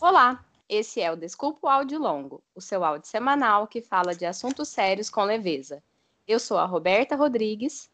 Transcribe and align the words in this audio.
Olá, 0.00 0.44
esse 0.68 1.00
é 1.00 1.10
o 1.10 1.16
Desculpa 1.16 1.66
o 1.66 1.68
Áudio 1.68 1.98
Longo, 1.98 2.40
o 2.54 2.60
seu 2.60 2.84
áudio 2.84 3.08
semanal 3.08 3.66
que 3.66 3.82
fala 3.82 4.14
de 4.14 4.24
assuntos 4.24 4.68
sérios 4.68 5.10
com 5.10 5.24
leveza. 5.24 5.82
Eu 6.24 6.38
sou 6.38 6.56
a 6.56 6.64
Roberta 6.64 7.16
Rodrigues. 7.16 7.90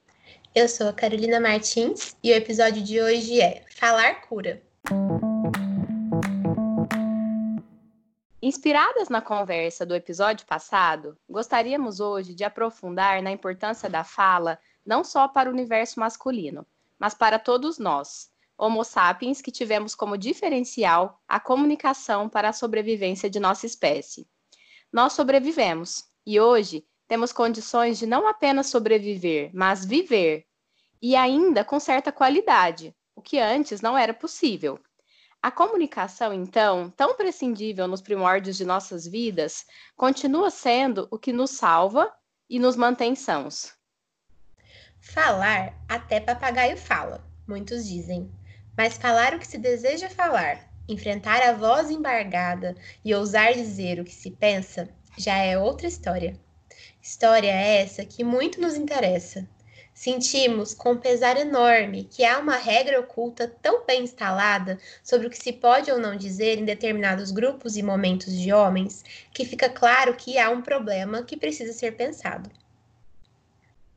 Eu 0.54 0.68
sou 0.68 0.86
a 0.88 0.93
Carolina 0.93 1.40
Martins 1.40 2.14
e 2.22 2.30
o 2.30 2.34
episódio 2.34 2.82
de 2.82 3.00
hoje 3.00 3.40
é 3.40 3.64
Falar 3.75 4.20
Cura. 4.20 4.62
Inspiradas 8.43 9.09
na 9.09 9.23
conversa 9.23 9.86
do 9.86 9.95
episódio 9.95 10.46
passado, 10.46 11.16
gostaríamos 11.27 12.00
hoje 12.00 12.34
de 12.34 12.45
aprofundar 12.45 13.23
na 13.23 13.32
importância 13.32 13.89
da 13.89 14.05
fala 14.05 14.59
não 14.84 15.02
só 15.02 15.27
para 15.27 15.48
o 15.48 15.52
universo 15.55 15.98
masculino, 15.98 16.66
mas 16.98 17.14
para 17.14 17.39
todos 17.39 17.79
nós, 17.79 18.30
Homo 18.57 18.84
sapiens, 18.84 19.43
que 19.43 19.50
tivemos 19.50 19.95
como 19.95 20.16
diferencial 20.16 21.20
a 21.27 21.41
comunicação 21.41 22.28
para 22.28 22.51
a 22.51 22.52
sobrevivência 22.52 23.28
de 23.28 23.41
nossa 23.41 23.66
espécie. 23.66 24.28
Nós 24.92 25.12
sobrevivemos 25.12 26.05
e 26.27 26.38
hoje 26.38 26.87
temos 27.09 27.33
condições 27.33 27.98
de 27.98 28.06
não 28.06 28.27
apenas 28.27 28.69
sobreviver, 28.69 29.51
mas 29.52 29.84
viver, 29.84 30.47
e 31.02 31.16
ainda 31.16 31.64
com 31.64 31.78
certa 31.78 32.11
qualidade, 32.11 32.95
o 33.14 33.20
que 33.20 33.38
antes 33.38 33.80
não 33.80 33.98
era 33.98 34.14
possível. 34.14 34.80
A 35.42 35.50
comunicação, 35.50 36.33
então, 36.33 36.91
tão 36.97 37.14
prescindível 37.16 37.86
nos 37.86 38.00
primórdios 38.00 38.56
de 38.56 38.64
nossas 38.64 39.06
vidas, 39.06 39.66
continua 39.95 40.50
sendo 40.50 41.06
o 41.11 41.19
que 41.19 41.33
nos 41.33 41.50
salva 41.50 42.11
e 42.48 42.59
nos 42.59 42.77
mantém 42.77 43.14
sãos. 43.14 43.75
Falar, 44.98 45.75
até 45.86 46.19
papagaio 46.19 46.78
fala, 46.78 47.23
muitos 47.47 47.86
dizem. 47.86 48.33
Mas 48.77 48.96
falar 48.96 49.34
o 49.34 49.38
que 49.38 49.46
se 49.46 49.59
deseja 49.59 50.09
falar, 50.09 50.69
enfrentar 50.88 51.42
a 51.42 51.52
voz 51.52 51.91
embargada 51.91 52.74
e 53.05 53.14
ousar 53.14 53.52
dizer 53.55 54.00
o 54.00 54.05
que 54.05 54.14
se 54.14 54.30
pensa, 54.30 54.89
já 55.17 55.36
é 55.36 55.58
outra 55.58 55.86
história. 55.86 56.39
História 57.00 57.50
essa 57.50 58.05
que 58.05 58.25
muito 58.25 58.61
nos 58.61 58.75
interessa, 58.75 59.47
Sentimos 59.95 60.75
com 60.75 60.97
pesar 60.97 61.36
enorme 61.36 62.02
que 62.02 62.25
há 62.25 62.41
uma 62.41 62.56
regra 62.56 62.98
oculta 62.98 63.47
tão 63.62 63.86
bem 63.86 64.02
instalada 64.02 64.77
sobre 65.05 65.28
o 65.28 65.30
que 65.30 65.39
se 65.39 65.52
pode 65.52 65.89
ou 65.89 66.00
não 66.00 66.17
dizer 66.17 66.58
em 66.58 66.64
determinados 66.64 67.30
grupos 67.30 67.77
e 67.77 67.83
momentos 67.83 68.36
de 68.36 68.52
homens, 68.52 69.05
que 69.33 69.45
fica 69.45 69.69
claro 69.69 70.17
que 70.17 70.36
há 70.36 70.50
um 70.50 70.61
problema 70.61 71.22
que 71.22 71.36
precisa 71.36 71.72
ser 71.72 71.92
pensado. 71.92 72.50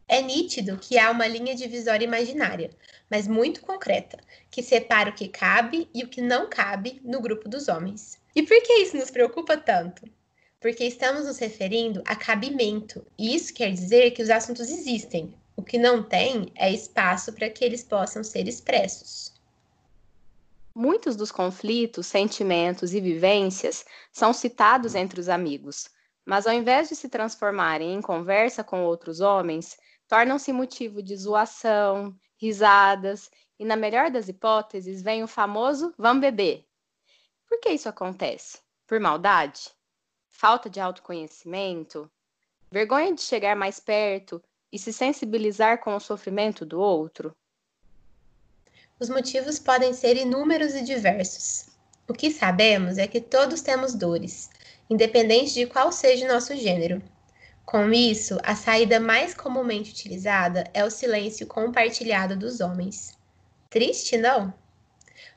É 0.09 0.21
nítido 0.21 0.77
que 0.77 0.97
há 0.97 1.11
uma 1.11 1.27
linha 1.27 1.53
divisória 1.53 2.05
imaginária, 2.05 2.69
mas 3.09 3.27
muito 3.27 3.61
concreta, 3.61 4.17
que 4.49 4.63
separa 4.63 5.09
o 5.09 5.13
que 5.13 5.27
cabe 5.27 5.89
e 5.93 6.03
o 6.03 6.07
que 6.07 6.21
não 6.21 6.49
cabe 6.49 7.01
no 7.03 7.19
grupo 7.19 7.49
dos 7.49 7.67
homens. 7.67 8.17
E 8.33 8.41
por 8.41 8.61
que 8.63 8.73
isso 8.73 8.95
nos 8.95 9.11
preocupa 9.11 9.57
tanto? 9.57 10.03
Porque 10.61 10.85
estamos 10.85 11.25
nos 11.25 11.37
referindo 11.37 12.01
a 12.05 12.15
cabimento, 12.15 13.05
e 13.17 13.35
isso 13.35 13.53
quer 13.53 13.71
dizer 13.71 14.11
que 14.11 14.23
os 14.23 14.29
assuntos 14.29 14.69
existem, 14.69 15.33
o 15.57 15.61
que 15.61 15.77
não 15.77 16.01
tem 16.01 16.53
é 16.55 16.71
espaço 16.71 17.33
para 17.33 17.49
que 17.49 17.65
eles 17.65 17.83
possam 17.83 18.23
ser 18.23 18.47
expressos. 18.47 19.33
Muitos 20.73 21.15
dos 21.15 21.31
conflitos, 21.31 22.07
sentimentos 22.07 22.93
e 22.93 23.01
vivências 23.01 23.83
são 24.13 24.31
citados 24.31 24.95
entre 24.95 25.19
os 25.19 25.27
amigos, 25.27 25.89
mas 26.23 26.45
ao 26.45 26.53
invés 26.53 26.89
de 26.89 26.95
se 26.95 27.09
transformarem 27.09 27.93
em 27.93 28.01
conversa 28.01 28.63
com 28.63 28.83
outros 28.83 29.19
homens, 29.19 29.75
tornam-se 30.07 30.53
motivo 30.53 31.01
de 31.01 31.15
zoação, 31.15 32.15
risadas 32.37 33.29
e, 33.59 33.65
na 33.65 33.75
melhor 33.75 34.09
das 34.09 34.27
hipóteses, 34.27 35.01
vem 35.01 35.23
o 35.23 35.27
famoso 35.27 35.93
vamos 35.97 36.21
beber. 36.21 36.65
Por 37.47 37.59
que 37.59 37.69
isso 37.69 37.89
acontece? 37.89 38.59
Por 38.85 38.99
maldade? 38.99 39.69
Falta 40.29 40.69
de 40.69 40.79
autoconhecimento? 40.79 42.09
Vergonha 42.69 43.13
de 43.13 43.21
chegar 43.21 43.55
mais 43.55 43.79
perto 43.79 44.43
e 44.71 44.77
se 44.77 44.91
sensibilizar 44.91 45.79
com 45.79 45.95
o 45.95 45.99
sofrimento 45.99 46.65
do 46.65 46.79
outro? 46.79 47.35
Os 48.99 49.09
motivos 49.09 49.59
podem 49.59 49.93
ser 49.93 50.17
inúmeros 50.17 50.73
e 50.73 50.83
diversos. 50.83 51.69
O 52.07 52.13
que 52.13 52.31
sabemos 52.31 52.97
é 52.97 53.07
que 53.07 53.21
todos 53.21 53.61
temos 53.61 53.93
dores, 53.93 54.49
independente 54.89 55.53
de 55.53 55.67
qual 55.67 55.91
seja 55.91 56.25
o 56.25 56.33
nosso 56.33 56.55
gênero. 56.55 57.01
Com 57.67 57.91
isso, 57.91 58.37
a 58.43 58.55
saída 58.55 58.97
mais 58.97 59.33
comumente 59.33 59.91
utilizada 59.91 60.63
é 60.73 60.85
o 60.85 60.89
silêncio 60.89 61.45
compartilhado 61.45 62.33
dos 62.33 62.61
homens. 62.61 63.11
Triste, 63.69 64.15
não? 64.15 64.53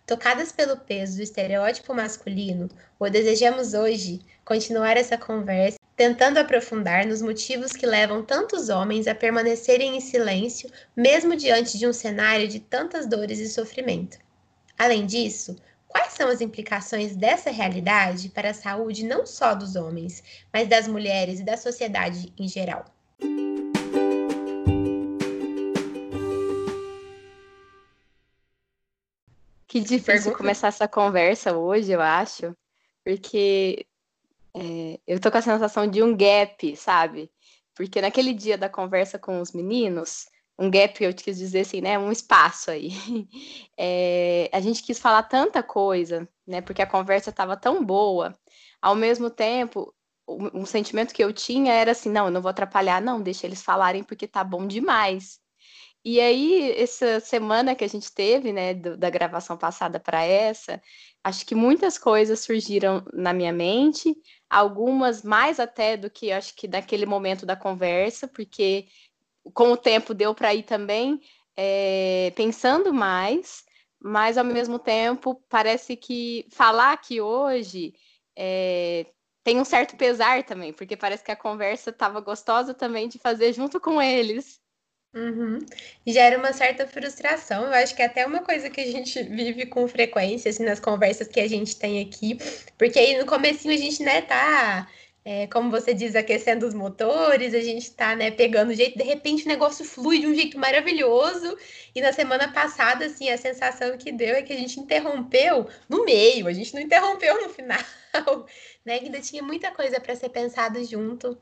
Tocadas 0.07 0.53
pelo 0.53 0.77
peso 0.77 1.17
do 1.17 1.25
estereótipo 1.25 1.93
masculino, 1.93 2.71
o 3.01 3.11
desejamos 3.11 3.75
hoje 3.75 4.21
continuar 4.45 4.97
essa 4.97 5.19
conversa 5.19 5.77
tentando 5.97 6.39
aprofundar 6.39 7.05
nos 7.05 7.21
motivos 7.21 7.73
que 7.73 7.85
levam 7.85 8.23
tantos 8.23 8.69
homens 8.69 9.09
a 9.09 9.15
permanecerem 9.15 9.97
em 9.97 10.01
silêncio, 10.01 10.71
mesmo 10.97 11.35
diante 11.35 11.77
de 11.77 11.85
um 11.85 11.93
cenário 11.93 12.47
de 12.47 12.61
tantas 12.61 13.09
dores 13.09 13.41
e 13.41 13.49
sofrimento. 13.49 14.19
Além 14.79 15.05
disso, 15.05 15.57
quais 15.91 16.13
são 16.13 16.29
as 16.29 16.41
implicações 16.41 17.17
dessa 17.17 17.51
realidade 17.51 18.29
para 18.29 18.51
a 18.51 18.55
saúde 18.55 19.05
não 19.05 19.27
só 19.27 19.55
dos 19.55 19.75
homens, 19.75 20.23
mas 20.53 20.69
das 20.69 20.87
mulheres 20.87 21.41
e 21.41 21.45
da 21.45 21.57
sociedade 21.57 22.33
em 22.39 22.49
geral? 22.49 22.85
Que 29.67 29.81
difícil 29.81 30.33
começar 30.37 30.69
essa 30.69 30.89
conversa 30.89 31.57
hoje, 31.57 31.93
eu 31.93 32.01
acho, 32.01 32.57
porque 33.05 33.87
é, 34.55 34.99
eu 35.07 35.21
tô 35.21 35.31
com 35.31 35.39
a 35.39 35.43
sensação 35.43 35.87
de 35.87 36.03
um 36.03 36.17
gap, 36.17 36.77
sabe? 36.77 37.31
Porque 37.75 38.01
naquele 38.01 38.33
dia 38.33 38.59
da 38.59 38.69
conversa 38.69 39.19
com 39.19 39.41
os 39.41 39.53
meninos, 39.53 40.29
um 40.61 40.71
gap, 40.71 41.03
eu 41.03 41.15
quis 41.15 41.39
dizer 41.39 41.61
assim, 41.61 41.81
né? 41.81 41.99
Um 41.99 42.13
espaço 42.13 42.71
aí. 42.71 42.91
É, 43.83 44.51
a 44.53 44.61
gente 44.61 44.83
quis 44.83 44.99
falar 44.99 45.23
tanta 45.23 45.63
coisa, 45.63 46.29
né? 46.47 46.61
Porque 46.61 46.83
a 46.83 46.87
conversa 46.87 47.31
estava 47.31 47.57
tão 47.57 47.83
boa. 47.83 48.39
Ao 48.83 48.95
mesmo 48.95 49.31
tempo, 49.31 49.95
um 50.29 50.67
sentimento 50.67 51.15
que 51.15 51.25
eu 51.25 51.33
tinha 51.33 51.73
era 51.73 51.93
assim, 51.93 52.11
não, 52.11 52.27
eu 52.27 52.31
não 52.31 52.43
vou 52.43 52.51
atrapalhar, 52.51 53.01
não, 53.01 53.23
deixa 53.23 53.47
eles 53.47 53.63
falarem 53.63 54.05
porque 54.05 54.29
tá 54.29 54.45
bom 54.45 54.67
demais. 54.67 55.41
E 56.05 56.21
aí, 56.21 56.73
essa 56.79 57.21
semana 57.21 57.75
que 57.75 57.85
a 57.85 57.89
gente 57.89 58.13
teve, 58.13 58.53
né, 58.53 58.75
do, 58.75 58.97
da 58.97 59.11
gravação 59.11 59.57
passada 59.57 60.01
para 60.01 60.23
essa, 60.25 60.81
acho 61.25 61.45
que 61.47 61.55
muitas 61.55 61.99
coisas 61.99 62.41
surgiram 62.41 63.05
na 63.13 63.33
minha 63.33 63.53
mente, 63.53 64.15
algumas 64.49 65.23
mais 65.23 65.61
até 65.61 65.97
do 65.97 66.11
que 66.11 66.33
acho 66.33 66.55
que 66.55 66.67
naquele 66.69 67.05
momento 67.07 67.45
da 67.45 67.57
conversa, 67.57 68.27
porque 68.29 68.87
com 69.55 69.73
o 69.73 69.77
tempo 69.77 70.15
deu 70.15 70.35
para 70.35 70.55
ir 70.55 70.63
também 70.63 71.21
é, 71.57 72.33
pensando 72.35 72.93
mais, 72.93 73.65
mas 74.01 74.39
ao 74.39 74.45
mesmo 74.45 74.79
tempo 74.79 75.43
parece 75.49 75.97
que 75.97 76.47
falar 76.51 76.93
aqui 76.93 77.21
hoje 77.21 77.95
é, 78.37 79.07
tem 79.45 79.59
um 79.59 79.65
certo 79.65 79.97
pesar 79.97 80.43
também, 80.45 80.73
porque 80.73 80.97
parece 80.97 81.25
que 81.25 81.31
a 81.31 81.37
conversa 81.37 81.91
estava 81.91 82.21
gostosa 82.21 82.75
também 82.75 83.09
de 83.09 83.19
fazer 83.19 83.53
junto 83.53 83.81
com 83.81 84.01
eles. 84.01 84.61
Uhum. 85.15 85.59
Gera 86.07 86.39
uma 86.39 86.53
certa 86.53 86.87
frustração. 86.87 87.65
Eu 87.65 87.73
acho 87.73 87.97
que 87.97 88.03
é 88.03 88.07
até 88.07 88.25
uma 88.25 88.43
coisa 88.45 88.71
que 88.71 88.81
a 88.81 88.87
gente 88.87 89.23
vive 89.25 89.67
com 89.67 89.89
frequência, 89.89 90.51
assim, 90.51 90.65
nas 90.65 90.79
conversas 90.79 91.27
que 91.27 91.41
a 91.41 91.49
gente 91.49 91.77
tem 91.77 92.01
aqui, 92.01 92.39
porque 92.79 92.99
aí 92.99 93.19
no 93.19 93.27
comecinho 93.27 93.75
a 93.75 93.77
gente, 93.77 94.03
né, 94.03 94.23
tá, 94.23 94.89
é, 95.25 95.47
como 95.47 95.71
você 95.71 95.93
diz, 95.93 96.17
aquecendo 96.17 96.67
os 96.67 96.75
motores, 96.75 97.55
a 97.55 97.61
gente 97.61 97.93
tá, 97.93 98.17
né, 98.17 98.31
pegando 98.31 98.71
o 98.71 98.75
jeito, 98.75 98.97
de 98.97 99.05
repente 99.05 99.45
o 99.45 99.49
negócio 99.49 99.85
flui 99.85 100.19
de 100.19 100.27
um 100.27 100.35
jeito 100.35 100.59
maravilhoso, 100.59 101.57
e 101.95 102.01
na 102.01 102.13
semana 102.13 102.53
passada, 102.53 103.07
assim, 103.07 103.29
a 103.31 103.37
sensação 103.37 103.97
que 103.99 104.11
deu 104.11 104.35
é 104.35 104.43
que 104.43 104.53
a 104.53 104.57
gente 104.57 104.81
interrompeu 104.81 105.69
no 105.89 106.05
meio, 106.05 106.47
a 106.47 106.53
gente 106.53 106.75
não 106.75 106.81
interrompeu 106.81 107.43
no 107.43 107.51
final, 107.51 107.79
né, 108.85 108.95
ainda 108.95 109.21
tinha 109.21 109.43
muita 109.43 109.71
coisa 109.71 110.01
para 110.01 110.17
ser 110.17 110.31
pensada 110.31 110.83
junto, 110.85 111.37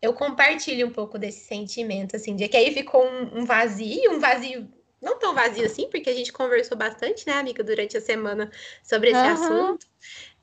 eu 0.00 0.12
compartilho 0.12 0.86
um 0.86 0.92
pouco 0.92 1.18
desse 1.18 1.40
sentimento, 1.46 2.14
assim, 2.14 2.36
de 2.36 2.46
que 2.46 2.56
aí 2.56 2.72
ficou 2.72 3.04
um, 3.04 3.40
um 3.40 3.44
vazio, 3.44 4.12
um 4.12 4.20
vazio 4.20 4.68
não 5.04 5.18
tão 5.18 5.34
vazio 5.34 5.66
assim, 5.66 5.88
porque 5.90 6.08
a 6.08 6.14
gente 6.14 6.32
conversou 6.32 6.76
bastante, 6.76 7.26
né, 7.26 7.34
amiga, 7.34 7.62
durante 7.62 7.96
a 7.96 8.00
semana 8.00 8.50
sobre 8.82 9.10
esse 9.10 9.18
uhum. 9.18 9.32
assunto. 9.32 9.86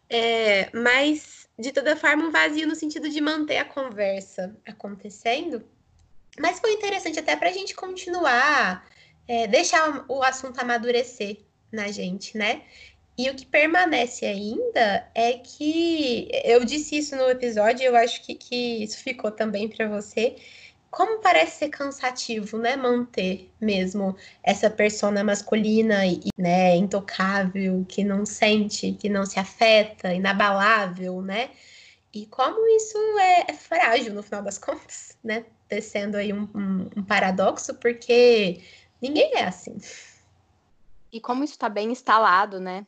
É, 0.07 0.69
mas, 0.73 1.40
de 1.59 1.71
toda 1.71 1.95
forma, 1.95 2.25
um 2.25 2.31
vazio 2.31 2.67
no 2.67 2.75
sentido 2.75 3.09
de 3.09 3.21
manter 3.21 3.57
a 3.57 3.65
conversa 3.65 4.55
acontecendo. 4.65 5.63
Mas 6.39 6.59
foi 6.59 6.73
interessante 6.73 7.19
até 7.19 7.35
para 7.35 7.49
a 7.49 7.53
gente 7.53 7.75
continuar, 7.75 8.87
é, 9.27 9.47
deixar 9.47 10.05
o 10.07 10.23
assunto 10.23 10.59
amadurecer 10.59 11.39
na 11.71 11.89
gente, 11.89 12.37
né? 12.37 12.63
E 13.17 13.29
o 13.29 13.35
que 13.35 13.45
permanece 13.45 14.25
ainda 14.25 15.07
é 15.13 15.33
que 15.33 16.29
eu 16.43 16.63
disse 16.63 16.97
isso 16.97 17.15
no 17.15 17.29
episódio, 17.29 17.85
eu 17.85 17.95
acho 17.95 18.23
que, 18.23 18.33
que 18.35 18.83
isso 18.83 18.97
ficou 18.97 19.29
também 19.29 19.67
para 19.67 19.87
você, 19.87 20.37
como 20.91 21.21
parece 21.21 21.59
ser 21.59 21.69
cansativo, 21.69 22.57
né, 22.57 22.75
manter 22.75 23.49
mesmo 23.61 24.15
essa 24.43 24.69
persona 24.69 25.23
masculina 25.23 26.05
e, 26.05 26.19
né, 26.37 26.75
intocável, 26.75 27.85
que 27.87 28.03
não 28.03 28.25
sente, 28.25 28.91
que 28.91 29.07
não 29.07 29.25
se 29.25 29.39
afeta, 29.39 30.13
inabalável, 30.13 31.21
né? 31.21 31.49
E 32.13 32.25
como 32.25 32.67
isso 32.75 32.97
é, 33.19 33.45
é 33.51 33.53
frágil 33.53 34.13
no 34.13 34.21
final 34.21 34.43
das 34.43 34.57
contas, 34.59 35.17
né? 35.23 35.45
Descendo 35.69 36.17
aí 36.17 36.33
um, 36.33 36.49
um, 36.53 36.89
um 36.97 37.03
paradoxo, 37.03 37.73
porque 37.75 38.61
ninguém 39.01 39.33
é 39.35 39.45
assim. 39.45 39.77
E 41.09 41.21
como 41.21 41.45
isso 41.45 41.53
está 41.53 41.69
bem 41.69 41.89
instalado, 41.89 42.59
né? 42.59 42.85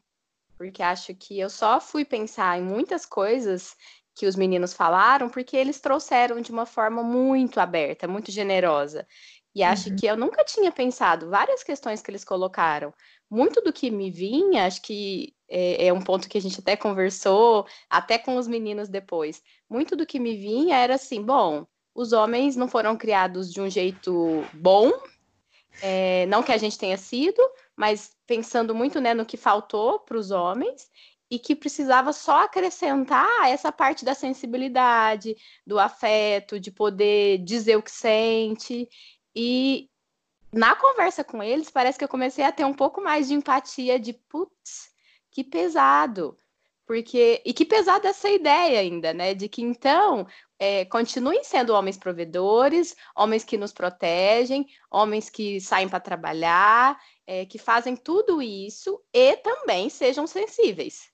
Porque 0.57 0.83
acho 0.83 1.15
que 1.15 1.39
eu 1.39 1.49
só 1.49 1.79
fui 1.79 2.03
pensar 2.03 2.59
em 2.59 2.63
muitas 2.63 3.05
coisas 3.05 3.77
que 4.15 4.25
os 4.25 4.35
meninos 4.35 4.73
falaram, 4.73 5.29
porque 5.29 5.57
eles 5.57 5.79
trouxeram 5.79 6.41
de 6.41 6.51
uma 6.51 6.65
forma 6.65 7.01
muito 7.03 7.59
aberta, 7.59 8.07
muito 8.07 8.31
generosa. 8.31 9.07
E 9.55 9.61
acho 9.61 9.89
uhum. 9.89 9.95
que 9.95 10.05
eu 10.05 10.17
nunca 10.17 10.43
tinha 10.43 10.71
pensado 10.71 11.29
várias 11.29 11.63
questões 11.63 12.01
que 12.01 12.09
eles 12.09 12.23
colocaram. 12.23 12.93
Muito 13.29 13.61
do 13.61 13.71
que 13.71 13.91
me 13.91 14.09
vinha, 14.09 14.65
acho 14.65 14.81
que 14.81 15.35
é, 15.47 15.87
é, 15.87 15.93
um 15.93 16.01
ponto 16.01 16.27
que 16.27 16.37
a 16.37 16.41
gente 16.41 16.59
até 16.59 16.75
conversou, 16.75 17.67
até 17.89 18.17
com 18.17 18.37
os 18.37 18.47
meninos 18.47 18.89
depois. 18.89 19.41
Muito 19.69 19.95
do 19.95 20.05
que 20.05 20.19
me 20.19 20.35
vinha 20.35 20.77
era 20.77 20.95
assim: 20.95 21.21
bom, 21.21 21.65
os 21.93 22.13
homens 22.13 22.55
não 22.55 22.67
foram 22.67 22.97
criados 22.97 23.51
de 23.51 23.61
um 23.61 23.69
jeito 23.69 24.43
bom, 24.53 24.91
é, 25.81 26.25
não 26.27 26.43
que 26.43 26.51
a 26.51 26.57
gente 26.57 26.77
tenha 26.77 26.97
sido, 26.97 27.41
mas 27.75 28.15
pensando 28.27 28.75
muito 28.75 28.99
né, 28.99 29.13
no 29.13 29.25
que 29.25 29.37
faltou 29.37 29.99
para 29.99 30.17
os 30.17 30.31
homens, 30.31 30.89
e 31.33 31.39
que 31.39 31.55
precisava 31.55 32.13
só 32.13 32.43
acrescentar 32.43 33.49
essa 33.49 33.71
parte 33.71 34.05
da 34.05 34.13
sensibilidade, 34.13 35.35
do 35.65 35.79
afeto, 35.79 36.59
de 36.59 36.69
poder 36.69 37.39
dizer 37.39 37.75
o 37.75 37.81
que 37.81 37.89
sente. 37.89 38.87
E 39.35 39.89
na 40.51 40.75
conversa 40.75 41.23
com 41.23 41.41
eles, 41.41 41.71
parece 41.71 41.97
que 41.97 42.05
eu 42.05 42.09
comecei 42.09 42.45
a 42.45 42.51
ter 42.51 42.65
um 42.65 42.73
pouco 42.73 43.01
mais 43.01 43.29
de 43.29 43.33
empatia 43.33 43.99
de 43.99 44.13
putz, 44.13 44.91
que 45.31 45.43
pesado. 45.43 46.37
Porque, 46.85 47.41
e 47.43 47.51
que 47.51 47.65
pesada 47.65 48.09
essa 48.09 48.29
ideia 48.29 48.81
ainda, 48.81 49.11
né? 49.11 49.33
De 49.33 49.49
que 49.49 49.63
então 49.63 50.27
é, 50.59 50.85
continuem 50.85 51.43
sendo 51.43 51.73
homens 51.73 51.97
provedores, 51.97 52.95
homens 53.15 53.43
que 53.43 53.57
nos 53.57 53.73
protegem, 53.73 54.67
homens 54.91 55.31
que 55.31 55.59
saem 55.59 55.89
para 55.89 55.99
trabalhar, 55.99 56.95
é, 57.25 57.43
que 57.47 57.57
fazem 57.57 57.95
tudo 57.95 58.39
isso 58.39 59.01
e 59.11 59.35
também 59.37 59.89
sejam 59.89 60.27
sensíveis. 60.27 61.12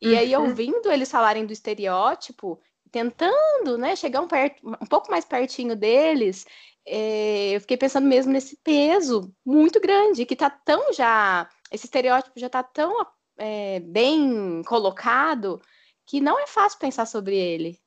E 0.00 0.12
uhum. 0.12 0.18
aí, 0.18 0.36
ouvindo 0.36 0.90
eles 0.90 1.10
falarem 1.10 1.44
do 1.44 1.52
estereótipo, 1.52 2.60
tentando 2.90 3.76
né, 3.76 3.96
chegar 3.96 4.20
um, 4.20 4.28
perto, 4.28 4.60
um 4.64 4.86
pouco 4.86 5.10
mais 5.10 5.24
pertinho 5.24 5.76
deles, 5.76 6.46
é, 6.86 7.50
eu 7.56 7.60
fiquei 7.60 7.76
pensando 7.76 8.06
mesmo 8.06 8.32
nesse 8.32 8.56
peso 8.62 9.34
muito 9.44 9.80
grande, 9.80 10.24
que 10.24 10.36
tá 10.36 10.48
tão 10.48 10.92
já. 10.92 11.48
Esse 11.70 11.86
estereótipo 11.86 12.38
já 12.40 12.48
tá 12.48 12.62
tão 12.62 13.06
é, 13.36 13.80
bem 13.80 14.62
colocado 14.64 15.60
que 16.06 16.20
não 16.20 16.38
é 16.40 16.46
fácil 16.46 16.78
pensar 16.78 17.04
sobre 17.06 17.36
ele. 17.36 17.78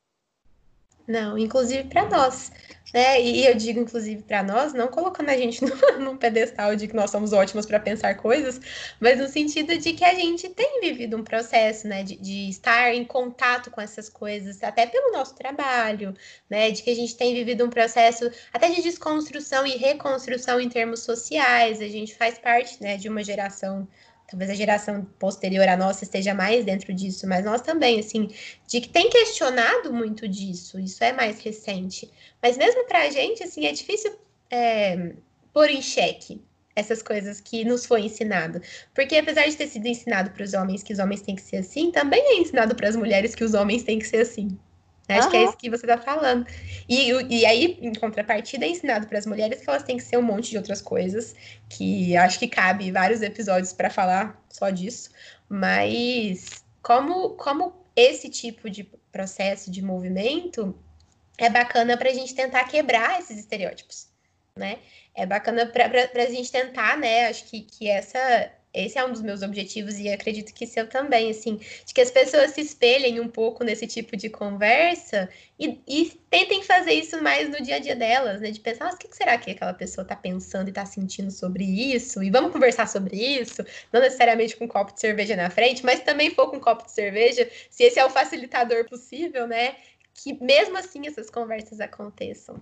Não, 1.06 1.36
inclusive 1.36 1.84
para 1.88 2.08
nós, 2.08 2.52
né? 2.94 3.20
E 3.20 3.44
eu 3.44 3.54
digo 3.54 3.80
inclusive 3.80 4.22
para 4.22 4.42
nós, 4.42 4.72
não 4.72 4.86
colocando 4.86 5.30
a 5.30 5.36
gente 5.36 5.60
num 5.98 6.16
pedestal 6.16 6.76
de 6.76 6.86
que 6.86 6.94
nós 6.94 7.10
somos 7.10 7.32
ótimos 7.32 7.66
para 7.66 7.80
pensar 7.80 8.14
coisas, 8.16 8.60
mas 9.00 9.18
no 9.18 9.26
sentido 9.26 9.76
de 9.76 9.94
que 9.94 10.04
a 10.04 10.14
gente 10.14 10.48
tem 10.50 10.80
vivido 10.80 11.16
um 11.16 11.24
processo, 11.24 11.88
né, 11.88 12.04
de, 12.04 12.16
de, 12.16 12.48
estar 12.48 12.94
em 12.94 13.04
contato 13.04 13.70
com 13.70 13.80
essas 13.80 14.08
coisas, 14.08 14.62
até 14.62 14.86
pelo 14.86 15.12
nosso 15.12 15.34
trabalho, 15.34 16.14
né, 16.48 16.70
de 16.70 16.82
que 16.82 16.90
a 16.90 16.94
gente 16.94 17.16
tem 17.16 17.34
vivido 17.34 17.64
um 17.64 17.70
processo 17.70 18.30
até 18.52 18.68
de 18.70 18.82
desconstrução 18.82 19.66
e 19.66 19.76
reconstrução 19.76 20.60
em 20.60 20.68
termos 20.68 21.00
sociais. 21.00 21.80
A 21.80 21.88
gente 21.88 22.14
faz 22.14 22.38
parte, 22.38 22.80
né, 22.80 22.96
de 22.96 23.08
uma 23.08 23.24
geração 23.24 23.88
talvez 24.32 24.50
a 24.50 24.54
geração 24.54 25.04
posterior 25.18 25.68
à 25.68 25.76
nossa 25.76 26.04
esteja 26.04 26.32
mais 26.32 26.64
dentro 26.64 26.94
disso, 26.94 27.28
mas 27.28 27.44
nós 27.44 27.60
também, 27.60 28.00
assim, 28.00 28.30
de 28.66 28.80
que 28.80 28.88
tem 28.88 29.10
questionado 29.10 29.92
muito 29.92 30.26
disso, 30.26 30.80
isso 30.80 31.04
é 31.04 31.12
mais 31.12 31.38
recente. 31.40 32.10
Mas 32.42 32.56
mesmo 32.56 32.86
para 32.86 33.02
a 33.02 33.10
gente, 33.10 33.44
assim, 33.44 33.66
é 33.66 33.72
difícil 33.72 34.10
é, 34.50 35.12
pôr 35.52 35.68
em 35.68 35.82
xeque 35.82 36.42
essas 36.74 37.02
coisas 37.02 37.42
que 37.42 37.62
nos 37.62 37.84
foi 37.84 38.06
ensinado. 38.06 38.62
Porque 38.94 39.16
apesar 39.16 39.46
de 39.46 39.54
ter 39.54 39.66
sido 39.66 39.86
ensinado 39.86 40.30
para 40.30 40.44
os 40.44 40.54
homens 40.54 40.82
que 40.82 40.94
os 40.94 40.98
homens 40.98 41.20
têm 41.20 41.36
que 41.36 41.42
ser 41.42 41.58
assim, 41.58 41.90
também 41.90 42.22
é 42.22 42.40
ensinado 42.40 42.74
para 42.74 42.88
as 42.88 42.96
mulheres 42.96 43.34
que 43.34 43.44
os 43.44 43.52
homens 43.52 43.82
têm 43.82 43.98
que 43.98 44.08
ser 44.08 44.22
assim. 44.22 44.58
Acho 45.18 45.26
uhum. 45.26 45.30
que 45.30 45.36
é 45.36 45.44
isso 45.44 45.56
que 45.56 45.70
você 45.70 45.86
está 45.86 45.98
falando. 45.98 46.46
E, 46.88 47.10
e 47.28 47.46
aí, 47.46 47.78
em 47.80 47.92
contrapartida, 47.92 48.64
é 48.64 48.68
ensinado 48.68 49.06
para 49.06 49.18
as 49.18 49.26
mulheres 49.26 49.60
que 49.60 49.68
elas 49.68 49.82
têm 49.82 49.96
que 49.96 50.02
ser 50.02 50.16
um 50.16 50.22
monte 50.22 50.50
de 50.50 50.56
outras 50.56 50.80
coisas, 50.80 51.34
que 51.68 52.16
acho 52.16 52.38
que 52.38 52.48
cabe 52.48 52.90
vários 52.90 53.22
episódios 53.22 53.72
para 53.72 53.90
falar 53.90 54.42
só 54.48 54.70
disso. 54.70 55.10
Mas 55.48 56.64
como, 56.82 57.30
como 57.30 57.84
esse 57.94 58.28
tipo 58.28 58.68
de 58.70 58.84
processo 59.10 59.70
de 59.70 59.82
movimento 59.82 60.74
é 61.38 61.50
bacana 61.50 61.96
para 61.96 62.10
a 62.10 62.14
gente 62.14 62.34
tentar 62.34 62.64
quebrar 62.64 63.18
esses 63.18 63.38
estereótipos, 63.38 64.08
né? 64.56 64.78
É 65.14 65.26
bacana 65.26 65.66
para 65.66 66.22
a 66.22 66.30
gente 66.30 66.50
tentar, 66.50 66.96
né? 66.96 67.26
Acho 67.26 67.44
que, 67.44 67.60
que 67.62 67.88
essa 67.88 68.50
esse 68.74 68.98
é 68.98 69.04
um 69.04 69.12
dos 69.12 69.20
meus 69.20 69.42
objetivos 69.42 69.98
e 69.98 70.08
acredito 70.08 70.54
que 70.54 70.66
seu 70.66 70.88
também, 70.88 71.30
assim, 71.30 71.56
de 71.56 71.92
que 71.92 72.00
as 72.00 72.10
pessoas 72.10 72.52
se 72.52 72.62
espelhem 72.62 73.20
um 73.20 73.28
pouco 73.28 73.62
nesse 73.62 73.86
tipo 73.86 74.16
de 74.16 74.30
conversa 74.30 75.28
e, 75.58 75.78
e 75.86 76.10
tentem 76.30 76.62
fazer 76.62 76.92
isso 76.92 77.22
mais 77.22 77.50
no 77.50 77.62
dia 77.62 77.76
a 77.76 77.78
dia 77.78 77.94
delas, 77.94 78.40
né? 78.40 78.50
De 78.50 78.60
pensar, 78.60 78.88
ah, 78.88 78.94
o 78.94 78.96
que 78.96 79.14
será 79.14 79.36
que 79.36 79.50
aquela 79.50 79.74
pessoa 79.74 80.02
está 80.02 80.16
pensando 80.16 80.68
e 80.68 80.70
está 80.70 80.86
sentindo 80.86 81.30
sobre 81.30 81.64
isso? 81.64 82.22
E 82.22 82.30
vamos 82.30 82.50
conversar 82.50 82.88
sobre 82.88 83.16
isso, 83.16 83.62
não 83.92 84.00
necessariamente 84.00 84.56
com 84.56 84.64
um 84.64 84.68
copo 84.68 84.94
de 84.94 85.00
cerveja 85.00 85.36
na 85.36 85.50
frente, 85.50 85.84
mas 85.84 86.00
também 86.00 86.30
for 86.30 86.48
com 86.48 86.56
um 86.56 86.60
copo 86.60 86.86
de 86.86 86.92
cerveja, 86.92 87.50
se 87.70 87.84
esse 87.84 87.98
é 87.98 88.04
o 88.06 88.10
facilitador 88.10 88.88
possível, 88.88 89.46
né? 89.46 89.76
Que 90.14 90.32
mesmo 90.42 90.78
assim 90.78 91.06
essas 91.06 91.28
conversas 91.28 91.78
aconteçam. 91.78 92.58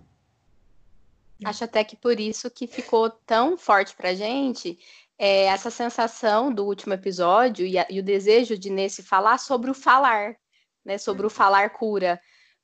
Acho 1.44 1.64
até 1.64 1.82
que 1.84 1.96
por 1.96 2.20
isso 2.20 2.50
que 2.50 2.66
ficou 2.66 3.08
tão 3.08 3.56
forte 3.56 3.94
pra 3.94 4.12
gente 4.12 4.78
é, 5.22 5.44
essa 5.44 5.70
sensação 5.70 6.50
do 6.50 6.64
último 6.64 6.94
episódio 6.94 7.66
e, 7.66 7.78
a, 7.78 7.86
e, 7.90 8.00
o 8.00 8.02
desejo 8.02 8.58
de 8.58 8.70
nesse 8.70 9.02
falar 9.02 9.36
sobre 9.36 9.70
o 9.70 9.74
falar, 9.74 10.34
né? 10.82 10.96
Sobre 10.96 11.26
o 11.26 11.30
falar 11.30 11.68
cura, 11.70 12.18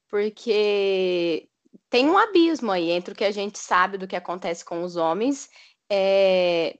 porque 0.08 1.47
tem 1.91 2.08
um 2.08 2.17
abismo 2.17 2.73
aí 2.73 2.91
entre 2.91 3.12
o 3.12 3.14
que 3.14 3.25
a 3.25 3.31
gente 3.31 3.58
sabe 3.58 3.99
do 3.99 4.08
que 4.08 4.17
acontece 4.17 4.64
com 4.64 4.82
os 4.82 4.97
homens. 4.97 5.50
É, 5.91 6.79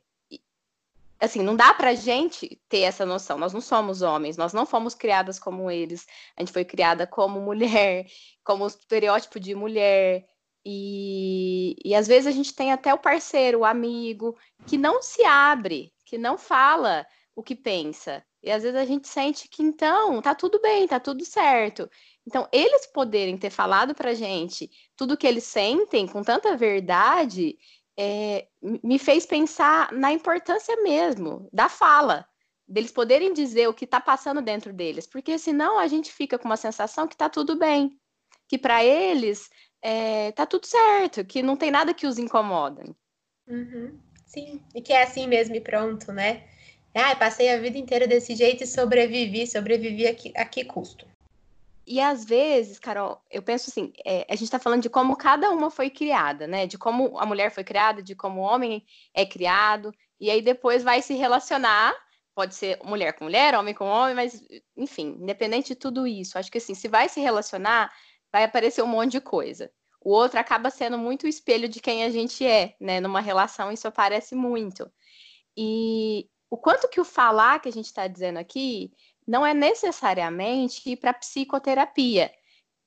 assim, 1.21 1.43
não 1.43 1.55
dá 1.55 1.75
pra 1.75 1.95
gente 1.95 2.59
ter 2.71 2.81
essa 2.81 3.05
noção. 3.05 3.37
Nós 3.37 3.53
não 3.53 3.61
somos 3.61 4.01
homens, 4.01 4.39
nós 4.39 4.55
não 4.55 4.65
fomos 4.65 4.95
criadas 4.95 5.39
como 5.39 5.71
eles. 5.71 6.07
A 6.39 6.41
gente 6.41 6.53
foi 6.53 6.65
criada 6.65 7.07
como 7.07 7.39
mulher, 7.39 8.07
como 8.43 8.67
estereótipo 8.67 9.39
de 9.39 9.55
mulher. 9.55 10.27
E, 10.69 11.77
e 11.85 11.95
às 11.95 12.09
vezes 12.09 12.27
a 12.27 12.33
gente 12.33 12.53
tem 12.53 12.73
até 12.73 12.93
o 12.93 12.99
parceiro, 12.99 13.61
o 13.61 13.65
amigo, 13.65 14.37
que 14.67 14.77
não 14.77 15.01
se 15.01 15.25
abre, 15.25 15.93
que 16.05 16.19
não 16.19 16.37
fala 16.37 17.07
o 17.37 17.43
que 17.43 17.55
pensa. 17.55 18.25
E 18.43 18.51
às 18.51 18.65
vezes 18.65 18.77
a 18.77 18.85
gente 18.85 19.07
sente 19.07 19.49
que 19.49 19.63
então 19.63 20.21
tá 20.21 20.35
tudo 20.35 20.61
bem, 20.61 20.89
tá 20.89 20.99
tudo 20.99 21.25
certo. 21.25 21.89
Então, 22.27 22.49
eles 22.51 22.85
poderem 22.87 23.39
ter 23.39 23.51
falado 23.51 23.95
pra 23.95 24.13
gente 24.13 24.69
tudo 24.97 25.17
que 25.17 25.27
eles 25.27 25.45
sentem 25.45 26.09
com 26.09 26.23
tanta 26.23 26.57
verdade 26.57 27.57
é, 27.97 28.49
me 28.83 28.99
fez 28.99 29.25
pensar 29.25 29.93
na 29.93 30.13
importância 30.13 30.77
mesmo 30.83 31.49
da 31.53 31.69
fala, 31.69 32.27
deles 32.67 32.91
poderem 32.91 33.33
dizer 33.33 33.69
o 33.69 33.75
que 33.75 33.85
está 33.85 34.01
passando 34.01 34.43
dentro 34.43 34.73
deles, 34.73 35.07
porque 35.07 35.39
senão 35.39 35.79
a 35.79 35.87
gente 35.87 36.13
fica 36.13 36.37
com 36.37 36.47
uma 36.47 36.57
sensação 36.57 37.07
que 37.07 37.15
está 37.15 37.29
tudo 37.29 37.57
bem, 37.57 37.97
que 38.49 38.59
para 38.59 38.85
eles 38.85 39.49
é, 39.83 40.33
tá 40.33 40.47
tudo 40.47 40.67
certo, 40.67 41.25
que 41.25 41.43
não 41.43 41.57
tem 41.57 41.71
nada 41.71 41.95
que 41.95 42.07
os 42.07 42.19
incomoda. 42.19 42.85
Uhum. 43.49 43.99
Sim, 44.25 44.61
e 44.75 44.83
que 44.83 44.93
é 44.93 45.03
assim 45.03 45.27
mesmo 45.27 45.55
e 45.55 45.61
pronto, 45.61 46.13
né? 46.13 46.45
Ah, 46.95 47.15
passei 47.15 47.51
a 47.51 47.61
vida 47.61 47.77
inteira 47.77 48.07
desse 48.07 48.35
jeito 48.35 48.65
e 48.65 48.67
sobrevivi, 48.67 49.47
sobrevivi 49.47 50.07
a 50.07 50.15
que, 50.15 50.33
a 50.35 50.45
que 50.45 50.65
custo? 50.65 51.07
E 51.87 52.01
às 52.01 52.25
vezes, 52.25 52.81
Carol, 52.81 53.23
eu 53.31 53.43
penso 53.43 53.71
assim, 53.71 53.93
é, 54.05 54.27
a 54.29 54.35
gente 54.35 54.45
está 54.45 54.59
falando 54.59 54.83
de 54.83 54.91
como 54.91 55.17
cada 55.17 55.51
uma 55.51 55.71
foi 55.71 55.89
criada, 55.89 56.47
né? 56.47 56.67
De 56.67 56.77
como 56.77 57.19
a 57.19 57.25
mulher 57.25 57.53
foi 57.53 57.63
criada, 57.63 58.03
de 58.03 58.15
como 58.15 58.41
o 58.41 58.45
homem 58.45 58.85
é 59.15 59.25
criado, 59.25 59.95
e 60.19 60.31
aí 60.31 60.43
depois 60.43 60.83
vai 60.83 61.01
se 61.01 61.15
relacionar, 61.15 61.95
pode 62.35 62.55
ser 62.55 62.79
mulher 62.83 63.13
com 63.13 63.25
mulher, 63.25 63.55
homem 63.55 63.75
com 63.75 63.85
homem, 63.85 64.15
mas 64.17 64.43
enfim, 64.77 65.17
independente 65.21 65.69
de 65.69 65.75
tudo 65.77 66.07
isso, 66.07 66.39
acho 66.39 66.51
que 66.51 66.59
assim, 66.59 66.75
se 66.75 66.89
vai 66.89 67.09
se 67.09 67.21
relacionar, 67.21 67.93
vai 68.37 68.45
aparecer 68.45 68.83
um 68.83 68.87
monte 68.87 69.13
de 69.13 69.21
coisa. 69.21 69.71
O 69.99 70.11
outro 70.11 70.39
acaba 70.39 70.69
sendo 70.69 70.99
muito 70.99 71.25
o 71.25 71.29
espelho 71.29 71.71
de 71.71 71.81
quem 71.81 72.05
a 72.05 72.11
gente 72.11 72.47
é, 72.47 72.77
né? 72.79 73.01
Numa 73.01 73.21
relação, 73.21 73.73
isso 73.73 73.89
aparece 73.89 74.35
muito. 74.35 74.93
E 75.57 76.29
o 76.51 76.59
quanto 76.59 76.87
que 76.87 77.01
o 77.01 77.05
falar 77.05 77.61
que 77.61 77.69
a 77.71 77.73
gente 77.73 77.87
está 77.87 78.07
dizendo 78.07 78.39
aqui 78.39 78.93
não 79.27 79.45
é 79.45 79.55
necessariamente 79.55 80.83
ir 80.91 80.97
para 80.99 81.15
psicoterapia, 81.15 82.31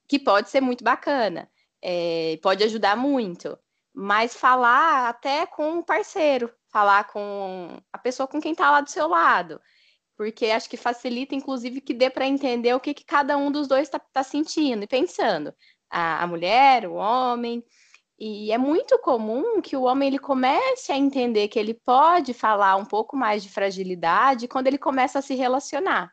que 0.08 0.20
pode 0.20 0.52
ser 0.52 0.62
muito 0.62 0.84
bacana. 0.84 1.50
é, 1.82 2.38
pode 2.44 2.64
ajudar 2.64 2.96
muito. 2.96 3.58
Mas 3.94 4.36
falar 4.36 5.10
até 5.10 5.48
com 5.48 5.80
um 5.80 5.84
parceiro, 5.84 6.54
falar 6.72 7.06
com 7.06 7.82
a 7.92 7.98
pessoa 7.98 8.28
com 8.28 8.40
quem 8.40 8.52
está 8.52 8.70
lá 8.70 8.82
do 8.82 8.90
seu 8.90 9.08
lado. 9.08 9.60
Porque 10.20 10.48
acho 10.48 10.70
que 10.70 10.76
facilita, 10.76 11.34
inclusive, 11.34 11.80
que 11.80 11.94
dê 11.94 12.10
para 12.10 12.28
entender 12.28 12.74
o 12.74 12.80
que, 12.82 12.94
que 12.94 13.06
cada 13.06 13.38
um 13.38 13.50
dos 13.50 13.70
dois 13.70 13.84
está 13.84 13.98
tá 13.98 14.22
sentindo 14.22 14.84
e 14.84 14.88
pensando. 14.88 15.54
A, 15.90 16.22
a 16.22 16.28
mulher, 16.28 16.90
o 16.90 16.96
homem. 16.96 17.64
E 18.20 18.52
é 18.52 18.58
muito 18.58 19.00
comum 19.00 19.62
que 19.62 19.78
o 19.78 19.84
homem 19.84 20.10
ele 20.10 20.20
comece 20.20 20.92
a 20.92 20.98
entender 20.98 21.48
que 21.48 21.58
ele 21.58 21.74
pode 21.74 22.34
falar 22.34 22.76
um 22.76 22.84
pouco 22.84 23.16
mais 23.16 23.42
de 23.42 23.50
fragilidade 23.50 24.46
quando 24.46 24.68
ele 24.68 24.78
começa 24.78 25.20
a 25.20 25.22
se 25.22 25.36
relacionar. 25.36 26.12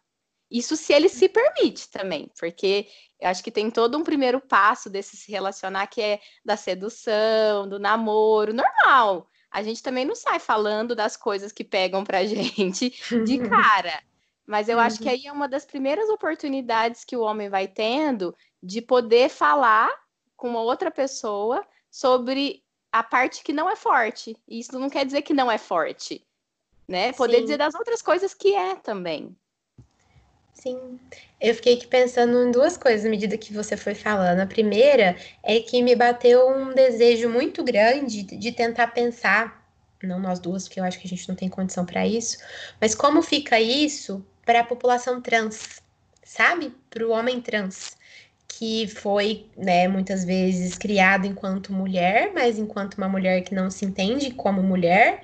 Isso 0.49 0.77
se 0.77 0.93
ele 0.93 1.09
se 1.09 1.29
permite 1.29 1.91
também, 1.91 2.31
porque 2.39 2.87
eu 3.21 3.29
acho 3.29 3.43
que 3.43 3.51
tem 3.51 3.73
todo 3.73 3.99
um 3.99 4.05
primeiro 4.05 4.41
passo 4.41 4.89
desse 4.89 5.17
se 5.17 5.33
relacionar 5.33 5.89
que 5.89 6.01
é 6.01 6.21
da 6.45 6.57
sedução, 6.57 7.69
do 7.69 7.81
namoro, 7.81 8.55
normal. 8.55 9.29
A 9.57 9.63
gente 9.63 9.83
também 9.83 10.05
não 10.05 10.15
sai 10.15 10.39
falando 10.39 10.95
das 10.95 11.17
coisas 11.17 11.51
que 11.51 11.65
pegam 11.65 12.05
pra 12.05 12.23
gente 12.29 12.91
de 13.25 13.39
cara. 13.49 14.03
Mas 14.47 14.69
eu 14.69 14.77
uhum. 14.77 14.83
acho 14.83 14.99
que 14.99 15.07
uhum. 15.07 15.13
aí 15.13 15.27
é 15.27 15.33
uma 15.33 15.49
das 15.49 15.65
primeiras 15.65 16.11
oportunidades 16.11 17.07
que 17.07 17.17
o 17.17 17.23
homem 17.23 17.49
vai 17.49 17.67
tendo 17.67 18.37
de 18.63 18.83
poder 18.83 19.31
falar 19.31 19.91
com 20.37 20.51
uma 20.51 20.61
outra 20.61 20.91
pessoa 20.91 21.67
sobre 21.91 22.63
a 22.93 23.03
parte 23.03 23.43
que 23.43 23.51
não 23.51 23.71
é 23.71 23.75
forte. 23.75 24.37
E 24.47 24.59
isso 24.59 24.79
não 24.79 24.91
quer 24.91 25.07
dizer 25.07 25.23
que 25.23 25.33
não 25.33 25.51
é 25.51 25.57
forte, 25.57 26.23
né? 26.87 27.15
Poder 27.15 27.39
Sim. 27.39 27.43
dizer 27.45 27.57
das 27.57 27.75
outras 27.75 28.03
coisas 28.03 28.35
que 28.35 28.55
é 28.55 28.77
também. 28.77 29.35
Sim, 30.59 30.99
eu 31.39 31.55
fiquei 31.55 31.75
aqui 31.75 31.87
pensando 31.87 32.43
em 32.49 32.51
duas 32.51 32.79
coisas 32.79 33.05
à 33.05 33.11
medida 33.11 33.37
que 33.37 33.53
você 33.53 33.77
foi 33.77 33.95
falando. 33.95 34.41
A 34.41 34.47
primeira 34.47 35.15
é 35.43 35.61
que 35.61 35.83
me 35.83 35.95
bateu 35.95 36.49
um 36.49 36.73
desejo 36.75 37.29
muito 37.29 37.63
grande 37.63 38.23
de 38.23 38.53
tentar 38.53 38.89
pensar, 38.89 39.69
não 40.03 40.19
nós 40.19 40.41
duas, 40.41 40.67
porque 40.67 40.81
eu 40.81 40.85
acho 40.85 40.99
que 40.99 41.07
a 41.07 41.11
gente 41.11 41.29
não 41.29 41.37
tem 41.37 41.49
condição 41.51 41.85
para 41.85 42.07
isso, 42.07 42.39
mas 42.81 42.95
como 42.95 43.21
fica 43.23 43.61
isso 43.61 44.27
para 44.47 44.61
a 44.61 44.65
população 44.65 45.21
trans, 45.21 45.83
sabe? 46.25 46.75
Para 46.89 47.07
o 47.07 47.11
homem 47.11 47.39
trans, 47.41 47.95
que 48.49 48.89
foi, 48.89 49.51
né, 49.57 49.87
muitas 49.89 50.25
vezes 50.25 50.79
criado 50.79 51.27
enquanto 51.27 51.73
mulher, 51.73 52.33
mas 52.35 52.59
enquanto 52.59 52.95
uma 52.95 53.09
mulher 53.09 53.43
que 53.43 53.55
não 53.55 53.71
se 53.71 53.85
entende 53.85 54.31
como 54.33 54.63
mulher 54.63 55.23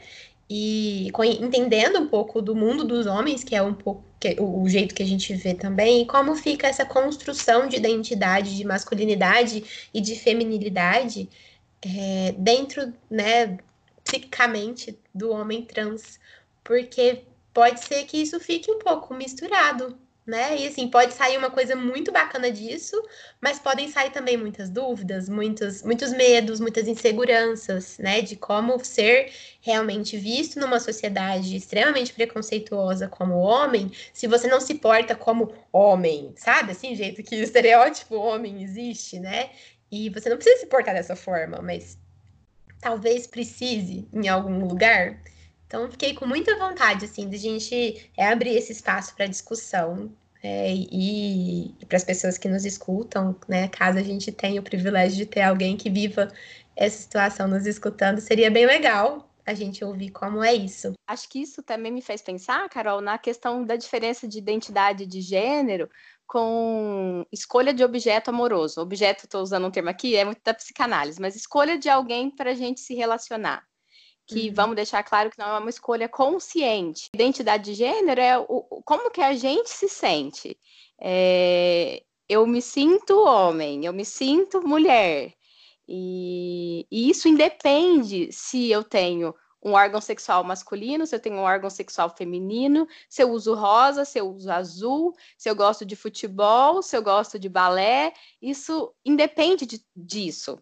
e 0.49 1.11
entendendo 1.41 1.99
um 2.01 2.09
pouco 2.09 2.43
do 2.43 2.55
mundo 2.55 2.85
dos 2.85 3.07
homens, 3.07 3.43
que 3.43 3.57
é 3.57 3.63
um 3.63 3.73
pouco 3.75 4.12
que, 4.23 4.41
o, 4.41 4.63
o, 4.63 4.69
jeito 4.69 4.95
que 4.95 5.03
a 5.03 5.07
gente 5.07 5.35
vê 5.35 5.53
também, 5.53 6.03
e 6.03 6.07
como 6.07 6.37
fica 6.37 6.69
essa 6.69 6.87
construção 6.87 7.67
de 7.67 7.77
identidade, 7.77 8.57
de 8.57 8.65
masculinidade 8.65 9.89
e 9.93 10.01
de 10.01 10.15
feminilidade 10.15 11.29
é, 11.83 12.33
dentro, 12.39 12.95
né, 13.11 13.59
psicicamente 14.05 14.97
do 15.13 15.33
homem 15.33 15.65
trans, 15.65 16.21
porque 16.63 17.25
pode 17.53 17.85
ser 17.85 18.05
que 18.05 18.19
isso 18.19 18.39
fique 18.39 18.71
um 18.71 18.79
pouco 18.79 19.13
misturado, 19.13 19.99
né? 20.33 20.57
E 20.57 20.67
assim, 20.67 20.89
pode 20.89 21.13
sair 21.13 21.37
uma 21.37 21.51
coisa 21.51 21.77
muito 21.77 22.11
bacana 22.11 22.51
disso, 22.51 22.97
mas 23.39 23.59
podem 23.59 23.87
sair 23.91 24.11
também 24.11 24.35
muitas 24.35 24.71
dúvidas, 24.71 25.29
muitos, 25.29 25.83
muitos 25.83 26.11
medos, 26.11 26.59
muitas 26.59 26.89
inseguranças, 26.89 27.99
né? 27.99 28.23
De 28.23 28.35
como 28.35 28.83
ser 28.83 29.31
realmente 29.61 30.17
visto 30.17 30.59
numa 30.59 30.81
sociedade 30.81 31.55
extremamente 31.55 32.15
preconceituosa 32.15 33.09
como 33.09 33.35
homem, 33.35 33.93
se 34.15 34.27
você 34.27 34.49
não 34.49 34.59
se 34.59 34.77
porta 34.77 35.15
como 35.15 35.53
homem, 35.71 36.33
sabe? 36.35 36.73
Assim, 36.73 36.97
jeito 36.97 37.23
que 37.23 37.37
o 37.37 37.43
estereótipo 37.43 38.17
homem 38.17 38.63
existe, 38.63 39.21
né? 39.21 39.51
E 39.91 40.09
você 40.09 40.31
não 40.31 40.39
precisa 40.39 40.61
se 40.61 40.67
portar 40.67 40.95
dessa 40.95 41.15
forma, 41.15 41.61
mas 41.61 41.99
talvez 42.81 43.27
precise 43.27 44.09
em 44.11 44.29
algum 44.29 44.67
lugar. 44.67 45.21
Então, 45.67 45.91
fiquei 45.91 46.15
com 46.15 46.27
muita 46.27 46.57
vontade, 46.57 47.05
assim, 47.05 47.29
de 47.29 47.37
gente 47.37 48.11
abrir 48.17 48.57
esse 48.57 48.73
espaço 48.73 49.15
para 49.15 49.27
discussão 49.27 50.11
é, 50.43 50.73
e, 50.75 51.75
e 51.81 51.87
para 51.87 51.97
as 51.97 52.05
pessoas 52.05 52.37
que 52.37 52.49
nos 52.49 52.65
escutam, 52.65 53.37
né? 53.49 53.69
Caso 53.69 53.99
a 53.99 54.03
gente 54.03 54.33
tenha 54.33 54.61
o 54.61 54.65
privilégio 54.65 55.17
de 55.19 55.27
ter 55.27 55.43
alguém 55.43 55.77
que 55.77 55.89
viva 55.89 56.33
essa 56.75 56.99
situação 56.99 57.47
nos 57.47 57.67
escutando, 57.67 58.21
seria 58.21 58.51
bem 58.51 58.67
legal 58.67 59.29
a 59.45 59.55
gente 59.55 59.85
ouvir 59.85 60.11
como 60.11 60.43
é 60.43 60.55
isso. 60.55 60.93
Acho 61.07 61.29
que 61.29 61.41
isso 61.41 61.63
também 61.63 61.93
me 61.93 62.01
fez 62.01 62.23
pensar, 62.23 62.69
Carol, 62.69 63.01
na 63.01 63.19
questão 63.19 63.65
da 63.65 63.77
diferença 63.77 64.27
de 64.27 64.39
identidade 64.39 65.05
de 65.05 65.21
gênero 65.21 65.89
com 66.27 67.27
escolha 67.31 67.75
de 67.75 67.85
objeto 67.85 68.29
amoroso. 68.31 68.81
Objeto, 68.81 69.25
estou 69.25 69.43
usando 69.43 69.67
um 69.67 69.71
termo 69.71 69.91
aqui, 69.91 70.17
é 70.17 70.25
muito 70.25 70.41
da 70.45 70.55
psicanálise, 70.55 71.21
mas 71.21 71.37
escolha 71.37 71.77
de 71.77 71.89
alguém 71.89 72.31
para 72.31 72.53
a 72.53 72.55
gente 72.55 72.81
se 72.81 72.95
relacionar 72.95 73.67
que 74.27 74.49
uhum. 74.49 74.55
vamos 74.55 74.77
deixar 74.77 75.03
claro 75.03 75.31
que 75.31 75.39
não 75.39 75.57
é 75.57 75.59
uma 75.59 75.71
escolha 75.71 76.09
consciente. 76.09 77.09
Identidade 77.15 77.65
de 77.65 77.75
gênero 77.75 78.21
é 78.21 78.39
o, 78.39 78.83
como 78.85 79.11
que 79.11 79.21
a 79.21 79.35
gente 79.35 79.71
se 79.71 79.89
sente. 79.89 80.59
É, 81.01 82.03
eu 82.29 82.47
me 82.47 82.63
sinto 82.63 83.21
homem, 83.25 83.85
eu 83.85 83.93
me 83.93 84.05
sinto 84.05 84.67
mulher. 84.67 85.33
E, 85.87 86.87
e, 86.91 87.11
isso 87.11 87.29
independe 87.29 88.31
se 88.33 88.71
eu 88.71 88.85
tenho 88.85 89.35
um 89.65 89.73
órgão 89.73 90.01
sexual 90.01 90.43
masculino, 90.43 91.07
se 91.07 91.15
eu 91.15 91.21
tenho 91.21 91.37
um 91.37 91.43
órgão 91.43 91.71
sexual 91.71 92.11
feminino, 92.11 92.87
se 93.09 93.23
eu 93.23 93.31
uso 93.31 93.55
rosa, 93.55 94.05
se 94.05 94.19
eu 94.19 94.29
uso 94.29 94.51
azul, 94.51 95.15
se 95.39 95.49
eu 95.49 95.55
gosto 95.55 95.85
de 95.85 95.95
futebol, 95.95 96.83
se 96.83 96.97
eu 96.97 97.03
gosto 97.03 97.39
de 97.39 97.49
balé, 97.49 98.13
isso 98.41 98.93
independe 99.05 99.67
de, 99.67 99.85
disso. 99.95 100.59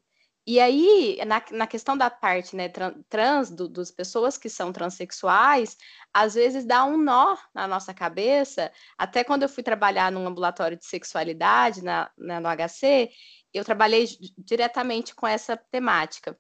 E 0.47 0.59
aí, 0.59 1.19
na, 1.27 1.43
na 1.53 1.67
questão 1.67 1.97
da 1.97 2.11
parte 2.11 2.57
né, 2.57 2.69
trans, 3.09 3.51
do, 3.51 3.69
das 3.69 3.91
pessoas 3.91 4.39
que 4.39 4.49
são 4.49 4.73
transexuais, 4.73 5.77
às 6.13 6.35
vezes 6.35 6.65
dá 6.65 6.85
um 6.85 6.97
nó 6.97 7.37
na 7.55 7.69
nossa 7.69 7.93
cabeça. 7.95 8.73
Até 8.99 9.23
quando 9.23 9.43
eu 9.43 9.49
fui 9.49 9.63
trabalhar 9.63 10.11
num 10.11 10.27
ambulatório 10.27 10.77
de 10.77 10.87
sexualidade 10.87 11.85
na, 11.85 12.11
na 12.17 12.41
no 12.41 12.49
HC, 12.49 13.11
eu 13.53 13.65
trabalhei 13.65 14.07
diretamente 14.39 15.15
com 15.15 15.27
essa 15.27 15.57
temática. 15.57 16.37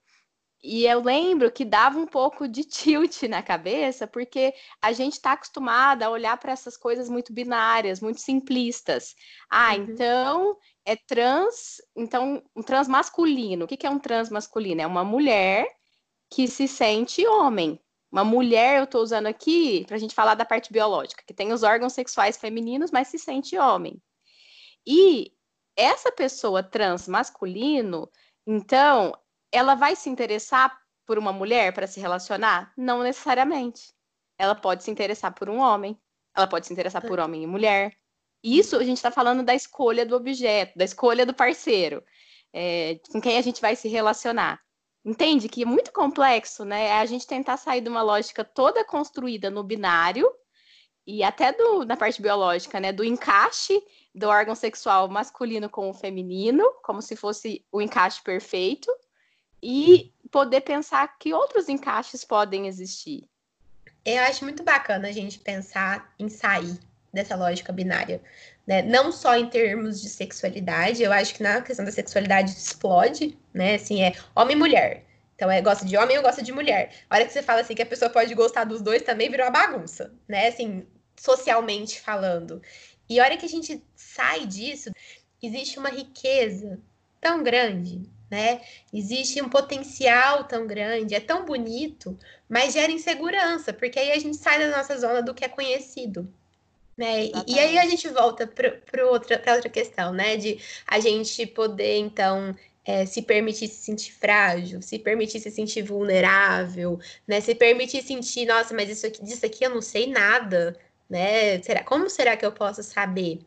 E 0.62 0.85
eu 0.85 1.00
lembro 1.00 1.50
que 1.50 1.64
dava 1.64 1.99
um 1.99 2.07
pouco 2.07 2.47
de 2.47 2.64
tilt 2.64 3.23
na 3.23 3.43
cabeça, 3.43 4.07
porque 4.07 4.52
a 4.83 4.93
gente 4.93 5.14
está 5.14 5.33
acostumada 5.33 6.05
a 6.05 6.11
olhar 6.11 6.37
para 6.37 6.52
essas 6.52 6.76
coisas 6.76 7.09
muito 7.09 7.33
binárias, 7.33 8.00
muito 8.00 8.21
simplistas. 8.21 9.14
Ah, 9.49 9.75
uhum. 9.75 9.85
então 9.85 10.57
é 10.85 10.97
trans, 10.97 11.81
então 11.97 12.43
um 12.55 12.62
trans 12.62 12.88
masculino. 12.88 13.64
O 13.64 13.69
que, 13.69 13.76
que 13.76 13.87
é 13.87 13.90
um 13.90 13.99
trans 13.99 14.29
masculino? 14.29 14.83
É 14.83 14.87
uma 14.87 15.05
mulher 15.05 15.67
que 16.31 16.47
se 16.47 16.69
sente 16.69 17.26
homem. 17.26 17.81
Uma 18.12 18.25
mulher, 18.25 18.79
eu 18.79 18.85
estou 18.85 19.02
usando 19.02 19.26
aqui 19.26 19.85
para 19.87 19.97
a 19.97 19.99
gente 19.99 20.14
falar 20.14 20.35
da 20.35 20.45
parte 20.45 20.73
biológica, 20.73 21.23
que 21.26 21.33
tem 21.33 21.52
os 21.52 21.62
órgãos 21.62 21.93
sexuais 21.93 22.37
femininos, 22.37 22.90
mas 22.90 23.09
se 23.09 23.19
sente 23.19 23.57
homem. 23.57 24.02
E 24.87 25.33
essa 25.76 26.11
pessoa 26.12 26.62
trans 26.62 27.07
masculino, 27.07 28.11
então, 28.47 29.14
ela 29.52 29.75
vai 29.75 29.97
se 29.97 30.09
interessar 30.09 30.76
por 31.07 31.19
uma 31.19 31.33
mulher 31.33 31.73
para 31.73 31.87
se 31.87 32.00
relacionar? 32.00 32.73
Não 32.76 33.02
necessariamente. 33.02 33.92
Ela 34.38 34.54
pode 34.54 34.85
se 34.85 34.90
interessar 34.90 35.35
por 35.35 35.50
um 35.50 35.59
homem, 35.59 36.00
ela 36.37 36.47
pode 36.47 36.66
se 36.66 36.73
interessar 36.73 37.02
por 37.02 37.19
homem 37.19 37.42
e 37.42 37.47
mulher. 37.47 37.92
Isso 38.42 38.76
a 38.76 38.85
gente 38.85 38.97
está 38.97 39.11
falando 39.11 39.42
da 39.42 39.54
escolha 39.54 40.07
do 40.07 40.16
objeto, 40.16 40.78
da 40.78 40.85
escolha 40.85 41.26
do 41.26 41.35
parceiro, 41.35 42.02
é, 42.52 42.99
com 43.11 43.21
quem 43.21 43.37
a 43.37 43.42
gente 43.42 43.61
vai 43.61 43.76
se 43.76 43.88
relacionar. 43.88 44.61
Entende 45.04 45.49
que 45.49 45.62
é 45.62 45.66
muito 45.66 45.92
complexo, 45.92 46.64
né? 46.64 46.87
É 46.87 46.92
a 46.92 47.07
gente 47.07 47.26
tentar 47.26 47.57
sair 47.57 47.80
de 47.80 47.88
uma 47.88 48.02
lógica 48.02 48.45
toda 48.45 48.85
construída 48.85 49.50
no 49.50 49.62
binário 49.62 50.30
e 51.07 51.23
até 51.23 51.52
do, 51.52 51.85
na 51.85 51.97
parte 51.97 52.21
biológica, 52.21 52.78
né? 52.78 52.92
Do 52.92 53.04
encaixe 53.04 53.83
do 54.14 54.28
órgão 54.28 54.54
sexual 54.54 55.09
masculino 55.09 55.69
com 55.69 55.88
o 55.88 55.95
feminino, 55.95 56.64
como 56.83 57.00
se 57.00 57.16
fosse 57.16 57.66
o 57.73 57.80
encaixe 57.80 58.23
perfeito, 58.23 58.90
e 59.62 60.12
poder 60.31 60.61
pensar 60.62 61.19
que 61.19 61.35
outros 61.35 61.69
encaixes 61.69 62.25
podem 62.25 62.67
existir. 62.67 63.29
Eu 64.05 64.23
acho 64.23 64.45
muito 64.45 64.62
bacana 64.62 65.09
a 65.09 65.12
gente 65.12 65.38
pensar 65.38 66.12
em 66.19 66.29
sair 66.29 66.79
dessa 67.12 67.37
lógica 67.37 67.73
binária, 67.73 68.23
né? 68.67 68.83
Não 68.83 69.11
só 69.11 69.37
em 69.37 69.49
termos 69.49 70.00
de 70.00 70.09
sexualidade, 70.09 71.02
eu 71.02 71.12
acho 71.12 71.35
que 71.35 71.43
na 71.43 71.61
questão 71.61 71.85
da 71.85 71.90
sexualidade 71.90 72.52
explode, 72.52 73.37
né? 73.52 73.75
Assim, 73.75 74.02
é 74.02 74.14
homem 74.35 74.57
e 74.57 74.59
mulher. 74.59 75.05
Então, 75.35 75.50
é 75.50 75.61
gosta 75.61 75.85
de 75.85 75.97
homem 75.97 76.17
ou 76.19 76.23
gosta 76.23 76.43
de 76.43 76.52
mulher. 76.52 76.93
A 77.09 77.17
hora 77.17 77.25
que 77.25 77.33
você 77.33 77.43
fala 77.43 77.62
assim 77.62 77.75
que 77.75 77.83
a 77.83 77.87
pessoa 77.87 78.11
pode 78.11 78.35
gostar 78.35 78.64
dos 78.64 78.83
dois 78.83 79.02
também 79.02 79.31
virou 79.31 79.47
uma 79.47 79.52
bagunça, 79.52 80.12
né? 80.29 80.49
Assim, 80.49 80.87
socialmente 81.17 82.00
falando. 82.00 82.62
E 83.09 83.19
a 83.19 83.25
hora 83.25 83.37
que 83.37 83.47
a 83.47 83.49
gente 83.49 83.83
sai 83.97 84.47
disso, 84.47 84.90
existe 85.43 85.79
uma 85.79 85.88
riqueza 85.88 86.79
tão 87.21 87.43
grande, 87.43 88.02
né? 88.30 88.60
Existe 88.92 89.42
um 89.42 89.49
potencial 89.49 90.44
tão 90.44 90.66
grande, 90.66 91.14
é 91.14 91.20
tão 91.20 91.44
bonito, 91.44 92.16
mas 92.49 92.75
gera 92.75 92.92
insegurança, 92.92 93.72
porque 93.72 93.99
aí 93.99 94.12
a 94.12 94.18
gente 94.18 94.37
sai 94.37 94.58
da 94.58 94.76
nossa 94.76 94.96
zona 94.99 95.22
do 95.22 95.34
que 95.34 95.44
é 95.44 95.49
conhecido. 95.49 96.32
Né? 96.96 97.25
E, 97.25 97.32
e, 97.46 97.58
aí 97.58 97.78
a 97.78 97.87
gente 97.87 98.06
volta 98.08 98.46
para 98.46 99.06
outra, 99.06 99.42
outra 99.54 99.70
questão, 99.70 100.12
né? 100.12 100.37
De 100.37 100.60
a 100.87 101.00
gente 101.00 101.46
poder, 101.46 101.96
então, 101.96 102.54
é, 102.84 103.06
se 103.06 103.22
permitir 103.22 103.68
se 103.68 103.82
sentir 103.84 104.12
frágil, 104.12 104.82
se 104.82 104.99
permitir 104.99 105.40
se 105.40 105.50
sentir 105.50 105.82
vulnerável, 105.82 106.99
né? 107.26 107.40
Se 107.40 107.54
permitir 107.54 108.02
sentir, 108.02 108.46
nossa, 108.46 108.75
mas 108.75 108.90
isso 108.90 109.06
aqui, 109.06 109.25
disso 109.25 109.46
aqui 109.46 109.64
eu 109.64 109.70
não 109.70 109.80
sei 109.80 110.08
nada, 110.08 110.76
né? 111.08 111.60
Será, 111.62 111.82
como 111.82 112.10
será 112.10 112.37
que 112.37 112.44
eu 112.44 112.52
posso 112.52 112.82
saber? 112.82 113.40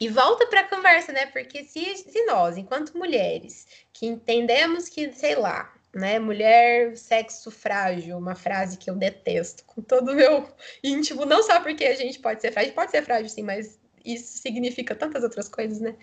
E 0.00 0.08
volta 0.08 0.46
para 0.46 0.60
a 0.60 0.68
conversa, 0.68 1.12
né? 1.12 1.26
Porque 1.26 1.64
se, 1.64 1.96
se 1.96 2.24
nós, 2.26 2.56
enquanto 2.56 2.96
mulheres, 2.96 3.66
que 3.92 4.06
entendemos 4.06 4.88
que, 4.88 5.12
sei 5.12 5.34
lá, 5.34 5.72
né? 5.94 6.18
Mulher, 6.18 6.96
sexo 6.96 7.50
frágil, 7.50 8.16
uma 8.16 8.34
frase 8.34 8.78
que 8.78 8.90
eu 8.90 8.94
detesto 8.94 9.64
com 9.64 9.82
todo 9.82 10.12
o 10.12 10.14
meu 10.14 10.48
íntimo, 10.84 11.24
não 11.24 11.42
só 11.42 11.60
porque 11.60 11.84
a 11.84 11.94
gente 11.94 12.18
pode 12.20 12.40
ser 12.40 12.52
frágil, 12.52 12.72
pode 12.74 12.90
ser 12.90 13.02
frágil 13.02 13.28
sim, 13.28 13.42
mas 13.42 13.78
isso 14.04 14.38
significa 14.38 14.94
tantas 14.94 15.22
outras 15.22 15.48
coisas, 15.48 15.80
né? 15.80 15.94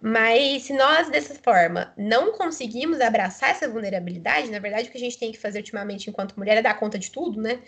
Mas 0.00 0.64
se 0.64 0.72
nós, 0.72 1.10
dessa 1.10 1.34
forma, 1.34 1.92
não 1.96 2.32
conseguimos 2.32 3.00
abraçar 3.00 3.50
essa 3.50 3.68
vulnerabilidade, 3.68 4.50
na 4.50 4.58
verdade, 4.58 4.88
o 4.88 4.92
que 4.92 4.98
a 4.98 5.00
gente 5.00 5.18
tem 5.18 5.30
que 5.32 5.38
fazer 5.38 5.58
ultimamente 5.58 6.08
enquanto 6.08 6.36
mulher 6.38 6.56
é 6.58 6.62
dar 6.62 6.78
conta 6.78 6.98
de 6.98 7.10
tudo, 7.10 7.40
né? 7.40 7.62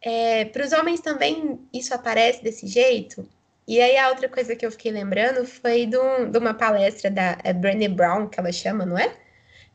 É, 0.00 0.44
Para 0.46 0.64
os 0.64 0.72
homens 0.72 1.00
também 1.00 1.60
isso 1.72 1.94
aparece 1.94 2.42
desse 2.42 2.66
jeito. 2.66 3.28
E 3.68 3.82
aí 3.82 3.98
a 3.98 4.08
outra 4.08 4.30
coisa 4.30 4.56
que 4.56 4.64
eu 4.64 4.70
fiquei 4.70 4.90
lembrando 4.90 5.44
foi 5.44 5.86
do, 5.86 6.24
de 6.30 6.38
uma 6.38 6.54
palestra 6.54 7.10
da 7.10 7.36
é 7.44 7.52
Brené 7.52 7.86
Brown, 7.86 8.26
que 8.26 8.40
ela 8.40 8.50
chama, 8.50 8.86
não 8.86 8.98
é? 8.98 9.14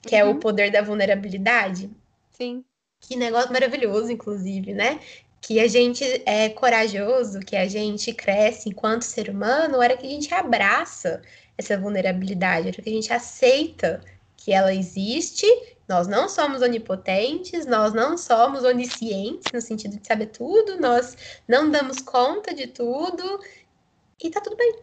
Que 0.01 0.15
uhum. 0.15 0.21
é 0.21 0.25
o 0.25 0.27
uhum. 0.29 0.39
poder 0.39 0.71
da 0.71 0.81
vulnerabilidade. 0.81 1.91
Sim. 2.31 2.65
Que 2.99 3.15
negócio 3.15 3.53
maravilhoso, 3.53 4.11
inclusive, 4.11 4.73
né? 4.73 4.99
que 5.43 5.59
a 5.59 5.67
gente 5.67 6.05
é 6.25 6.47
corajoso, 6.47 7.41
que 7.41 7.57
a 7.57 7.67
gente 7.67 8.13
cresce 8.13 8.69
enquanto 8.69 9.01
ser 9.01 9.29
humano, 9.29 9.81
era 9.81 9.97
que 9.97 10.07
a 10.07 10.09
gente 10.09 10.33
abraça 10.33 11.21
essa 11.57 11.77
vulnerabilidade, 11.77 12.69
era 12.69 12.81
que 12.81 12.89
a 12.89 12.93
gente 12.93 13.11
aceita 13.11 13.99
que 14.37 14.53
ela 14.53 14.73
existe. 14.73 15.45
Nós 15.85 16.07
não 16.07 16.29
somos 16.29 16.61
onipotentes, 16.61 17.65
nós 17.65 17.93
não 17.93 18.17
somos 18.17 18.63
oniscientes 18.63 19.51
no 19.53 19.59
sentido 19.59 19.97
de 19.99 20.07
saber 20.07 20.27
tudo, 20.27 20.79
nós 20.79 21.17
não 21.45 21.69
damos 21.69 21.99
conta 21.99 22.53
de 22.53 22.67
tudo 22.67 23.41
e 24.23 24.31
tá 24.31 24.41
tudo 24.41 24.55
bem. 24.55 24.79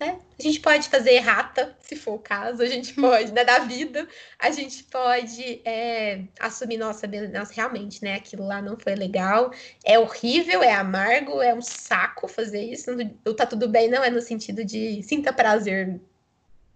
Né? 0.00 0.18
A 0.38 0.42
gente 0.42 0.58
pode 0.58 0.88
fazer 0.88 1.12
errata, 1.12 1.76
se 1.80 1.94
for 1.94 2.14
o 2.14 2.18
caso, 2.18 2.62
a 2.62 2.66
gente 2.66 2.92
pode, 2.94 3.30
né, 3.30 3.44
da 3.44 3.60
vida, 3.60 4.08
a 4.38 4.50
gente 4.50 4.82
pode 4.84 5.60
é, 5.64 6.24
assumir, 6.40 6.76
nossa, 6.76 7.06
nossa, 7.06 7.52
realmente, 7.54 8.02
né, 8.02 8.16
aquilo 8.16 8.44
lá 8.44 8.60
não 8.60 8.76
foi 8.76 8.96
legal, 8.96 9.52
é 9.84 9.98
horrível, 9.98 10.62
é 10.62 10.72
amargo, 10.72 11.40
é 11.40 11.54
um 11.54 11.62
saco 11.62 12.26
fazer 12.26 12.64
isso, 12.64 12.90
o 13.24 13.34
tá 13.34 13.46
tudo 13.46 13.68
bem 13.68 13.88
não 13.88 14.02
é 14.02 14.10
no 14.10 14.20
sentido 14.20 14.64
de 14.64 15.02
sinta 15.04 15.32
prazer, 15.32 16.00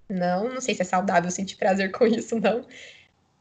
não, 0.08 0.48
não 0.48 0.60
sei 0.60 0.74
se 0.74 0.82
é 0.82 0.84
saudável 0.84 1.30
sentir 1.30 1.56
prazer 1.56 1.90
com 1.90 2.06
isso, 2.06 2.38
não, 2.38 2.64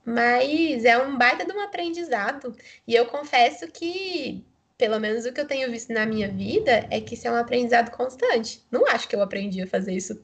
mas 0.03 0.83
é 0.83 0.97
um 0.97 1.15
baita 1.15 1.45
de 1.45 1.51
um 1.51 1.61
aprendizado, 1.61 2.55
e 2.87 2.95
eu 2.95 3.05
confesso 3.05 3.67
que 3.67 4.43
pelo 4.77 4.99
menos 4.99 5.25
o 5.25 5.33
que 5.33 5.39
eu 5.39 5.47
tenho 5.47 5.71
visto 5.71 5.93
na 5.93 6.05
minha 6.05 6.29
vida 6.29 6.87
é 6.91 6.99
que 6.99 7.13
isso 7.13 7.27
é 7.27 7.31
um 7.31 7.35
aprendizado 7.35 7.91
constante. 7.91 8.65
Não 8.69 8.87
acho 8.87 9.07
que 9.07 9.15
eu 9.15 9.21
aprendi 9.21 9.61
a 9.61 9.67
fazer 9.67 9.93
isso 9.93 10.19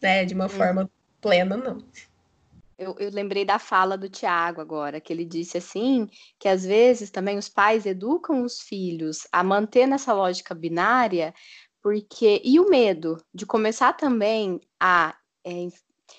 né, 0.00 0.24
de 0.24 0.34
uma 0.34 0.46
hum. 0.46 0.48
forma 0.48 0.90
plena, 1.20 1.56
não. 1.56 1.78
Eu, 2.76 2.96
eu, 2.98 3.10
lembrei 3.10 3.44
da 3.44 3.60
fala 3.60 3.96
do 3.96 4.08
Tiago 4.08 4.60
agora, 4.60 5.00
que 5.00 5.12
ele 5.12 5.24
disse 5.24 5.56
assim, 5.56 6.08
que 6.38 6.48
às 6.48 6.64
vezes 6.64 7.10
também 7.10 7.38
os 7.38 7.48
pais 7.48 7.86
educam 7.86 8.42
os 8.42 8.60
filhos 8.60 9.26
a 9.30 9.44
manter 9.44 9.86
nessa 9.86 10.12
lógica 10.12 10.52
binária, 10.52 11.32
porque 11.80 12.40
e 12.44 12.58
o 12.58 12.68
medo 12.68 13.22
de 13.32 13.46
começar 13.46 13.92
também 13.92 14.60
a 14.80 15.14
é, 15.44 15.68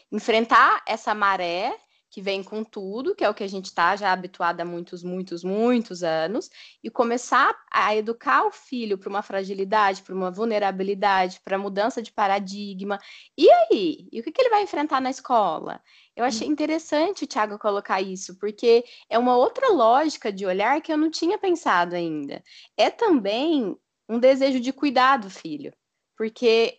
enfrentar 0.09 0.81
essa 0.87 1.13
maré 1.13 1.75
que 2.13 2.21
vem 2.21 2.43
com 2.43 2.63
tudo, 2.63 3.15
que 3.15 3.23
é 3.23 3.29
o 3.29 3.33
que 3.33 3.43
a 3.43 3.49
gente 3.49 3.65
está 3.65 3.95
já 3.95 4.13
habituado 4.13 4.61
há 4.61 4.65
muitos, 4.65 5.01
muitos, 5.01 5.43
muitos 5.43 6.03
anos, 6.03 6.47
e 6.83 6.87
começar 6.87 7.55
a 7.71 7.95
educar 7.95 8.45
o 8.45 8.51
filho 8.51 8.99
para 8.99 9.09
uma 9.09 9.23
fragilidade, 9.23 10.03
para 10.03 10.13
uma 10.13 10.29
vulnerabilidade, 10.29 11.41
para 11.43 11.57
mudança 11.57 12.03
de 12.03 12.11
paradigma. 12.11 12.99
E 13.35 13.49
aí? 13.49 14.07
E 14.11 14.19
o 14.19 14.23
que, 14.23 14.31
que 14.31 14.39
ele 14.39 14.51
vai 14.51 14.61
enfrentar 14.61 15.01
na 15.01 15.09
escola? 15.09 15.81
Eu 16.15 16.23
achei 16.23 16.47
interessante 16.47 17.23
o 17.23 17.27
Thiago 17.27 17.57
colocar 17.57 17.99
isso, 17.99 18.37
porque 18.37 18.85
é 19.09 19.17
uma 19.17 19.35
outra 19.35 19.69
lógica 19.69 20.31
de 20.31 20.45
olhar 20.45 20.79
que 20.81 20.93
eu 20.93 20.97
não 20.97 21.09
tinha 21.09 21.39
pensado 21.39 21.95
ainda. 21.95 22.43
É 22.77 22.91
também 22.91 23.75
um 24.07 24.19
desejo 24.19 24.59
de 24.59 24.71
cuidar 24.71 25.17
do 25.17 25.31
filho, 25.31 25.73
porque 26.15 26.77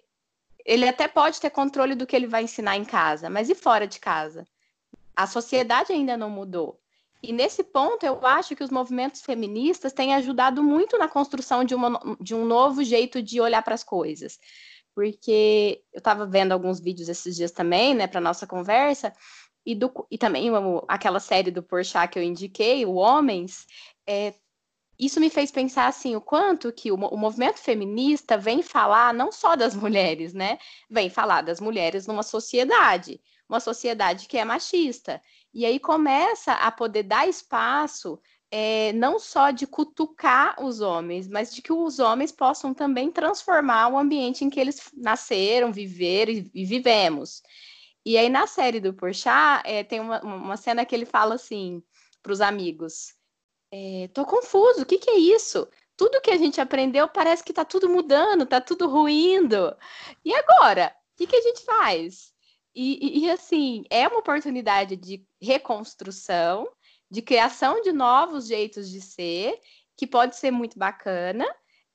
ele 0.64 0.88
até 0.88 1.08
pode 1.08 1.40
ter 1.40 1.50
controle 1.50 1.96
do 1.96 2.06
que 2.06 2.14
ele 2.14 2.28
vai 2.28 2.44
ensinar 2.44 2.76
em 2.76 2.84
casa, 2.84 3.28
mas 3.28 3.50
e 3.50 3.54
fora 3.56 3.84
de 3.84 3.98
casa? 3.98 4.46
A 5.16 5.26
sociedade 5.26 5.92
ainda 5.92 6.16
não 6.16 6.30
mudou. 6.30 6.80
E 7.22 7.32
nesse 7.32 7.64
ponto, 7.64 8.04
eu 8.04 8.24
acho 8.26 8.54
que 8.54 8.62
os 8.62 8.70
movimentos 8.70 9.22
feministas 9.22 9.94
têm 9.94 10.14
ajudado 10.14 10.62
muito 10.62 10.98
na 10.98 11.08
construção 11.08 11.64
de, 11.64 11.74
uma, 11.74 11.98
de 12.20 12.34
um 12.34 12.44
novo 12.44 12.84
jeito 12.84 13.22
de 13.22 13.40
olhar 13.40 13.62
para 13.62 13.74
as 13.74 13.82
coisas. 13.82 14.38
Porque 14.94 15.82
eu 15.92 15.98
estava 15.98 16.26
vendo 16.26 16.52
alguns 16.52 16.80
vídeos 16.80 17.08
esses 17.08 17.34
dias 17.34 17.50
também, 17.50 17.94
né, 17.94 18.06
para 18.06 18.20
nossa 18.20 18.46
conversa, 18.46 19.12
e, 19.64 19.74
do, 19.74 19.90
e 20.10 20.18
também 20.18 20.50
aquela 20.86 21.18
série 21.18 21.50
do 21.50 21.62
Porchat 21.62 22.12
que 22.12 22.18
eu 22.18 22.22
indiquei, 22.22 22.84
o 22.84 22.96
Homens, 22.96 23.66
é, 24.06 24.34
isso 24.98 25.18
me 25.18 25.30
fez 25.30 25.50
pensar 25.50 25.86
assim, 25.86 26.14
o 26.14 26.20
quanto 26.20 26.70
que 26.70 26.92
o, 26.92 26.94
o, 26.94 27.16
movimento 27.16 27.58
feminista 27.58 28.36
vem 28.36 28.62
falar 28.62 29.14
não 29.14 29.32
só 29.32 29.56
das 29.56 29.74
mulheres, 29.74 30.34
né? 30.34 30.58
Vem 30.90 31.08
falar 31.08 31.40
das 31.40 31.58
mulheres 31.58 32.06
numa 32.06 32.22
sociedade 32.22 33.18
uma 33.48 33.60
sociedade 33.60 34.26
que 34.26 34.38
é 34.38 34.44
machista. 34.44 35.20
E 35.52 35.64
aí 35.64 35.78
começa 35.78 36.52
a 36.52 36.70
poder 36.70 37.04
dar 37.04 37.28
espaço 37.28 38.20
é, 38.50 38.92
não 38.92 39.18
só 39.18 39.50
de 39.50 39.66
cutucar 39.66 40.62
os 40.64 40.80
homens, 40.80 41.26
mas 41.28 41.52
de 41.54 41.60
que 41.60 41.72
os 41.72 41.98
homens 41.98 42.30
possam 42.30 42.72
também 42.72 43.10
transformar 43.10 43.88
o 43.88 43.98
ambiente 43.98 44.44
em 44.44 44.50
que 44.50 44.60
eles 44.60 44.90
nasceram, 44.96 45.72
viveram 45.72 46.32
e, 46.32 46.64
vivemos. 46.64 47.42
E 48.06 48.16
aí, 48.16 48.28
na 48.28 48.46
série 48.46 48.80
do 48.80 48.94
Porchat, 48.94 49.62
é, 49.64 49.82
tem 49.82 49.98
uma, 50.00 50.20
uma 50.22 50.56
cena 50.56 50.84
que 50.84 50.94
ele 50.94 51.06
fala 51.06 51.34
assim 51.34 51.82
para 52.22 52.32
os 52.32 52.40
amigos: 52.40 53.14
é, 53.72 54.08
tô 54.14 54.24
confuso, 54.24 54.82
o 54.82 54.86
que, 54.86 54.98
que 54.98 55.10
é 55.10 55.18
isso? 55.18 55.66
Tudo 55.96 56.20
que 56.20 56.30
a 56.30 56.36
gente 56.36 56.60
aprendeu 56.60 57.08
parece 57.08 57.42
que 57.42 57.52
está 57.52 57.64
tudo 57.64 57.88
mudando, 57.88 58.44
está 58.44 58.60
tudo 58.60 58.88
ruindo. 58.88 59.76
E 60.24 60.34
agora? 60.34 60.94
O 61.14 61.16
que, 61.16 61.26
que 61.28 61.36
a 61.36 61.42
gente 61.42 61.64
faz? 61.64 62.33
E, 62.74 63.24
e, 63.24 63.30
assim, 63.30 63.84
é 63.88 64.08
uma 64.08 64.18
oportunidade 64.18 64.96
de 64.96 65.24
reconstrução, 65.40 66.68
de 67.08 67.22
criação 67.22 67.80
de 67.82 67.92
novos 67.92 68.48
jeitos 68.48 68.90
de 68.90 69.00
ser, 69.00 69.60
que 69.96 70.06
pode 70.06 70.36
ser 70.36 70.50
muito 70.50 70.76
bacana, 70.78 71.46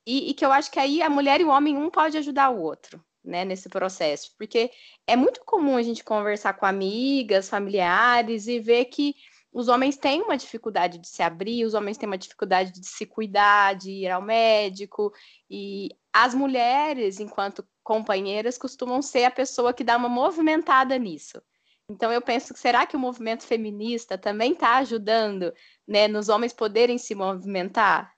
e, 0.07 0.29
e, 0.29 0.33
que 0.33 0.45
eu 0.45 0.51
acho 0.51 0.71
que 0.71 0.79
aí 0.79 1.01
a 1.01 1.09
mulher 1.09 1.41
e 1.41 1.43
o 1.43 1.49
homem, 1.49 1.77
um 1.77 1.89
pode 1.89 2.17
ajudar 2.17 2.49
o 2.49 2.61
outro, 2.61 3.03
né, 3.23 3.43
nesse 3.43 3.67
processo. 3.67 4.33
Porque 4.37 4.71
é 5.05 5.15
muito 5.15 5.41
comum 5.45 5.75
a 5.75 5.83
gente 5.83 6.03
conversar 6.03 6.53
com 6.53 6.65
amigas, 6.65 7.49
familiares, 7.49 8.47
e 8.47 8.59
ver 8.59 8.85
que 8.85 9.15
os 9.51 9.67
homens 9.67 9.97
têm 9.97 10.21
uma 10.21 10.37
dificuldade 10.37 10.97
de 10.97 11.07
se 11.07 11.21
abrir, 11.21 11.65
os 11.65 11.73
homens 11.73 11.97
têm 11.97 12.07
uma 12.07 12.17
dificuldade 12.17 12.71
de 12.71 12.87
se 12.87 13.05
cuidar, 13.05 13.75
de 13.75 13.91
ir 13.91 14.09
ao 14.09 14.21
médico, 14.21 15.11
e 15.49 15.89
as 16.13 16.33
mulheres, 16.33 17.19
enquanto 17.19 17.67
companheiras, 17.89 18.55
costumam 18.55 19.01
ser 19.01 19.23
a 19.23 19.31
pessoa 19.31 19.73
que 19.73 19.83
dá 19.83 19.97
uma 19.97 20.07
movimentada 20.07 20.95
nisso. 20.99 21.41
Então 21.89 22.11
eu 22.11 22.21
penso 22.21 22.53
que 22.53 22.59
será 22.59 22.85
que 22.85 22.95
o 22.95 22.99
movimento 22.99 23.43
feminista 23.43 24.15
também 24.15 24.51
está 24.51 24.77
ajudando, 24.77 25.51
né, 25.87 26.07
nos 26.07 26.29
homens 26.29 26.53
poderem 26.53 26.99
se 26.99 27.15
movimentar? 27.15 28.13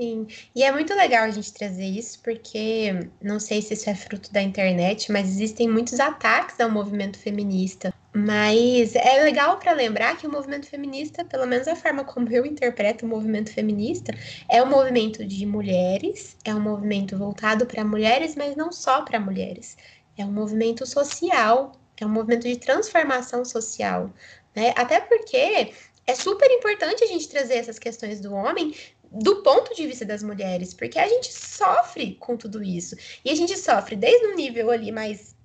Sim, 0.00 0.28
e 0.54 0.62
é 0.62 0.70
muito 0.70 0.94
legal 0.94 1.24
a 1.24 1.30
gente 1.30 1.52
trazer 1.52 1.84
isso, 1.84 2.20
porque 2.22 3.10
não 3.20 3.40
sei 3.40 3.60
se 3.60 3.74
isso 3.74 3.90
é 3.90 3.96
fruto 3.96 4.32
da 4.32 4.40
internet, 4.40 5.10
mas 5.10 5.28
existem 5.28 5.68
muitos 5.68 5.98
ataques 5.98 6.60
ao 6.60 6.70
movimento 6.70 7.18
feminista. 7.18 7.92
Mas 8.14 8.94
é 8.94 9.20
legal 9.24 9.58
para 9.58 9.72
lembrar 9.72 10.16
que 10.16 10.24
o 10.24 10.30
movimento 10.30 10.68
feminista, 10.68 11.24
pelo 11.24 11.46
menos 11.46 11.66
a 11.66 11.74
forma 11.74 12.04
como 12.04 12.30
eu 12.30 12.46
interpreto 12.46 13.04
o 13.04 13.08
movimento 13.08 13.52
feminista, 13.52 14.12
é 14.48 14.62
um 14.62 14.66
movimento 14.66 15.26
de 15.26 15.44
mulheres, 15.44 16.36
é 16.44 16.54
um 16.54 16.60
movimento 16.60 17.18
voltado 17.18 17.66
para 17.66 17.84
mulheres, 17.84 18.36
mas 18.36 18.54
não 18.54 18.70
só 18.70 19.02
para 19.02 19.18
mulheres. 19.18 19.76
É 20.16 20.24
um 20.24 20.32
movimento 20.32 20.86
social, 20.86 21.72
é 22.00 22.06
um 22.06 22.08
movimento 22.08 22.46
de 22.46 22.56
transformação 22.56 23.44
social. 23.44 24.12
Né? 24.54 24.72
Até 24.76 25.00
porque 25.00 25.72
é 26.08 26.14
super 26.14 26.50
importante 26.50 27.04
a 27.04 27.06
gente 27.06 27.28
trazer 27.28 27.54
essas 27.54 27.78
questões 27.78 28.18
do 28.18 28.32
homem 28.32 28.74
do 29.10 29.42
ponto 29.42 29.74
de 29.74 29.86
vista 29.86 30.04
das 30.04 30.22
mulheres, 30.22 30.74
porque 30.74 30.98
a 30.98 31.08
gente 31.08 31.32
sofre 31.32 32.14
com 32.20 32.36
tudo 32.36 32.62
isso. 32.62 32.96
E 33.24 33.30
a 33.30 33.34
gente 33.34 33.56
sofre 33.56 33.96
desde 33.96 34.26
um 34.26 34.34
nível 34.34 34.70
ali 34.70 34.92
mais 34.92 35.36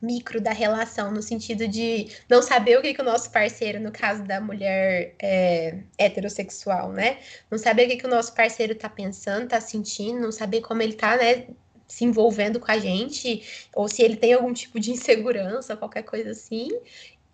micro 0.00 0.40
da 0.40 0.52
relação, 0.52 1.10
no 1.10 1.22
sentido 1.22 1.66
de 1.66 2.08
não 2.28 2.42
saber 2.42 2.78
o 2.78 2.82
que, 2.82 2.94
que 2.94 3.00
o 3.00 3.04
nosso 3.04 3.30
parceiro, 3.30 3.80
no 3.80 3.90
caso 3.90 4.24
da 4.24 4.40
mulher 4.40 5.14
é, 5.18 5.78
heterossexual, 5.98 6.92
né? 6.92 7.18
Não 7.50 7.58
saber 7.58 7.86
o 7.86 7.88
que, 7.88 7.96
que 7.96 8.06
o 8.06 8.10
nosso 8.10 8.34
parceiro 8.34 8.74
tá 8.74 8.88
pensando, 8.88 9.48
tá 9.48 9.60
sentindo, 9.60 10.20
não 10.20 10.32
saber 10.32 10.60
como 10.60 10.82
ele 10.82 10.94
tá, 10.94 11.16
né? 11.16 11.46
se 11.88 12.04
envolvendo 12.04 12.58
com 12.58 12.70
a 12.70 12.78
gente, 12.78 13.68
ou 13.72 13.86
se 13.86 14.02
ele 14.02 14.16
tem 14.16 14.32
algum 14.32 14.52
tipo 14.52 14.80
de 14.80 14.90
insegurança, 14.90 15.76
qualquer 15.76 16.02
coisa 16.02 16.30
assim 16.30 16.68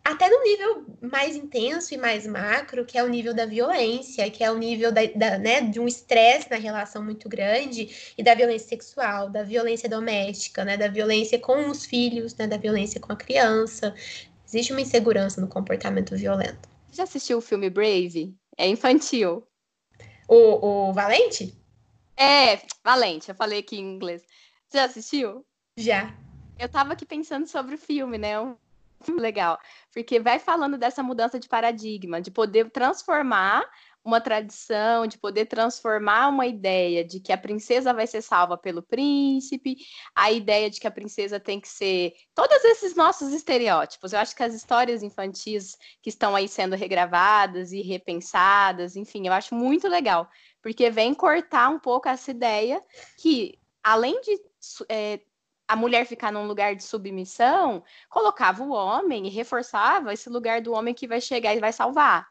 até 0.04 0.28
no 0.28 0.42
nível 0.42 0.84
mais 1.00 1.36
intenso 1.36 1.94
e 1.94 1.96
mais 1.96 2.26
macro, 2.26 2.84
que 2.84 2.98
é 2.98 3.04
o 3.04 3.08
nível 3.08 3.32
da 3.32 3.46
violência, 3.46 4.28
que 4.30 4.42
é 4.42 4.50
o 4.50 4.58
nível 4.58 4.90
da, 4.90 5.02
da 5.14 5.38
né, 5.38 5.60
de 5.60 5.78
um 5.78 5.86
estresse 5.86 6.50
na 6.50 6.56
relação 6.56 7.04
muito 7.04 7.28
grande, 7.28 8.14
e 8.18 8.22
da 8.22 8.34
violência 8.34 8.68
sexual, 8.68 9.30
da 9.30 9.42
violência 9.42 9.88
doméstica, 9.88 10.64
né, 10.64 10.76
da 10.76 10.88
violência 10.88 11.38
com 11.38 11.68
os 11.70 11.86
filhos, 11.86 12.34
né, 12.34 12.46
da 12.46 12.56
violência 12.56 13.00
com 13.00 13.12
a 13.12 13.16
criança. 13.16 13.94
Existe 14.46 14.72
uma 14.72 14.80
insegurança 14.80 15.40
no 15.40 15.48
comportamento 15.48 16.16
violento. 16.16 16.68
Já 16.90 17.04
assistiu 17.04 17.38
o 17.38 17.42
filme 17.42 17.70
Brave? 17.70 18.34
É 18.58 18.68
infantil. 18.68 19.46
O, 20.28 20.88
o 20.88 20.92
Valente? 20.92 21.56
É, 22.16 22.60
Valente, 22.84 23.28
eu 23.28 23.34
falei 23.34 23.60
aqui 23.60 23.76
em 23.76 23.94
inglês. 23.94 24.22
Você 24.68 24.78
já 24.78 24.84
assistiu? 24.84 25.44
Já. 25.76 26.14
Eu 26.58 26.68
tava 26.68 26.92
aqui 26.92 27.06
pensando 27.06 27.46
sobre 27.46 27.76
o 27.76 27.78
filme, 27.78 28.18
né? 28.18 28.34
legal, 29.18 29.58
porque 29.92 30.20
vai 30.20 30.38
falando 30.38 30.78
dessa 30.78 31.02
mudança 31.02 31.38
de 31.38 31.48
paradigma, 31.48 32.20
de 32.20 32.30
poder 32.30 32.70
transformar 32.70 33.64
uma 34.04 34.20
tradição, 34.20 35.06
de 35.06 35.16
poder 35.16 35.46
transformar 35.46 36.28
uma 36.28 36.46
ideia 36.46 37.04
de 37.04 37.20
que 37.20 37.32
a 37.32 37.38
princesa 37.38 37.94
vai 37.94 38.06
ser 38.06 38.20
salva 38.20 38.58
pelo 38.58 38.82
príncipe, 38.82 39.76
a 40.14 40.32
ideia 40.32 40.68
de 40.68 40.80
que 40.80 40.86
a 40.86 40.90
princesa 40.90 41.38
tem 41.38 41.60
que 41.60 41.68
ser. 41.68 42.12
Todos 42.34 42.64
esses 42.64 42.96
nossos 42.96 43.32
estereótipos. 43.32 44.12
Eu 44.12 44.18
acho 44.18 44.34
que 44.34 44.42
as 44.42 44.54
histórias 44.54 45.02
infantis 45.02 45.76
que 46.02 46.10
estão 46.10 46.34
aí 46.34 46.48
sendo 46.48 46.74
regravadas 46.74 47.72
e 47.72 47.80
repensadas, 47.80 48.96
enfim, 48.96 49.26
eu 49.26 49.32
acho 49.32 49.54
muito 49.54 49.88
legal, 49.88 50.28
porque 50.60 50.90
vem 50.90 51.14
cortar 51.14 51.68
um 51.68 51.78
pouco 51.78 52.08
essa 52.08 52.30
ideia 52.30 52.82
que, 53.18 53.58
além 53.84 54.20
de 54.20 54.40
é, 54.88 55.20
a 55.66 55.76
mulher 55.76 56.06
ficar 56.06 56.32
num 56.32 56.46
lugar 56.46 56.74
de 56.74 56.82
submissão, 56.82 57.82
colocava 58.08 58.62
o 58.62 58.72
homem 58.72 59.26
e 59.26 59.30
reforçava 59.30 60.12
esse 60.12 60.28
lugar 60.28 60.60
do 60.60 60.72
homem 60.72 60.94
que 60.94 61.08
vai 61.08 61.20
chegar 61.20 61.54
e 61.54 61.60
vai 61.60 61.72
salvar. 61.72 62.26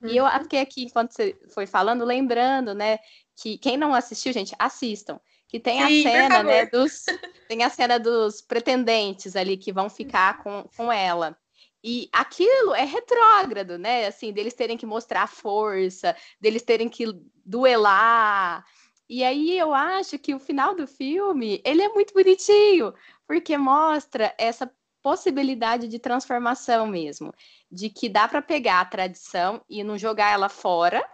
Uhum. 0.00 0.08
E 0.08 0.16
eu 0.16 0.24
uhum. 0.24 0.42
fiquei 0.42 0.60
aqui, 0.60 0.84
enquanto 0.84 1.12
você 1.12 1.38
foi 1.52 1.66
falando, 1.66 2.04
lembrando, 2.04 2.74
né, 2.74 2.98
que 3.36 3.58
quem 3.58 3.76
não 3.76 3.94
assistiu, 3.94 4.32
gente, 4.32 4.54
assistam. 4.58 5.20
Que 5.48 5.60
tem 5.60 5.78
Sim, 5.78 6.06
a 6.06 6.10
cena, 6.10 6.42
né, 6.42 6.66
dos. 6.66 7.04
Tem 7.46 7.62
a 7.62 7.70
cena 7.70 7.98
dos 8.00 8.40
pretendentes 8.40 9.36
ali 9.36 9.56
que 9.56 9.72
vão 9.72 9.88
ficar 9.88 10.42
com, 10.42 10.64
com 10.76 10.90
ela. 10.90 11.38
E 11.84 12.08
aquilo 12.12 12.74
é 12.74 12.82
retrógrado, 12.82 13.78
né? 13.78 14.06
Assim, 14.06 14.32
deles 14.32 14.54
terem 14.54 14.76
que 14.76 14.84
mostrar 14.84 15.28
força, 15.28 16.16
deles 16.40 16.62
terem 16.62 16.88
que 16.88 17.06
duelar, 17.44 18.64
e 19.08 19.22
aí 19.22 19.58
eu 19.58 19.72
acho 19.72 20.18
que 20.18 20.34
o 20.34 20.40
final 20.40 20.74
do 20.74 20.86
filme, 20.86 21.60
ele 21.64 21.82
é 21.82 21.88
muito 21.88 22.12
bonitinho, 22.12 22.92
porque 23.26 23.56
mostra 23.56 24.34
essa 24.38 24.70
possibilidade 25.02 25.86
de 25.86 26.00
transformação 26.00 26.86
mesmo, 26.86 27.32
de 27.70 27.88
que 27.88 28.08
dá 28.08 28.26
para 28.26 28.42
pegar 28.42 28.80
a 28.80 28.84
tradição 28.84 29.62
e 29.68 29.84
não 29.84 29.96
jogar 29.96 30.32
ela 30.32 30.48
fora 30.48 31.08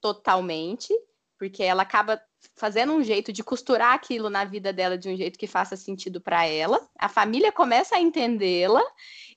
totalmente, 0.00 0.94
porque 1.36 1.62
ela 1.62 1.82
acaba 1.82 2.22
fazendo 2.54 2.92
um 2.92 3.02
jeito 3.02 3.32
de 3.32 3.42
costurar 3.42 3.94
aquilo 3.94 4.30
na 4.30 4.44
vida 4.44 4.72
dela 4.72 4.96
de 4.96 5.08
um 5.08 5.16
jeito 5.16 5.38
que 5.38 5.48
faça 5.48 5.76
sentido 5.76 6.20
para 6.20 6.46
ela. 6.46 6.88
A 6.96 7.08
família 7.08 7.50
começa 7.50 7.96
a 7.96 8.00
entendê-la 8.00 8.82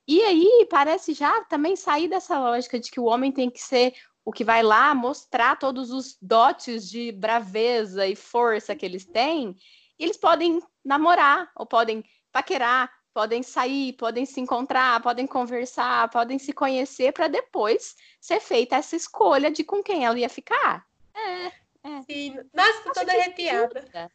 e 0.08 0.22
aí 0.22 0.68
parece 0.70 1.14
já 1.14 1.44
também 1.46 1.76
sair 1.76 2.08
dessa 2.08 2.40
lógica 2.40 2.80
de 2.80 2.92
que 2.92 3.00
o 3.00 3.06
homem 3.06 3.32
tem 3.32 3.50
que 3.50 3.60
ser 3.60 3.94
o 4.26 4.32
que 4.32 4.44
vai 4.44 4.64
lá 4.64 4.96
mostrar 4.96 5.58
todos 5.58 5.92
os 5.92 6.18
dotes 6.20 6.90
de 6.90 7.12
braveza 7.12 8.08
e 8.08 8.16
força 8.16 8.76
que 8.76 8.84
eles 8.84 9.06
têm, 9.06 9.56
e 10.00 10.04
eles 10.04 10.18
podem 10.18 10.60
namorar, 10.84 11.52
ou 11.56 11.66
podem 11.66 12.04
paquerar, 12.32 12.92
podem 13.14 13.44
sair, 13.44 13.94
podem 13.94 14.26
se 14.26 14.42
encontrar, 14.42 15.00
podem 15.02 15.28
conversar, 15.28 16.10
podem 16.10 16.40
se 16.40 16.52
conhecer 16.52 17.14
para 17.14 17.28
depois 17.28 17.96
ser 18.20 18.42
feita 18.42 18.76
essa 18.76 18.96
escolha 18.96 19.52
de 19.52 19.64
com 19.64 19.84
quem 19.84 20.04
ela 20.04 20.20
ia 20.20 20.28
ficar. 20.28 20.86
É, 21.14 21.46
é. 21.46 22.02
Sim. 22.10 22.36
Nossa, 22.52 22.82
tô 22.84 22.92
toda 22.94 23.14
arrepiada. 23.14 23.80
Ajuda. 23.80 24.12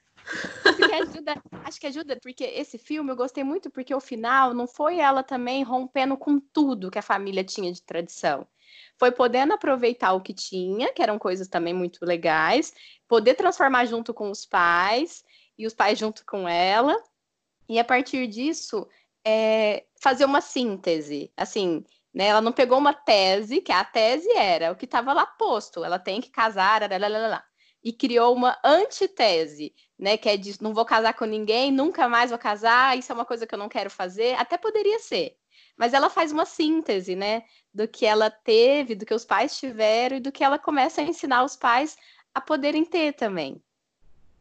Acho 0.65 0.77
que, 0.77 0.95
ajuda, 0.95 1.43
acho 1.65 1.81
que 1.81 1.87
ajuda, 1.87 2.19
porque 2.21 2.45
esse 2.45 2.77
filme 2.77 3.11
eu 3.11 3.17
gostei 3.17 3.43
muito, 3.43 3.71
porque 3.71 3.95
o 3.95 4.01
final 4.01 4.53
não 4.53 4.67
foi 4.67 4.99
ela 4.99 5.23
também 5.23 5.63
rompendo 5.63 6.17
com 6.17 6.39
tudo 6.39 6.91
que 6.91 6.99
a 6.99 7.03
família 7.03 7.43
tinha 7.43 7.73
de 7.73 7.81
tradição 7.81 8.47
foi 8.99 9.11
podendo 9.11 9.53
aproveitar 9.53 10.13
o 10.13 10.21
que 10.21 10.35
tinha, 10.35 10.93
que 10.93 11.03
eram 11.03 11.19
coisas 11.19 11.49
também 11.49 11.75
muito 11.75 12.05
legais, 12.05 12.73
poder 13.09 13.35
transformar 13.35 13.87
junto 13.87 14.13
com 14.13 14.31
os 14.31 14.45
pais 14.45 15.25
e 15.59 15.67
os 15.67 15.75
pais 15.75 15.99
junto 15.99 16.25
com 16.25 16.49
ela, 16.49 16.97
e 17.69 17.79
a 17.79 17.85
partir 17.85 18.27
disso 18.27 18.87
é, 19.25 19.85
fazer 20.01 20.25
uma 20.25 20.41
síntese, 20.41 21.33
assim, 21.37 21.85
né? 22.13 22.27
Ela 22.27 22.41
não 22.41 22.53
pegou 22.53 22.79
uma 22.79 22.93
tese, 22.93 23.61
que 23.61 23.73
a 23.73 23.85
tese 23.85 24.31
era 24.33 24.73
o 24.73 24.77
que 24.77 24.85
estava 24.85 25.13
lá 25.13 25.27
posto, 25.27 25.85
ela 25.85 25.99
tem 25.99 26.21
que 26.21 26.31
casar, 26.31 26.83
lá, 26.83 27.45
e 27.83 27.93
criou 27.93 28.35
uma 28.35 28.59
antitese, 28.65 29.75
né? 29.99 30.17
Que 30.17 30.31
é 30.31 30.37
de 30.37 30.61
não 30.63 30.75
vou 30.75 30.85
casar 30.85 31.15
com 31.15 31.25
ninguém, 31.25 31.71
nunca 31.71 32.09
mais 32.09 32.31
vou 32.31 32.39
casar, 32.39 32.99
isso 32.99 33.13
é 33.13 33.15
uma 33.15 33.25
coisa 33.25 33.47
que 33.47 33.55
eu 33.55 33.59
não 33.59 33.69
quero 33.69 33.91
fazer. 33.91 34.35
Até 34.35 34.59
poderia 34.59 34.99
ser, 34.99 35.37
mas 35.81 35.95
ela 35.95 36.11
faz 36.11 36.31
uma 36.31 36.45
síntese, 36.45 37.17
né, 37.17 37.43
do 37.73 37.89
que 37.89 38.05
ela 38.05 38.31
teve, 38.31 38.95
do 38.95 39.07
que 39.07 39.15
os 39.15 39.25
pais 39.25 39.59
tiveram 39.59 40.19
e 40.19 40.21
do 40.21 40.31
que 40.31 40.45
ela 40.45 40.59
começa 40.59 41.01
a 41.01 41.05
ensinar 41.05 41.43
os 41.43 41.57
pais 41.57 41.97
a 42.35 42.41
poderem 42.41 42.85
ter 42.85 43.15
também. 43.15 43.63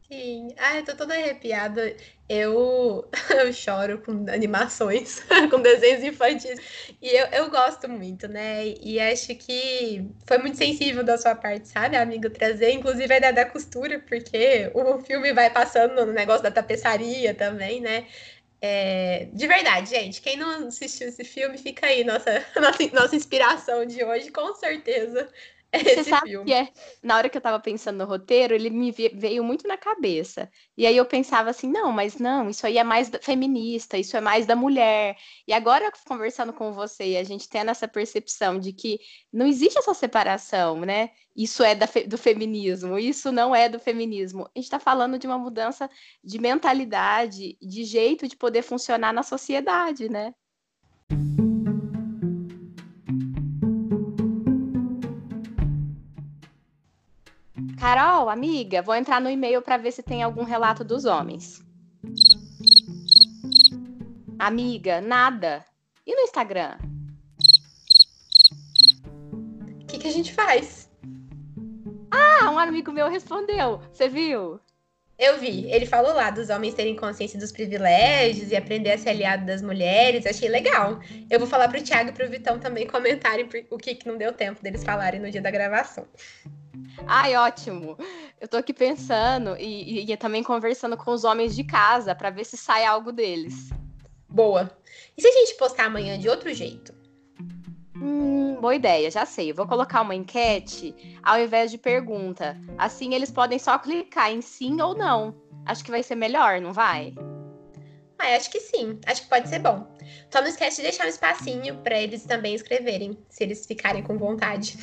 Sim, 0.06 0.48
ah, 0.58 0.76
eu 0.76 0.84
tô 0.84 0.94
toda 0.94 1.14
arrepiada. 1.14 1.96
Eu, 2.28 3.08
eu 3.30 3.52
choro 3.54 4.02
com 4.02 4.26
animações, 4.28 5.22
com 5.50 5.62
desenhos 5.62 6.02
infantis. 6.02 6.60
E 7.00 7.08
eu, 7.08 7.26
eu 7.28 7.50
gosto 7.50 7.88
muito, 7.88 8.28
né? 8.28 8.66
E 8.82 9.00
acho 9.00 9.34
que 9.36 10.04
foi 10.26 10.36
muito 10.38 10.58
sensível 10.58 11.02
da 11.02 11.16
sua 11.16 11.34
parte, 11.34 11.68
sabe, 11.68 11.96
amigo? 11.96 12.28
Trazer, 12.28 12.72
inclusive, 12.72 13.14
a 13.14 13.16
ideia 13.16 13.32
da 13.32 13.46
costura, 13.46 13.98
porque 14.00 14.70
o 14.74 14.98
filme 14.98 15.32
vai 15.32 15.48
passando 15.48 16.04
no 16.04 16.12
negócio 16.12 16.42
da 16.42 16.50
tapeçaria 16.50 17.32
também, 17.32 17.80
né? 17.80 18.06
É, 18.62 19.26
de 19.32 19.46
verdade, 19.46 19.88
gente, 19.88 20.20
quem 20.20 20.36
não 20.36 20.68
assistiu 20.68 21.08
esse 21.08 21.24
filme, 21.24 21.56
fica 21.56 21.86
aí 21.86 22.04
nossa, 22.04 22.46
nossa, 22.60 22.86
nossa 22.92 23.16
inspiração 23.16 23.86
de 23.86 24.04
hoje, 24.04 24.30
com 24.30 24.54
certeza. 24.54 25.30
Você 25.82 26.04
sabe 26.04 26.30
filme. 26.30 26.46
que 26.46 26.52
é, 26.52 26.68
na 27.02 27.16
hora 27.16 27.28
que 27.28 27.36
eu 27.36 27.40
tava 27.40 27.60
pensando 27.60 27.98
no 27.98 28.04
roteiro, 28.04 28.54
ele 28.54 28.70
me 28.70 28.90
veio 28.90 29.44
muito 29.44 29.68
na 29.68 29.76
cabeça. 29.76 30.50
E 30.76 30.84
aí 30.84 30.96
eu 30.96 31.06
pensava 31.06 31.50
assim, 31.50 31.70
não, 31.70 31.92
mas 31.92 32.18
não, 32.18 32.50
isso 32.50 32.66
aí 32.66 32.76
é 32.76 32.84
mais 32.84 33.10
feminista, 33.22 33.96
isso 33.96 34.16
é 34.16 34.20
mais 34.20 34.46
da 34.46 34.56
mulher. 34.56 35.16
E 35.46 35.52
agora, 35.52 35.92
conversando 36.06 36.52
com 36.52 36.72
você, 36.72 37.16
a 37.16 37.24
gente 37.24 37.48
tendo 37.48 37.70
essa 37.70 37.86
percepção 37.86 38.58
de 38.58 38.72
que 38.72 38.98
não 39.32 39.46
existe 39.46 39.78
essa 39.78 39.94
separação, 39.94 40.80
né? 40.80 41.10
Isso 41.36 41.62
é 41.62 41.76
fe 41.86 42.04
do 42.04 42.18
feminismo, 42.18 42.98
isso 42.98 43.30
não 43.30 43.54
é 43.54 43.68
do 43.68 43.78
feminismo. 43.78 44.42
A 44.42 44.58
gente 44.58 44.64
está 44.64 44.80
falando 44.80 45.18
de 45.18 45.26
uma 45.26 45.38
mudança 45.38 45.88
de 46.22 46.38
mentalidade, 46.40 47.56
de 47.62 47.84
jeito 47.84 48.26
de 48.26 48.36
poder 48.36 48.62
funcionar 48.62 49.12
na 49.12 49.22
sociedade, 49.22 50.08
né? 50.08 50.34
Carol, 57.80 58.28
amiga, 58.28 58.82
vou 58.82 58.94
entrar 58.94 59.22
no 59.22 59.30
e-mail 59.30 59.62
para 59.62 59.78
ver 59.78 59.90
se 59.90 60.02
tem 60.02 60.22
algum 60.22 60.44
relato 60.44 60.84
dos 60.84 61.06
homens. 61.06 61.64
Amiga, 64.38 65.00
nada. 65.00 65.64
E 66.06 66.14
no 66.14 66.20
Instagram? 66.20 66.76
O 69.80 69.86
que, 69.86 69.98
que 69.98 70.08
a 70.08 70.12
gente 70.12 70.34
faz? 70.34 70.90
Ah, 72.10 72.50
um 72.50 72.58
amigo 72.58 72.92
meu 72.92 73.08
respondeu. 73.08 73.80
Você 73.90 74.10
viu? 74.10 74.60
Eu 75.20 75.38
vi. 75.38 75.70
Ele 75.70 75.84
falou 75.84 76.14
lá 76.14 76.30
dos 76.30 76.48
homens 76.48 76.72
terem 76.72 76.96
consciência 76.96 77.38
dos 77.38 77.52
privilégios 77.52 78.50
e 78.50 78.56
aprender 78.56 78.92
a 78.92 78.98
ser 78.98 79.10
aliado 79.10 79.44
das 79.44 79.60
mulheres. 79.60 80.24
Achei 80.24 80.48
legal. 80.48 80.98
Eu 81.28 81.38
vou 81.38 81.46
falar 81.46 81.68
pro 81.68 81.82
Thiago 81.82 82.08
e 82.08 82.12
pro 82.12 82.26
Vitão 82.26 82.58
também 82.58 82.86
comentarem 82.86 83.46
o 83.68 83.76
que, 83.76 83.94
que 83.94 84.08
não 84.08 84.16
deu 84.16 84.32
tempo 84.32 84.62
deles 84.62 84.82
falarem 84.82 85.20
no 85.20 85.30
dia 85.30 85.42
da 85.42 85.50
gravação. 85.50 86.06
Ai, 87.06 87.36
ótimo. 87.36 87.98
Eu 88.40 88.48
tô 88.48 88.56
aqui 88.56 88.72
pensando 88.72 89.54
e, 89.58 90.06
e, 90.06 90.10
e 90.10 90.16
também 90.16 90.42
conversando 90.42 90.96
com 90.96 91.10
os 91.10 91.22
homens 91.22 91.54
de 91.54 91.64
casa 91.64 92.14
para 92.14 92.30
ver 92.30 92.46
se 92.46 92.56
sai 92.56 92.86
algo 92.86 93.12
deles. 93.12 93.68
Boa. 94.26 94.70
E 95.18 95.20
se 95.20 95.28
a 95.28 95.32
gente 95.32 95.54
postar 95.56 95.84
amanhã 95.84 96.18
de 96.18 96.30
outro 96.30 96.50
jeito? 96.54 96.94
Hum, 98.00 98.56
boa 98.60 98.74
ideia, 98.74 99.10
já 99.10 99.26
sei. 99.26 99.50
Eu 99.50 99.54
vou 99.54 99.66
colocar 99.66 100.00
uma 100.00 100.14
enquete 100.14 100.94
ao 101.22 101.38
invés 101.38 101.70
de 101.70 101.76
pergunta. 101.76 102.56
Assim 102.78 103.14
eles 103.14 103.30
podem 103.30 103.58
só 103.58 103.78
clicar 103.78 104.30
em 104.32 104.40
sim 104.40 104.80
ou 104.80 104.96
não. 104.96 105.34
Acho 105.66 105.84
que 105.84 105.90
vai 105.90 106.02
ser 106.02 106.14
melhor, 106.14 106.60
não 106.60 106.72
vai? 106.72 107.14
Ah, 108.18 108.36
acho 108.36 108.50
que 108.50 108.60
sim. 108.60 108.98
Acho 109.06 109.22
que 109.22 109.28
pode 109.28 109.48
ser 109.48 109.58
bom. 109.58 109.86
Só 110.32 110.40
não 110.40 110.48
esquece 110.48 110.76
de 110.76 110.82
deixar 110.82 111.04
um 111.04 111.08
espacinho 111.08 111.76
para 111.78 112.00
eles 112.00 112.24
também 112.24 112.54
escreverem, 112.54 113.18
se 113.28 113.44
eles 113.44 113.66
ficarem 113.66 114.02
com 114.02 114.16
vontade. 114.16 114.76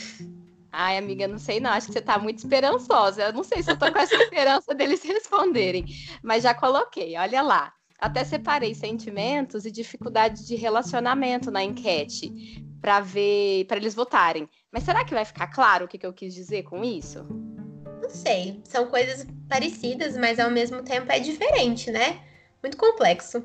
Ai, 0.72 0.98
amiga, 0.98 1.28
não 1.28 1.40
sei 1.40 1.60
não, 1.60 1.72
acho 1.72 1.88
que 1.88 1.94
você 1.94 2.02
tá 2.02 2.20
muito 2.20 2.40
esperançosa. 2.40 3.24
Eu 3.24 3.34
não 3.34 3.44
sei 3.44 3.64
se 3.64 3.72
eu 3.72 3.78
tô 3.78 3.92
com 3.92 3.98
essa 3.98 4.14
esperança 4.22 4.76
deles 4.76 5.02
responderem, 5.04 5.86
mas 6.22 6.44
já 6.44 6.54
coloquei, 6.54 7.18
olha 7.18 7.42
lá. 7.42 7.74
Até 8.00 8.24
separei 8.24 8.76
sentimentos 8.76 9.66
e 9.66 9.72
dificuldades 9.72 10.46
de 10.46 10.56
relacionamento 10.56 11.50
na 11.50 11.64
enquete 11.64 12.32
para 12.82 13.00
ver, 13.00 13.66
para 13.66 13.78
eles 13.78 13.96
votarem. 13.96 14.50
Mas 14.72 14.84
será 14.84 15.04
que 15.04 15.14
vai 15.14 15.26
ficar 15.26 15.48
claro 15.48 15.86
o 15.86 15.88
que, 15.88 15.98
que 15.98 16.06
eu 16.06 16.14
quis 16.14 16.34
dizer 16.34 16.64
com 16.64 16.84
isso? 16.84 17.26
Não 18.02 18.10
sei. 18.10 18.62
São 18.64 18.88
coisas 18.88 19.26
parecidas, 19.50 20.18
mas 20.18 20.40
ao 20.40 20.50
mesmo 20.50 20.82
tempo 20.84 21.12
é 21.12 21.20
diferente, 21.20 21.92
né? 21.92 22.22
Muito 22.62 22.78
complexo. 22.78 23.44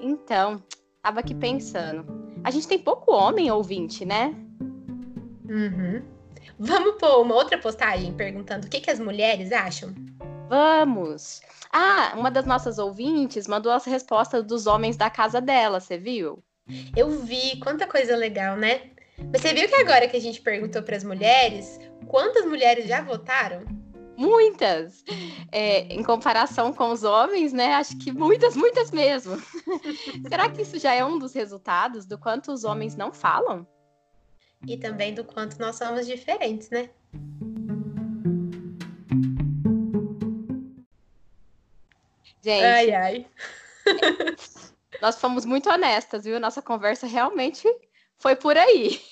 Então, 0.00 0.62
tava 1.02 1.20
aqui 1.20 1.34
pensando. 1.34 2.04
A 2.44 2.50
gente 2.50 2.66
tem 2.66 2.78
pouco 2.78 3.12
homem 3.12 3.50
ouvinte, 3.50 4.04
né? 4.04 4.34
Uhum. 5.48 6.02
Vamos 6.58 6.96
pôr 6.96 7.22
uma 7.22 7.34
outra 7.34 7.58
postagem 7.58 8.12
perguntando 8.14 8.66
o 8.66 8.70
que, 8.70 8.80
que 8.80 8.90
as 8.90 8.98
mulheres 8.98 9.52
acham? 9.52 9.94
Vamos! 10.48 11.40
Ah, 11.72 12.12
uma 12.16 12.30
das 12.30 12.44
nossas 12.44 12.78
ouvintes 12.78 13.46
mandou 13.46 13.72
as 13.72 13.84
respostas 13.84 14.44
dos 14.44 14.66
homens 14.66 14.96
da 14.96 15.08
casa 15.08 15.40
dela, 15.40 15.80
você 15.80 15.96
viu? 15.96 16.42
Eu 16.96 17.10
vi, 17.10 17.58
quanta 17.60 17.86
coisa 17.86 18.16
legal, 18.16 18.56
né? 18.56 18.90
Mas 19.30 19.42
você 19.42 19.52
viu 19.52 19.68
que 19.68 19.74
agora 19.74 20.08
que 20.08 20.16
a 20.16 20.20
gente 20.20 20.40
perguntou 20.40 20.82
para 20.82 20.96
as 20.96 21.04
mulheres, 21.04 21.78
quantas 22.06 22.44
mulheres 22.44 22.86
já 22.86 23.02
votaram? 23.02 23.64
Muitas! 24.16 25.04
É, 25.50 25.80
em 25.92 26.02
comparação 26.02 26.72
com 26.72 26.90
os 26.90 27.02
homens, 27.02 27.52
né? 27.52 27.74
Acho 27.74 27.98
que 27.98 28.12
muitas, 28.12 28.54
muitas 28.54 28.90
mesmo. 28.90 29.36
Será 30.28 30.48
que 30.50 30.62
isso 30.62 30.78
já 30.78 30.94
é 30.94 31.04
um 31.04 31.18
dos 31.18 31.34
resultados 31.34 32.06
do 32.06 32.18
quanto 32.18 32.52
os 32.52 32.64
homens 32.64 32.96
não 32.96 33.12
falam? 33.12 33.66
E 34.66 34.76
também 34.76 35.12
do 35.12 35.24
quanto 35.24 35.58
nós 35.58 35.76
somos 35.76 36.06
diferentes, 36.06 36.70
né? 36.70 36.90
Gente. 42.42 42.64
Ai, 42.64 42.92
ai. 42.92 43.26
nós 45.02 45.20
fomos 45.20 45.44
muito 45.44 45.68
honestas, 45.68 46.24
viu? 46.24 46.38
Nossa 46.38 46.62
conversa 46.62 47.08
realmente 47.08 47.68
foi 48.20 48.36
por 48.36 48.56
aí. 48.56 49.02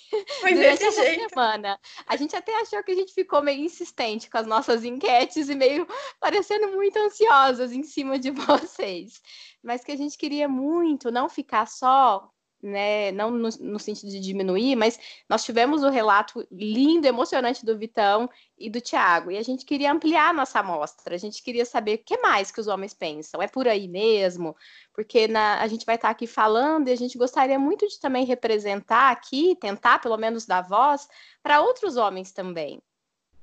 Foi 0.40 0.54
Durante 0.54 0.78
desse 0.78 1.02
jeito. 1.02 1.28
semana. 1.28 1.78
A 2.06 2.16
gente 2.16 2.36
até 2.36 2.60
achou 2.60 2.82
que 2.84 2.92
a 2.92 2.94
gente 2.94 3.12
ficou 3.12 3.42
meio 3.42 3.64
insistente 3.64 4.30
com 4.30 4.38
as 4.38 4.46
nossas 4.46 4.84
enquetes 4.84 5.48
e 5.48 5.54
meio 5.56 5.86
parecendo 6.20 6.68
muito 6.68 6.96
ansiosas 6.96 7.72
em 7.72 7.82
cima 7.82 8.20
de 8.20 8.30
vocês. 8.30 9.20
Mas 9.60 9.82
que 9.82 9.90
a 9.90 9.96
gente 9.96 10.16
queria 10.16 10.48
muito 10.48 11.10
não 11.10 11.28
ficar 11.28 11.66
só 11.66 12.30
né, 12.62 13.10
não 13.12 13.30
no, 13.30 13.48
no, 13.60 13.78
sentido 13.78 14.10
de 14.10 14.20
diminuir, 14.20 14.76
mas 14.76 14.98
nós 15.28 15.44
tivemos 15.44 15.82
o 15.82 15.88
relato 15.88 16.46
lindo, 16.50 17.06
emocionante 17.06 17.64
do 17.64 17.76
Vitão 17.76 18.28
e 18.58 18.68
do 18.68 18.80
Tiago, 18.80 19.30
e 19.30 19.38
a 19.38 19.42
gente 19.42 19.64
queria 19.64 19.92
ampliar 19.92 20.30
a 20.30 20.32
nossa 20.32 20.60
amostra, 20.60 21.14
a 21.14 21.18
gente 21.18 21.42
queria 21.42 21.64
saber 21.64 21.94
o 21.94 22.04
que 22.04 22.18
mais 22.18 22.50
que 22.50 22.60
os 22.60 22.66
homens 22.66 22.92
pensam, 22.92 23.40
é 23.40 23.48
por 23.48 23.66
aí 23.66 23.88
mesmo, 23.88 24.54
porque 24.92 25.26
na, 25.26 25.60
a 25.60 25.66
gente 25.66 25.86
vai 25.86 25.94
estar 25.94 26.10
aqui 26.10 26.26
falando 26.26 26.88
e 26.88 26.92
a 26.92 26.96
gente 26.96 27.16
gostaria 27.16 27.58
muito 27.58 27.88
de 27.88 27.98
também 27.98 28.24
representar 28.24 29.10
aqui, 29.10 29.56
tentar 29.56 30.00
pelo 30.00 30.16
menos 30.16 30.46
dar 30.46 30.62
voz 30.62 31.08
para 31.42 31.60
outros 31.60 31.96
homens 31.96 32.32
também. 32.32 32.80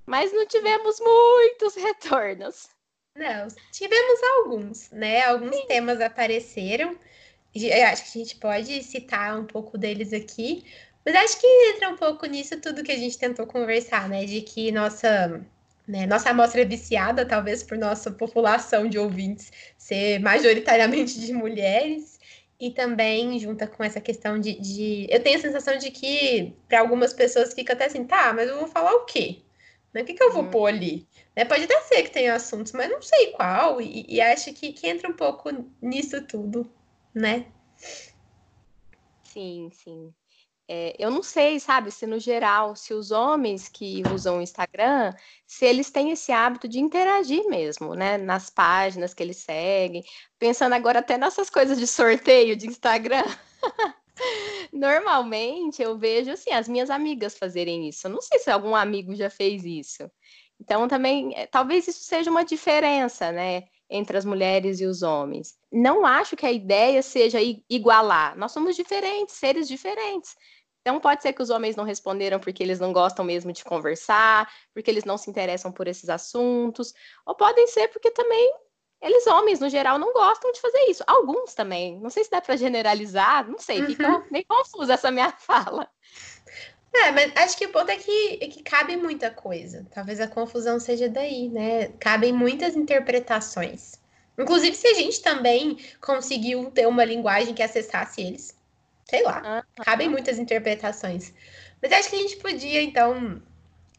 Mas 0.06 0.32
não 0.32 0.46
tivemos 0.46 1.00
muitos 1.02 1.76
retornos. 1.82 2.70
Não, 3.18 3.48
tivemos 3.72 4.24
alguns, 4.38 4.92
né? 4.92 5.24
Alguns 5.24 5.56
Sim. 5.56 5.66
temas 5.66 6.00
apareceram, 6.00 6.98
eu 7.56 7.86
acho 7.88 8.04
que 8.04 8.20
a 8.20 8.24
gente 8.24 8.36
pode 8.38 8.84
citar 8.84 9.40
um 9.40 9.46
pouco 9.46 9.78
deles 9.78 10.14
aqui, 10.14 10.64
mas 11.06 11.16
acho 11.16 11.40
que 11.40 11.48
entra 11.74 11.90
um 11.90 11.96
pouco 11.96 12.26
nisso 12.26 12.60
tudo 12.60 12.84
que 12.84 12.92
a 12.92 12.98
gente 12.98 13.18
tentou 13.18 13.48
conversar, 13.48 14.10
né? 14.10 14.26
De 14.26 14.42
que 14.42 14.72
nossa, 14.72 15.42
né, 15.88 16.06
nossa 16.06 16.30
amostra 16.30 16.62
é 16.62 16.66
viciada, 16.66 17.26
talvez 17.26 17.64
por 17.64 17.78
nossa 17.78 18.12
população 18.12 18.88
de 18.90 19.00
ouvintes 19.00 19.52
ser 19.78 20.20
majoritariamente 20.20 21.20
de 21.20 21.34
mulheres, 21.34 22.18
e 22.60 22.72
também 22.72 23.40
junta 23.40 23.68
com 23.68 23.84
essa 23.84 24.02
questão 24.02 24.40
de. 24.40 24.60
de... 24.60 25.08
Eu 25.10 25.22
tenho 25.22 25.38
a 25.38 25.42
sensação 25.42 25.78
de 25.78 25.92
que 25.92 26.54
para 26.68 26.80
algumas 26.80 27.14
pessoas 27.14 27.54
fica 27.54 27.74
até 27.74 27.86
assim, 27.86 28.04
tá, 28.04 28.34
mas 28.34 28.50
eu 28.50 28.58
vou 28.58 28.68
falar 28.68 28.94
o 28.96 29.06
quê? 29.06 29.42
Né? 29.94 30.02
O 30.02 30.06
que, 30.06 30.14
que 30.14 30.24
eu 30.24 30.32
vou 30.34 30.44
uhum. 30.44 30.52
pôr 30.52 30.68
ali? 30.68 31.08
Né? 31.36 31.46
Pode 31.46 31.64
até 31.64 31.80
ser 31.82 32.04
que 32.04 32.12
tenha 32.12 32.34
assuntos, 32.34 32.72
mas 32.74 32.90
não 32.90 33.02
sei 33.02 33.28
qual, 33.28 33.80
e, 33.80 34.06
e 34.10 34.20
acho 34.20 34.54
que, 34.54 34.74
que 34.74 34.88
entra 34.88 35.10
um 35.10 35.14
pouco 35.14 35.50
nisso 35.82 36.22
tudo 36.24 36.70
né? 37.14 37.52
Sim, 39.24 39.70
sim. 39.72 40.14
É, 40.70 40.96
eu 41.00 41.10
não 41.12 41.24
sei, 41.24 41.60
sabe, 41.60 41.92
se 41.92 42.06
no 42.06 42.20
geral, 42.20 42.76
se 42.76 42.94
os 42.94 43.12
homens 43.12 43.70
que 43.70 44.04
usam 44.14 44.40
o 44.40 44.42
Instagram, 44.42 45.14
se 45.46 45.66
eles 45.66 45.90
têm 45.92 46.12
esse 46.12 46.32
hábito 46.32 46.68
de 46.68 46.80
interagir 46.80 47.48
mesmo, 47.48 47.96
né, 47.96 48.18
nas 48.18 48.50
páginas 48.50 49.14
que 49.14 49.24
eles 49.24 49.38
seguem. 49.38 50.04
Pensando 50.38 50.74
agora 50.74 51.00
até 51.00 51.18
nessas 51.18 51.50
coisas 51.50 51.78
de 51.80 51.88
sorteio 51.88 52.56
de 52.56 52.68
Instagram. 52.68 53.24
Normalmente 54.74 55.82
eu 55.82 55.98
vejo 55.98 56.32
assim 56.32 56.52
as 56.52 56.68
minhas 56.68 56.90
amigas 56.90 57.38
fazerem 57.38 57.88
isso. 57.88 58.08
Eu 58.08 58.12
não 58.12 58.22
sei 58.22 58.40
se 58.40 58.52
algum 58.52 58.76
amigo 58.76 59.16
já 59.16 59.30
fez 59.30 59.64
isso. 59.64 60.10
Então 60.60 60.88
também, 60.88 61.34
é, 61.36 61.48
talvez 61.48 61.88
isso 61.88 62.04
seja 62.04 62.30
uma 62.32 62.44
diferença, 62.44 63.32
né? 63.32 63.64
Entre 63.90 64.18
as 64.18 64.26
mulheres 64.26 64.80
e 64.80 64.86
os 64.86 65.02
homens. 65.02 65.56
Não 65.72 66.06
acho 66.06 66.36
que 66.36 66.46
a 66.46 66.52
ideia 66.52 67.02
seja 67.02 67.40
igualar. 67.70 68.38
Nós 68.38 68.52
somos 68.52 68.76
diferentes, 68.76 69.36
seres 69.36 69.68
diferentes. 69.68 70.36
Então 70.82 71.00
pode 71.00 71.22
ser 71.22 71.34
que 71.34 71.42
os 71.42 71.50
homens 71.50 71.76
não 71.76 71.84
responderam 71.84 72.40
porque 72.40 72.64
eles 72.64 72.80
não 72.80 72.94
gostam 72.94 73.26
mesmo 73.26 73.52
de 73.52 73.64
conversar, 73.64 74.50
porque 74.74 74.90
eles 74.90 75.04
não 75.04 75.18
se 75.18 75.30
interessam 75.30 75.72
por 75.72 75.88
esses 75.88 76.10
assuntos, 76.10 76.94
ou 77.26 77.36
podem 77.36 77.68
ser 77.68 77.90
porque 77.90 78.10
também 78.10 78.54
eles 79.02 79.28
homens 79.28 79.60
no 79.60 79.70
geral 79.70 80.00
não 80.00 80.14
gostam 80.14 80.52
de 80.52 80.62
fazer 80.62 80.86
isso. 80.90 81.04
Alguns 81.06 81.54
também. 81.54 82.00
Não 82.00 82.10
sei 82.10 82.24
se 82.24 82.32
dá 82.32 82.42
para 82.42 82.56
generalizar, 82.56 83.48
não 83.50 83.60
sei, 83.60 83.86
fica 83.86 84.10
uhum. 84.10 84.24
meio 84.32 84.46
confusa 84.48 84.94
essa 84.94 85.12
minha 85.12 85.32
fala. 85.38 85.90
É, 86.98 87.12
mas 87.12 87.32
acho 87.36 87.58
que 87.58 87.66
o 87.66 87.72
ponto 87.72 87.90
é 87.90 87.98
que, 87.98 88.40
é 88.42 88.48
que 88.48 88.64
cabe 88.64 88.96
muita 88.96 89.30
coisa. 89.30 89.86
Talvez 89.92 90.20
a 90.20 90.28
confusão 90.28 90.80
seja 90.80 91.08
daí, 91.08 91.48
né? 91.50 91.90
Cabem 92.00 92.34
muitas 92.34 92.76
interpretações. 92.76 94.00
Inclusive, 94.38 94.76
se 94.76 94.88
a 94.88 94.94
gente 94.94 95.22
também 95.22 95.78
conseguiu 96.02 96.70
ter 96.72 96.88
uma 96.88 97.04
linguagem 97.04 97.54
que 97.54 97.64
acessasse 97.64 98.22
eles, 98.22 98.56
sei 99.10 99.24
lá, 99.24 99.66
cabem 99.78 100.10
muitas 100.10 100.38
interpretações. 100.38 101.34
Mas 101.82 101.92
acho 101.92 102.10
que 102.10 102.16
a 102.16 102.20
gente 102.20 102.38
podia, 102.38 102.82
então, 102.82 103.42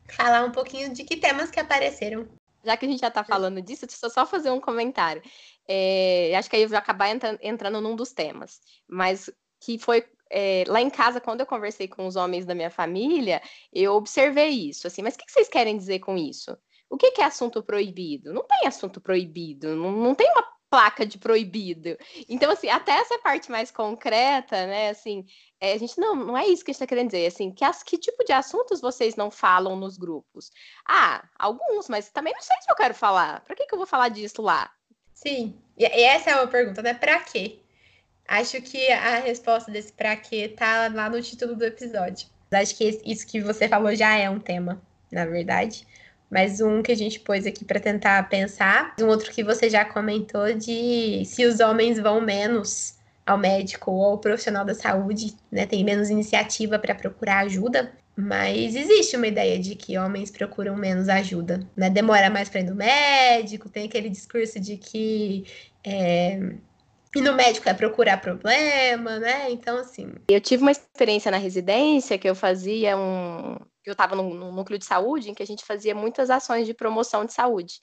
falar 0.09 0.45
um 0.45 0.53
pouquinho 0.53 0.93
de 0.93 1.05
que 1.05 1.17
temas 1.17 1.51
que 1.51 1.61
apareceram. 1.61 2.29
Já 2.65 2.77
que 2.77 2.87
a 2.87 2.89
gente 2.89 3.01
já 3.01 3.09
está 3.09 3.25
falando 3.25 3.63
disso, 3.63 3.87
deixa 3.87 4.07
eu 4.07 4.11
só 4.11 4.27
fazer 4.27 4.51
um 4.51 4.61
comentário. 4.61 5.23
É, 5.67 6.33
acho 6.37 6.49
que 6.49 6.57
aí 6.57 6.63
eu 6.63 6.69
vou 6.69 6.79
acabar 6.79 7.09
entrando 7.43 7.81
num 7.81 7.95
dos 7.95 8.13
temas, 8.13 8.61
mas 8.89 9.31
que 9.61 9.79
foi 9.79 10.05
é, 10.31 10.65
lá 10.67 10.81
em 10.81 10.91
casa, 10.91 11.21
quando 11.21 11.41
eu 11.41 11.47
conversei 11.47 11.89
com 11.89 12.07
os 12.07 12.17
homens 12.17 12.45
da 12.45 12.55
minha 12.55 12.71
família, 12.71 13.43
eu 13.73 13.95
observei 13.95 14.49
isso, 14.49 14.87
assim, 14.87 15.03
mas 15.03 15.15
o 15.15 15.19
que 15.19 15.31
vocês 15.31 15.49
querem 15.49 15.77
dizer 15.77 16.01
com 16.01 16.17
isso? 16.17 16.57
O 16.91 16.97
que, 16.97 17.21
é 17.21 17.25
assunto 17.25 17.63
proibido? 17.63 18.33
Não 18.33 18.45
tem 18.45 18.67
assunto 18.67 19.01
proibido, 19.01 19.77
não, 19.77 19.93
não 19.93 20.15
tem 20.15 20.31
uma 20.31 20.43
placa 20.71 21.05
de 21.07 21.19
proibido. 21.19 21.97
Então, 22.29 22.51
assim, 22.51 22.69
até 22.69 22.93
essa 22.93 23.19
parte 23.19 23.51
mais 23.51 23.71
concreta, 23.71 24.67
né, 24.67 24.91
assim, 24.91 25.25
é, 25.61 25.73
a 25.73 25.79
gente 25.79 25.99
não, 25.99 26.15
não 26.15 26.37
é 26.37 26.47
isso 26.47 26.65
que 26.65 26.71
a 26.71 26.73
gente 26.73 26.83
está 26.83 26.87
querendo 26.87 27.11
dizer, 27.11 27.27
assim, 27.27 27.51
que, 27.53 27.65
as, 27.65 27.83
que 27.83 27.99
tipo 27.99 28.25
de 28.25 28.33
assuntos 28.33 28.81
vocês 28.81 29.17
não 29.17 29.31
falam 29.31 29.77
nos 29.77 29.97
grupos? 29.97 30.51
Ah, 30.87 31.27
alguns, 31.39 31.89
mas 31.89 32.11
também 32.11 32.33
não 32.35 32.43
sei 32.43 32.57
se 32.61 32.71
eu 32.71 32.77
quero 32.77 32.95
falar. 32.95 33.43
Para 33.45 33.55
que, 33.55 33.67
que 33.67 33.75
eu 33.75 33.79
vou 33.79 33.87
falar 33.87 34.09
disso 34.09 34.43
lá? 34.43 34.71
Sim, 35.13 35.59
e 35.77 35.85
essa 35.85 36.31
é 36.31 36.37
uma 36.37 36.47
pergunta, 36.47 36.81
né? 36.81 36.95
Para 36.95 37.19
quê? 37.21 37.61
Acho 38.29 38.61
que 38.61 38.93
a 38.93 39.21
resposta 39.21 39.73
desse 39.73 39.91
pra 39.91 40.15
quê 40.15 40.49
tá 40.49 40.89
lá 40.89 41.09
no 41.09 41.21
título 41.23 41.57
do 41.57 41.65
episódio. 41.65 42.29
Acho 42.53 42.77
que 42.77 43.01
isso 43.07 43.27
que 43.27 43.41
você 43.41 43.67
falou 43.67 43.95
já 43.95 44.17
é 44.17 44.29
um 44.29 44.39
tema, 44.39 44.81
na 45.11 45.25
verdade. 45.25 45.87
Mas 46.31 46.61
um 46.61 46.83
que 46.83 46.93
a 46.93 46.95
gente 46.95 47.21
pôs 47.21 47.47
aqui 47.47 47.65
para 47.65 47.81
tentar 47.81 48.29
pensar. 48.29 48.95
Um 49.01 49.07
outro 49.07 49.33
que 49.33 49.43
você 49.43 49.71
já 49.71 49.83
comentou 49.83 50.53
de 50.53 51.23
se 51.25 51.47
os 51.47 51.59
homens 51.59 51.99
vão 51.99 52.21
menos 52.21 52.99
ao 53.25 53.39
médico 53.39 53.91
ou 53.91 54.05
ao 54.05 54.19
profissional 54.19 54.65
da 54.65 54.75
saúde, 54.75 55.35
né? 55.51 55.67
Tem 55.67 55.83
menos 55.83 56.11
iniciativa 56.11 56.79
para 56.79 56.95
procurar 56.95 57.41
ajuda. 57.41 57.93
Mas 58.15 58.75
existe 58.75 59.17
uma 59.17 59.29
ideia 59.29 59.59
de 59.59 59.75
que 59.75 59.97
homens 59.97 60.31
procuram 60.31 60.77
menos 60.77 61.09
ajuda, 61.09 61.67
né? 61.77 61.89
Demora 61.89 62.29
mais 62.29 62.49
para 62.49 62.61
ir 62.61 62.65
no 62.65 62.75
médico, 62.75 63.69
tem 63.69 63.87
aquele 63.87 64.11
discurso 64.11 64.59
de 64.59 64.77
que 64.77 65.45
é, 65.85 66.57
e 67.15 67.21
no 67.21 67.35
médico 67.35 67.69
é 67.69 67.75
procurar 67.75 68.19
problema, 68.19 69.19
né? 69.19 69.51
Então, 69.51 69.79
assim. 69.79 70.13
Eu 70.29 70.41
tive 70.41 70.63
uma 70.63 70.71
experiência 70.71 71.31
na 71.31 71.39
residência 71.39 72.19
que 72.19 72.29
eu 72.29 72.35
fazia 72.35 72.97
um. 72.97 73.57
Eu 73.85 73.93
estava 73.93 74.15
num, 74.15 74.35
num 74.35 74.53
núcleo 74.53 74.79
de 74.79 74.85
saúde 74.85 75.31
em 75.31 75.35
que 75.35 75.43
a 75.43 75.47
gente 75.47 75.65
fazia 75.65 75.95
muitas 75.95 76.29
ações 76.29 76.67
de 76.67 76.75
promoção 76.75 77.25
de 77.25 77.33
saúde. 77.33 77.81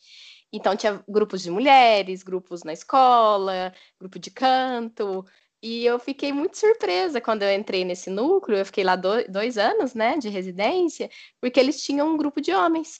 Então, 0.53 0.75
tinha 0.75 1.03
grupos 1.07 1.41
de 1.41 1.49
mulheres, 1.49 2.23
grupos 2.23 2.63
na 2.63 2.73
escola, 2.73 3.73
grupo 3.99 4.19
de 4.19 4.29
canto. 4.29 5.25
E 5.61 5.83
eu 5.85 5.97
fiquei 5.97 6.31
muito 6.31 6.57
surpresa 6.57 7.19
quando 7.19 7.41
eu 7.41 7.51
entrei 7.51 7.83
nesse 7.83 8.09
núcleo. 8.09 8.59
Eu 8.59 8.65
fiquei 8.65 8.83
lá 8.83 8.95
do, 8.95 9.27
dois 9.27 9.57
anos, 9.57 9.95
né, 9.95 10.17
de 10.17 10.29
residência, 10.29 11.09
porque 11.41 11.59
eles 11.59 11.83
tinham 11.83 12.13
um 12.13 12.17
grupo 12.17 12.39
de 12.39 12.53
homens. 12.53 12.99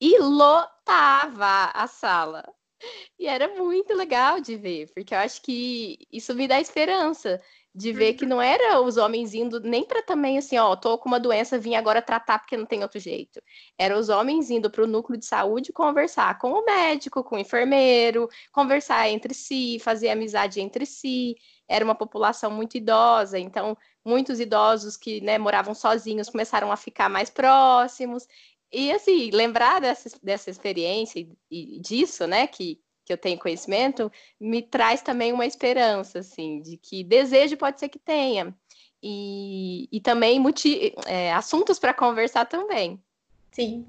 E 0.00 0.18
lotava 0.18 1.70
a 1.74 1.86
sala. 1.86 2.42
E 3.18 3.26
era 3.26 3.48
muito 3.48 3.94
legal 3.94 4.40
de 4.40 4.56
ver, 4.56 4.90
porque 4.94 5.14
eu 5.14 5.18
acho 5.18 5.42
que 5.42 5.98
isso 6.10 6.34
me 6.34 6.48
dá 6.48 6.60
esperança 6.60 7.40
de 7.72 7.92
ver 7.92 8.14
que 8.14 8.24
uhum. 8.24 8.30
não 8.30 8.42
era 8.42 8.80
os 8.80 8.96
homens 8.96 9.32
indo 9.32 9.60
nem 9.60 9.84
para 9.84 10.02
também 10.02 10.36
assim, 10.38 10.58
ó, 10.58 10.74
tô 10.74 10.98
com 10.98 11.08
uma 11.08 11.20
doença, 11.20 11.58
vim 11.58 11.76
agora 11.76 12.02
tratar 12.02 12.40
porque 12.40 12.56
não 12.56 12.66
tem 12.66 12.82
outro 12.82 12.98
jeito. 12.98 13.40
Era 13.78 13.96
os 13.96 14.08
homens 14.08 14.50
indo 14.50 14.68
para 14.70 14.82
o 14.82 14.86
núcleo 14.88 15.18
de 15.18 15.24
saúde 15.24 15.72
conversar 15.72 16.36
com 16.38 16.50
o 16.52 16.64
médico, 16.64 17.22
com 17.22 17.36
o 17.36 17.38
enfermeiro, 17.38 18.28
conversar 18.50 19.08
entre 19.08 19.34
si, 19.34 19.78
fazer 19.80 20.08
amizade 20.10 20.60
entre 20.60 20.84
si. 20.84 21.36
Era 21.68 21.84
uma 21.84 21.94
população 21.94 22.50
muito 22.50 22.76
idosa, 22.76 23.38
então 23.38 23.76
muitos 24.04 24.40
idosos 24.40 24.96
que 24.96 25.20
né, 25.20 25.38
moravam 25.38 25.74
sozinhos 25.74 26.28
começaram 26.28 26.72
a 26.72 26.76
ficar 26.76 27.08
mais 27.08 27.30
próximos. 27.30 28.26
E 28.72 28.92
assim, 28.92 29.30
lembrar 29.30 29.80
dessa, 29.80 30.10
dessa 30.22 30.50
experiência 30.50 31.26
e, 31.50 31.80
disso, 31.80 32.26
né, 32.26 32.46
que, 32.46 32.80
que 33.04 33.12
eu 33.12 33.18
tenho 33.18 33.38
conhecimento, 33.38 34.10
me 34.38 34.62
traz 34.62 35.02
também 35.02 35.32
uma 35.32 35.46
esperança, 35.46 36.20
assim, 36.20 36.62
de 36.62 36.76
que 36.76 37.02
desejo 37.02 37.56
pode 37.56 37.80
ser 37.80 37.88
que 37.88 37.98
tenha. 37.98 38.54
E, 39.02 39.88
e 39.90 40.00
também 40.00 40.40
é, 41.06 41.32
assuntos 41.32 41.78
para 41.78 41.94
conversar 41.94 42.44
também. 42.44 43.02
Sim, 43.50 43.86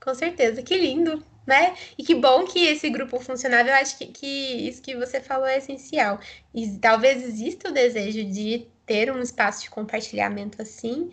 com 0.00 0.14
certeza. 0.14 0.62
Que 0.62 0.76
lindo, 0.76 1.24
né? 1.46 1.74
E 1.96 2.04
que 2.04 2.14
bom 2.14 2.44
que 2.44 2.66
esse 2.66 2.90
grupo 2.90 3.18
funcionava. 3.18 3.70
Eu 3.70 3.74
acho 3.74 3.98
que, 3.98 4.06
que 4.06 4.26
isso 4.68 4.82
que 4.82 4.94
você 4.94 5.20
falou 5.20 5.46
é 5.46 5.58
essencial. 5.58 6.20
E 6.54 6.78
talvez 6.78 7.22
exista 7.22 7.70
o 7.70 7.72
desejo 7.72 8.24
de 8.24 8.66
ter 8.86 9.10
um 9.10 9.20
espaço 9.20 9.62
de 9.62 9.70
compartilhamento 9.70 10.62
assim 10.62 11.10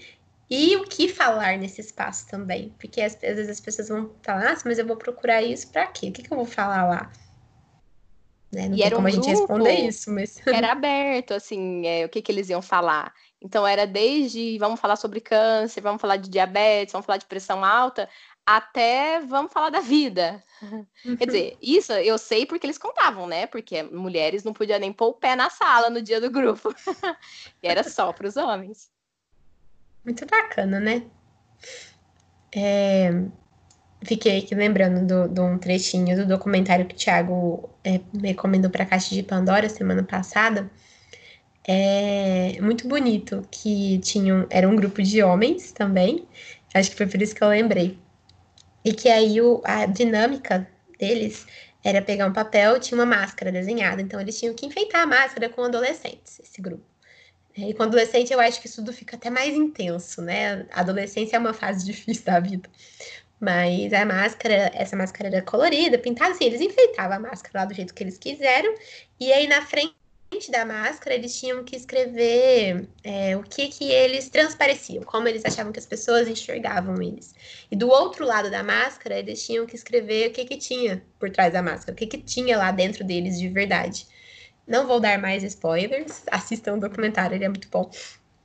e 0.50 0.76
o 0.76 0.84
que 0.84 1.08
falar 1.08 1.58
nesse 1.58 1.82
espaço 1.82 2.28
também. 2.28 2.74
Porque 2.80 3.02
às 3.02 3.16
vezes 3.16 3.50
as 3.50 3.60
pessoas 3.60 3.90
vão 3.90 4.12
falar, 4.22 4.54
ah, 4.54 4.62
mas 4.66 4.78
eu 4.78 4.86
vou 4.86 4.96
procurar 4.96 5.42
isso 5.42 5.72
para 5.72 5.88
quê? 5.88 6.10
O 6.10 6.12
que, 6.12 6.24
que 6.24 6.32
eu 6.32 6.38
vou 6.38 6.46
falar 6.46 6.88
lá? 6.88 7.12
Né? 8.52 8.70
Não 8.70 8.78
e 8.78 8.82
tem 8.82 8.92
como 8.92 9.04
um 9.04 9.08
a 9.08 9.12
gente 9.12 9.28
responder 9.28 9.74
isso, 9.74 10.12
mas. 10.12 10.40
Era 10.48 10.72
aberto, 10.72 11.34
assim, 11.34 11.86
é, 11.86 12.06
o 12.06 12.10
que, 12.10 12.22
que 12.22 12.32
eles 12.32 12.50
iam 12.50 12.62
falar. 12.62 13.14
Então 13.42 13.68
era 13.68 13.86
desde 13.86 14.58
vamos 14.58 14.80
falar 14.80 14.96
sobre 14.96 15.20
câncer, 15.20 15.80
vamos 15.80 16.02
falar 16.02 16.18
de 16.18 16.30
diabetes, 16.30 16.94
vamos 16.94 17.06
falar 17.06 17.18
de 17.18 17.28
pressão 17.28 17.64
alta, 17.64 18.10
até 18.44 19.20
vamos 19.20 19.52
falar 19.52 19.70
da 19.70 19.82
vida. 19.82 20.44
Uhum. 20.62 21.18
Quer 21.18 21.26
dizer, 21.26 21.58
isso 21.62 21.94
eu 21.94 22.18
sei 22.18 22.46
porque 22.46 22.66
eles 22.66 22.78
contavam, 22.78 23.28
né? 23.28 23.46
Porque 23.46 23.84
mulheres 23.84 24.44
não 24.44 24.54
podiam 24.54 24.80
nem 24.80 24.92
pôr 24.92 25.10
o 25.10 25.14
pé 25.14 25.36
na 25.36 25.50
sala 25.50 25.92
no 25.92 26.02
dia 26.02 26.20
do 26.20 26.32
grupo. 26.32 26.74
e 27.62 27.68
era 27.68 27.84
só 27.84 28.12
para 28.14 28.28
os 28.28 28.36
homens. 28.36 28.90
Muito 30.06 30.26
bacana, 30.28 30.80
né? 30.80 31.04
É, 32.56 33.12
fiquei 34.04 34.40
aqui 34.40 34.54
lembrando 34.54 35.28
de 35.28 35.42
um 35.42 35.58
trechinho 35.58 36.16
do 36.16 36.28
documentário 36.28 36.86
que 36.86 36.94
o 36.94 36.98
Thiago 36.98 37.70
é, 37.84 38.00
me 38.14 38.30
recomendou 38.30 38.70
para 38.70 38.84
a 38.84 38.86
Caixa 38.86 39.16
de 39.16 39.24
Pandora 39.24 39.68
semana 39.68 40.04
passada. 40.04 40.70
É 41.68 42.62
muito 42.62 42.88
bonito 42.88 43.42
que 43.50 43.98
tinham, 44.00 44.46
era 44.52 44.70
um 44.70 44.76
grupo 44.76 45.02
de 45.02 45.24
homens 45.24 45.72
também, 45.72 46.28
acho 46.74 46.92
que 46.92 46.98
foi 46.98 47.08
por 47.08 47.20
isso 47.22 47.34
que 47.34 47.44
eu 47.44 47.50
lembrei. 47.50 48.00
E 48.84 48.94
que 48.94 49.10
aí 49.10 49.42
o, 49.42 49.62
a 49.66 49.88
dinâmica 49.88 50.68
deles 51.00 51.48
era 51.84 52.02
pegar 52.04 52.28
um 52.28 52.34
papel, 52.34 52.80
tinha 52.80 53.00
uma 53.00 53.06
máscara 53.06 53.52
desenhada, 53.52 54.02
então 54.02 54.22
eles 54.22 54.40
tinham 54.40 54.54
que 54.54 54.68
enfeitar 54.68 55.02
a 55.02 55.08
máscara 55.08 55.50
com 55.50 55.64
adolescentes, 55.64 56.40
esse 56.40 56.62
grupo. 56.62 56.95
E 57.58 57.74
com 57.74 57.84
adolescente 57.84 58.34
eu 58.34 58.40
acho 58.40 58.60
que 58.60 58.68
isso 58.68 58.78
tudo 58.78 58.92
fica 58.94 59.16
até 59.16 59.30
mais 59.30 59.56
intenso, 59.56 60.22
né? 60.22 60.66
Adolescência 60.72 61.38
é 61.38 61.40
uma 61.40 61.54
fase 61.54 61.86
difícil 61.86 62.26
da 62.26 62.40
vida. 62.40 62.70
Mas 63.40 63.94
a 63.94 64.06
máscara, 64.06 64.72
essa 64.74 64.96
máscara 64.96 65.30
era 65.30 65.42
colorida, 65.42 65.98
pintada 65.98 66.32
assim, 66.32 66.46
eles 66.46 66.62
enfeitavam 66.62 67.18
a 67.18 67.20
máscara 67.20 67.60
lá 67.60 67.66
do 67.66 67.74
jeito 67.74 67.94
que 67.94 68.04
eles 68.04 68.18
quiseram. 68.18 68.74
E 69.20 69.32
aí 69.32 69.48
na 69.48 69.62
frente 69.62 69.96
da 70.52 70.66
máscara 70.66 71.16
eles 71.16 71.38
tinham 71.40 71.64
que 71.64 71.76
escrever 71.76 72.90
é, 73.04 73.38
o 73.38 73.44
que 73.44 73.68
que 73.70 73.86
eles 73.92 74.30
transpareciam, 74.30 75.04
como 75.04 75.28
eles 75.28 75.46
achavam 75.46 75.72
que 75.72 75.80
as 75.80 75.86
pessoas 75.86 76.28
enxergavam 76.28 77.02
eles. 77.02 77.34
E 77.72 77.76
do 77.76 77.88
outro 77.90 78.26
lado 78.26 78.50
da 78.50 78.64
máscara 78.64 79.18
eles 79.18 79.46
tinham 79.46 79.66
que 79.66 79.76
escrever 79.76 80.30
o 80.30 80.34
que 80.34 80.46
que 80.46 80.58
tinha 80.58 81.06
por 81.20 81.30
trás 81.30 81.54
da 81.54 81.62
máscara, 81.62 81.94
o 81.94 81.96
que 81.96 82.08
que 82.08 82.18
tinha 82.18 82.58
lá 82.58 82.72
dentro 82.72 83.04
deles 83.04 83.40
de 83.40 83.48
verdade. 83.48 84.08
Não 84.68 84.88
vou 84.88 85.00
dar 85.00 85.20
mais 85.20 85.44
spoilers, 85.44 86.24
assistam 86.32 86.76
o 86.76 86.80
documentário, 86.80 87.36
ele 87.36 87.46
é 87.46 87.50
muito 87.50 87.70
bom. 87.70 87.90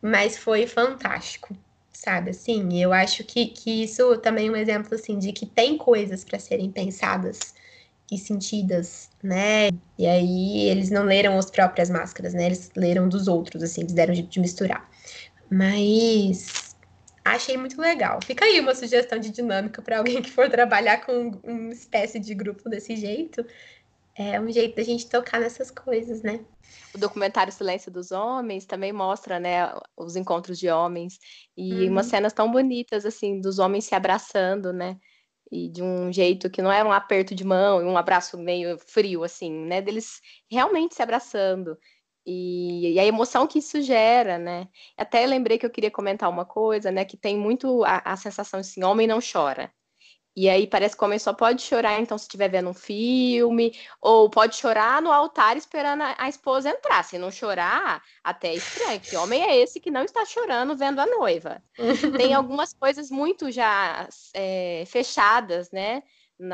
Mas 0.02 0.37
foi 0.37 0.66
fantástico, 0.66 1.56
sabe? 1.92 2.30
Assim, 2.30 2.83
eu 2.83 2.92
acho 2.92 3.24
que, 3.24 3.46
que 3.46 3.85
isso 3.85 4.16
também 4.18 4.48
é 4.48 4.50
um 4.50 4.56
exemplo, 4.56 4.94
assim, 4.94 5.18
de 5.18 5.33
que 5.33 5.46
tem 5.46 5.78
coisas 5.78 6.24
para 6.24 6.38
serem 6.38 6.70
pensadas 6.70 7.54
e 8.11 8.18
sentidas, 8.18 9.11
né? 9.22 9.68
E 9.98 10.06
aí 10.06 10.68
eles 10.68 10.90
não 10.90 11.04
leram 11.04 11.38
as 11.38 11.50
próprias 11.50 11.88
máscaras, 11.88 12.35
né? 12.35 12.46
Eles 12.46 12.70
leram 12.76 13.09
dos 13.09 13.28
outros, 13.28 13.62
assim, 13.62 13.83
eles 13.83 13.92
deram 13.92 14.12
de, 14.12 14.22
de 14.22 14.40
misturar. 14.40 14.88
Mas 15.50 16.74
achei 17.24 17.56
muito 17.56 17.80
legal. 17.80 18.18
Fica 18.22 18.44
aí 18.44 18.61
uma 18.61 18.74
sugestão 18.74 19.18
de 19.18 19.30
dinâmica 19.30 19.80
para 19.83 19.98
alguém 19.98 20.22
que 20.22 20.30
for 20.30 20.48
trabalhar 20.50 21.04
com 21.04 21.30
uma 21.44 21.72
espécie 21.72 22.18
de 22.18 22.35
grupo 22.35 22.68
desse 22.68 22.96
jeito 22.96 23.44
é 24.20 24.38
um 24.38 24.50
jeito 24.50 24.76
da 24.76 24.83
gente 24.83 25.09
tocar 25.09 25.40
nessas 25.40 25.70
coisas, 25.70 26.22
né? 26.22 26.44
O 26.94 26.98
documentário 26.98 27.52
Silêncio 27.52 27.90
dos 27.90 28.12
Homens 28.12 28.66
também 28.66 28.92
mostra, 28.92 29.40
né, 29.40 29.72
os 29.96 30.14
encontros 30.14 30.59
de 30.59 30.68
homens 30.68 31.18
e 31.56 31.85
uhum. 31.85 31.92
umas 31.92 32.06
cenas 32.06 32.33
tão 32.33 32.50
bonitas 32.50 33.06
assim 33.06 33.40
dos 33.40 33.59
homens 33.59 33.85
se 33.85 33.94
abraçando, 33.94 34.72
né? 34.72 34.98
E 35.50 35.68
de 35.68 35.83
um 35.83 36.12
jeito 36.12 36.50
que 36.50 36.61
não 36.61 36.70
é 36.70 36.85
um 36.85 36.92
aperto 36.92 37.35
de 37.35 37.44
mão 37.44 37.80
e 37.80 37.85
um 37.85 37.96
abraço 37.96 38.37
meio 38.37 38.78
frio 38.78 39.24
assim, 39.24 39.50
né? 39.50 39.80
Deles 39.80 40.20
realmente 40.50 40.94
se 40.94 41.02
abraçando. 41.02 41.78
E, 42.26 42.92
e, 42.92 43.00
a 43.00 43.06
emoção 43.06 43.46
que 43.46 43.59
isso 43.59 43.80
gera, 43.80 44.38
né? 44.38 44.68
Até 44.96 45.26
lembrei 45.26 45.59
que 45.59 45.64
eu 45.64 45.70
queria 45.70 45.90
comentar 45.90 46.28
uma 46.28 46.44
coisa, 46.44 46.90
né? 46.92 47.04
Que 47.04 47.16
tem 47.16 47.38
muito 47.38 47.83
a, 47.85 48.02
a 48.04 48.16
sensação 48.16 48.61
assim, 48.61 48.85
homem 48.85 49.06
não 49.06 49.18
chora. 49.20 49.72
E 50.36 50.48
aí 50.48 50.66
parece 50.66 50.96
que 50.96 51.02
o 51.02 51.06
homem 51.06 51.18
só 51.18 51.32
pode 51.32 51.62
chorar, 51.62 52.00
então, 52.00 52.16
se 52.16 52.24
estiver 52.24 52.48
vendo 52.48 52.70
um 52.70 52.74
filme, 52.74 53.76
ou 54.00 54.30
pode 54.30 54.56
chorar 54.56 55.02
no 55.02 55.12
altar 55.12 55.56
esperando 55.56 56.02
a, 56.02 56.14
a 56.18 56.28
esposa 56.28 56.70
entrar. 56.70 57.02
Se 57.02 57.18
não 57.18 57.30
chorar, 57.30 58.02
até 58.22 58.48
é 58.48 58.54
estranho, 58.54 59.00
que 59.00 59.16
homem 59.16 59.42
é 59.42 59.56
esse 59.56 59.80
que 59.80 59.90
não 59.90 60.04
está 60.04 60.24
chorando 60.24 60.76
vendo 60.76 61.00
a 61.00 61.06
noiva. 61.06 61.62
Tem 62.16 62.32
algumas 62.34 62.72
coisas 62.72 63.10
muito 63.10 63.50
já 63.50 64.08
é, 64.34 64.84
fechadas, 64.86 65.70
né? 65.70 66.02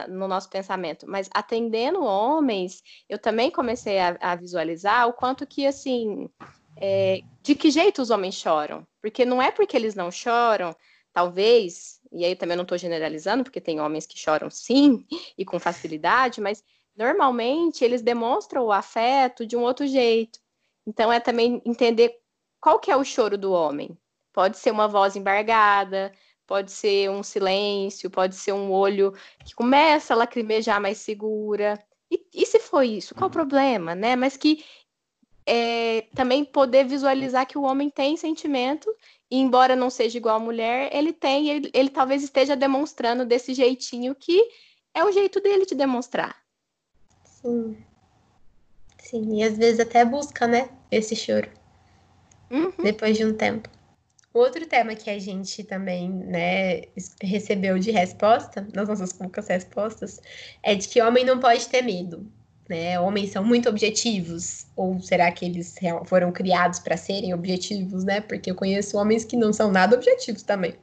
no 0.09 0.27
nosso 0.27 0.51
pensamento, 0.51 1.07
mas 1.09 1.31
atendendo 1.33 2.03
homens, 2.03 2.83
eu 3.09 3.21
também 3.21 3.53
comecei 3.53 4.01
a, 4.01 4.17
a 4.21 4.35
visualizar 4.35 5.07
o 5.07 5.13
quanto 5.13 5.47
que 5.47 5.65
assim, 5.65 6.29
é, 6.77 7.21
de 7.41 7.55
que 7.55 7.71
jeito 7.71 8.03
os 8.03 8.11
homens 8.11 8.35
choram, 8.35 8.85
porque 9.01 9.25
não 9.25 9.41
é 9.41 9.53
porque 9.53 9.77
eles 9.77 9.95
não 9.95 10.11
choram, 10.11 10.75
talvez 11.13 12.01
e 12.17 12.25
aí 12.25 12.35
também 12.35 12.57
não 12.57 12.63
estou 12.63 12.79
generalizando, 12.79 13.45
porque 13.45 13.61
tem 13.61 13.79
homens 13.79 14.07
que 14.07 14.19
choram 14.19 14.49
sim 14.49 15.07
e 15.37 15.45
com 15.45 15.59
facilidade, 15.59 16.41
mas 16.41 16.65
normalmente 16.97 17.85
eles 17.85 18.01
demonstram 18.01 18.65
o 18.65 18.73
afeto 18.73 19.45
de 19.45 19.55
um 19.55 19.61
outro 19.61 19.87
jeito. 19.87 20.39
Então 20.87 21.13
é 21.13 21.21
também 21.21 21.61
entender 21.65 22.19
qual 22.59 22.79
que 22.79 22.91
é 22.91 22.97
o 22.97 23.05
choro 23.05 23.37
do 23.37 23.53
homem. 23.53 23.97
Pode 24.33 24.57
ser 24.57 24.71
uma 24.71 24.89
voz 24.89 25.15
embargada, 25.15 26.11
pode 26.47 26.73
ser 26.73 27.11
um 27.11 27.23
silêncio, 27.23 28.11
pode 28.11 28.35
ser 28.35 28.53
um 28.53 28.73
olho 28.73 29.13
que 29.45 29.55
começa 29.55 30.15
a 30.15 30.17
lacrimejar 30.17 30.81
mais 30.81 30.99
segura. 30.99 31.79
E, 32.11 32.25
e 32.33 32.47
se 32.47 32.59
foi 32.59 32.89
isso? 32.89 33.15
Qual 33.15 33.29
o 33.29 33.33
problema, 33.33 33.95
né? 33.95 34.17
Mas 34.17 34.39
que 34.39 34.65
é, 35.45 36.03
também 36.15 36.45
poder 36.45 36.85
visualizar 36.87 37.47
que 37.47 37.59
o 37.59 37.63
homem 37.63 37.91
tem 37.91 38.17
sentimento 38.17 38.91
e 39.31 39.39
embora 39.39 39.75
não 39.75 39.91
seja 39.91 40.19
igual 40.19 40.37
à 40.37 40.41
mulher, 40.41 40.91
ele 40.93 41.13
tem, 41.13 41.49
ele, 41.49 41.71
ele 41.75 41.91
talvez 41.91 42.23
esteja 42.23 42.57
demonstrando 42.57 43.25
desse 43.25 43.55
jeitinho 43.55 44.15
que 44.15 44.49
é 44.95 45.05
o 45.05 45.13
jeito 45.13 45.41
dele 45.41 45.67
de 45.67 45.75
demonstrar. 45.75 46.37
Sim. 47.25 47.77
Sim, 48.99 49.39
e 49.39 49.43
às 49.43 49.57
vezes 49.57 49.81
até 49.81 50.05
busca, 50.05 50.47
né, 50.47 50.69
esse 50.91 51.15
choro. 51.15 51.51
Uhum. 52.51 52.73
Depois 52.83 53.17
de 53.17 53.25
um 53.25 53.35
tempo. 53.35 53.69
Outro 54.33 54.67
tema 54.67 54.95
que 54.95 55.09
a 55.09 55.19
gente 55.19 55.65
também, 55.65 56.11
né, 56.11 56.83
recebeu 57.23 57.79
de 57.79 57.91
resposta, 57.91 58.67
nas 58.75 58.89
nossas 58.89 59.13
poucas 59.13 59.49
respostas, 59.49 60.21
é 60.63 60.75
de 60.75 60.89
que 60.89 61.01
homem 61.01 61.25
não 61.25 61.41
pode 61.41 61.69
ter 61.69 61.83
medo 61.83 62.31
né? 62.69 62.99
Homens 62.99 63.31
são 63.31 63.45
muito 63.45 63.69
objetivos, 63.69 64.67
ou 64.75 65.01
será 65.01 65.31
que 65.31 65.45
eles 65.45 65.75
foram 66.07 66.33
criados 66.33 66.79
para 66.79 66.97
serem 66.97 67.33
objetivos, 67.35 68.05
né? 68.05 68.21
Porque 68.21 68.51
eu 68.51 68.55
conheço 68.55 68.97
homens 68.97 69.25
que 69.25 69.37
não 69.37 69.53
são 69.53 69.71
nada 69.71 69.97
objetivos 69.97 70.43
também. 70.43 70.77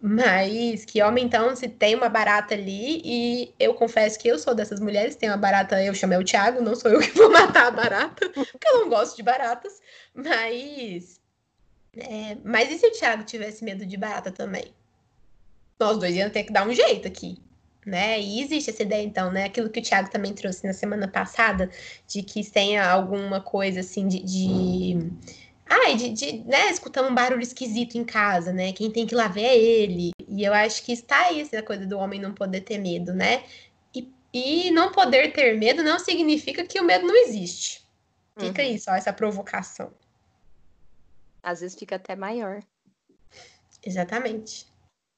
Mas 0.00 0.84
que 0.84 1.02
homem, 1.02 1.24
então, 1.24 1.56
se 1.56 1.68
tem 1.68 1.94
uma 1.96 2.08
barata 2.08 2.54
ali, 2.54 3.02
e 3.04 3.54
eu 3.58 3.74
confesso 3.74 4.18
que 4.18 4.28
eu 4.28 4.38
sou 4.38 4.54
dessas 4.54 4.78
mulheres, 4.78 5.16
tem 5.16 5.28
uma 5.28 5.36
barata, 5.36 5.82
eu 5.82 5.92
chamei 5.92 6.16
o 6.18 6.24
Thiago, 6.24 6.62
não 6.62 6.76
sou 6.76 6.90
eu 6.90 7.00
que 7.00 7.10
vou 7.18 7.30
matar 7.30 7.66
a 7.66 7.70
barata, 7.70 8.28
porque 8.30 8.68
eu 8.68 8.80
não 8.80 8.88
gosto 8.88 9.16
de 9.16 9.22
baratas, 9.24 9.80
mas. 10.14 11.20
É, 11.96 12.36
mas 12.44 12.70
e 12.70 12.78
se 12.78 12.86
o 12.86 12.92
Thiago 12.92 13.24
tivesse 13.24 13.64
medo 13.64 13.84
de 13.84 13.96
barata 13.96 14.30
também? 14.30 14.72
Nós 15.80 15.98
dois 15.98 16.14
iam 16.14 16.30
ter 16.30 16.44
que 16.44 16.52
dar 16.52 16.66
um 16.66 16.72
jeito 16.72 17.08
aqui, 17.08 17.40
né? 17.88 18.20
E 18.20 18.42
existe 18.42 18.70
essa 18.70 18.82
ideia, 18.82 19.02
então, 19.02 19.32
né? 19.32 19.44
Aquilo 19.44 19.70
que 19.70 19.80
o 19.80 19.82
Thiago 19.82 20.10
também 20.10 20.32
trouxe 20.34 20.66
na 20.66 20.72
semana 20.72 21.08
passada, 21.08 21.70
de 22.06 22.22
que 22.22 22.48
tenha 22.48 22.88
alguma 22.88 23.40
coisa 23.40 23.80
assim 23.80 24.06
de, 24.06 24.22
de 24.22 25.10
Ai, 25.68 25.96
de, 25.96 26.08
de 26.10 26.38
né, 26.44 26.70
escutando 26.70 27.10
um 27.10 27.14
barulho 27.14 27.42
esquisito 27.42 27.96
em 27.96 28.04
casa, 28.04 28.52
né? 28.52 28.72
Quem 28.72 28.90
tem 28.90 29.06
que 29.06 29.14
lá 29.14 29.28
ver 29.28 29.42
é 29.42 29.56
ele. 29.56 30.10
E 30.26 30.42
eu 30.42 30.54
acho 30.54 30.82
que 30.82 30.92
está 30.92 31.26
aí 31.26 31.40
essa 31.40 31.62
coisa 31.62 31.86
do 31.86 31.98
homem 31.98 32.18
não 32.18 32.32
poder 32.32 32.62
ter 32.62 32.78
medo, 32.78 33.12
né? 33.12 33.44
E, 33.94 34.10
e 34.32 34.70
não 34.70 34.90
poder 34.90 35.32
ter 35.32 35.58
medo 35.58 35.82
não 35.82 35.98
significa 35.98 36.64
que 36.64 36.80
o 36.80 36.84
medo 36.84 37.06
não 37.06 37.14
existe. 37.14 37.86
Fica 38.38 38.62
uhum. 38.62 38.68
aí 38.68 38.78
só 38.78 38.94
essa 38.94 39.12
provocação. 39.12 39.92
Às 41.42 41.60
vezes 41.60 41.78
fica 41.78 41.96
até 41.96 42.16
maior. 42.16 42.62
Exatamente. 43.84 44.66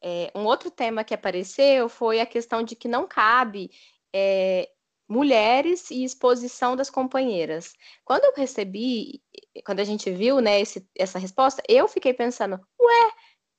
É, 0.02 0.30
um 0.34 0.44
outro 0.44 0.70
tema 0.70 1.04
que 1.04 1.14
apareceu 1.14 1.88
foi 1.88 2.20
a 2.20 2.26
questão 2.26 2.62
de 2.62 2.74
que 2.74 2.88
não 2.88 3.06
cabe 3.06 3.70
é, 4.14 4.68
mulheres 5.08 5.90
e 5.90 6.04
exposição 6.04 6.76
das 6.76 6.88
companheiras. 6.88 7.72
Quando 8.04 8.24
eu 8.24 8.32
recebi, 8.34 9.20
quando 9.66 9.80
a 9.80 9.84
gente 9.84 10.10
viu 10.10 10.40
né, 10.40 10.60
esse, 10.60 10.88
essa 10.96 11.18
resposta, 11.18 11.62
eu 11.68 11.88
fiquei 11.88 12.14
pensando, 12.14 12.60
ué, 12.80 13.12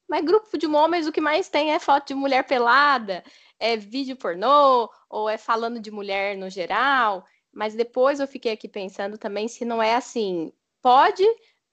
mas 0.09 0.25
grupo 0.25 0.57
de 0.57 0.65
homens 0.67 1.07
o 1.07 1.11
que 1.11 1.21
mais 1.21 1.49
tem 1.49 1.73
é 1.73 1.79
foto 1.79 2.07
de 2.07 2.15
mulher 2.15 2.45
pelada, 2.45 3.23
é 3.59 3.77
vídeo 3.77 4.15
pornô, 4.15 4.89
ou 5.09 5.29
é 5.29 5.37
falando 5.37 5.79
de 5.79 5.91
mulher 5.91 6.37
no 6.37 6.49
geral. 6.49 7.25
Mas 7.53 7.75
depois 7.75 8.19
eu 8.19 8.27
fiquei 8.27 8.53
aqui 8.53 8.67
pensando 8.67 9.17
também 9.17 9.47
se 9.47 9.65
não 9.65 9.83
é 9.83 9.95
assim, 9.95 10.51
pode 10.81 11.23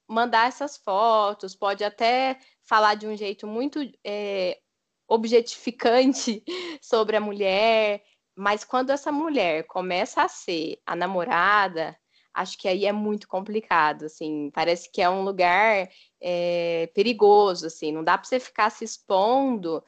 mandar 0.08 0.48
essas 0.48 0.76
fotos, 0.76 1.54
pode 1.54 1.84
até 1.84 2.38
falar 2.62 2.94
de 2.94 3.06
um 3.06 3.16
jeito 3.16 3.46
muito 3.46 3.80
é, 4.04 4.58
objetificante 5.06 6.42
sobre 6.82 7.16
a 7.16 7.20
mulher, 7.20 8.02
mas 8.36 8.64
quando 8.64 8.90
essa 8.90 9.12
mulher 9.12 9.66
começa 9.66 10.22
a 10.22 10.28
ser 10.28 10.80
a 10.86 10.96
namorada, 10.96 11.96
acho 12.32 12.56
que 12.56 12.68
aí 12.68 12.86
é 12.86 12.92
muito 12.92 13.28
complicado, 13.28 14.04
assim, 14.04 14.50
parece 14.52 14.90
que 14.90 15.02
é 15.02 15.10
um 15.10 15.24
lugar 15.24 15.88
é, 16.20 16.88
perigoso, 16.94 17.66
assim, 17.66 17.92
não 17.92 18.04
dá 18.04 18.16
para 18.16 18.28
você 18.28 18.38
ficar 18.38 18.70
se 18.70 18.84
expondo 18.84 19.82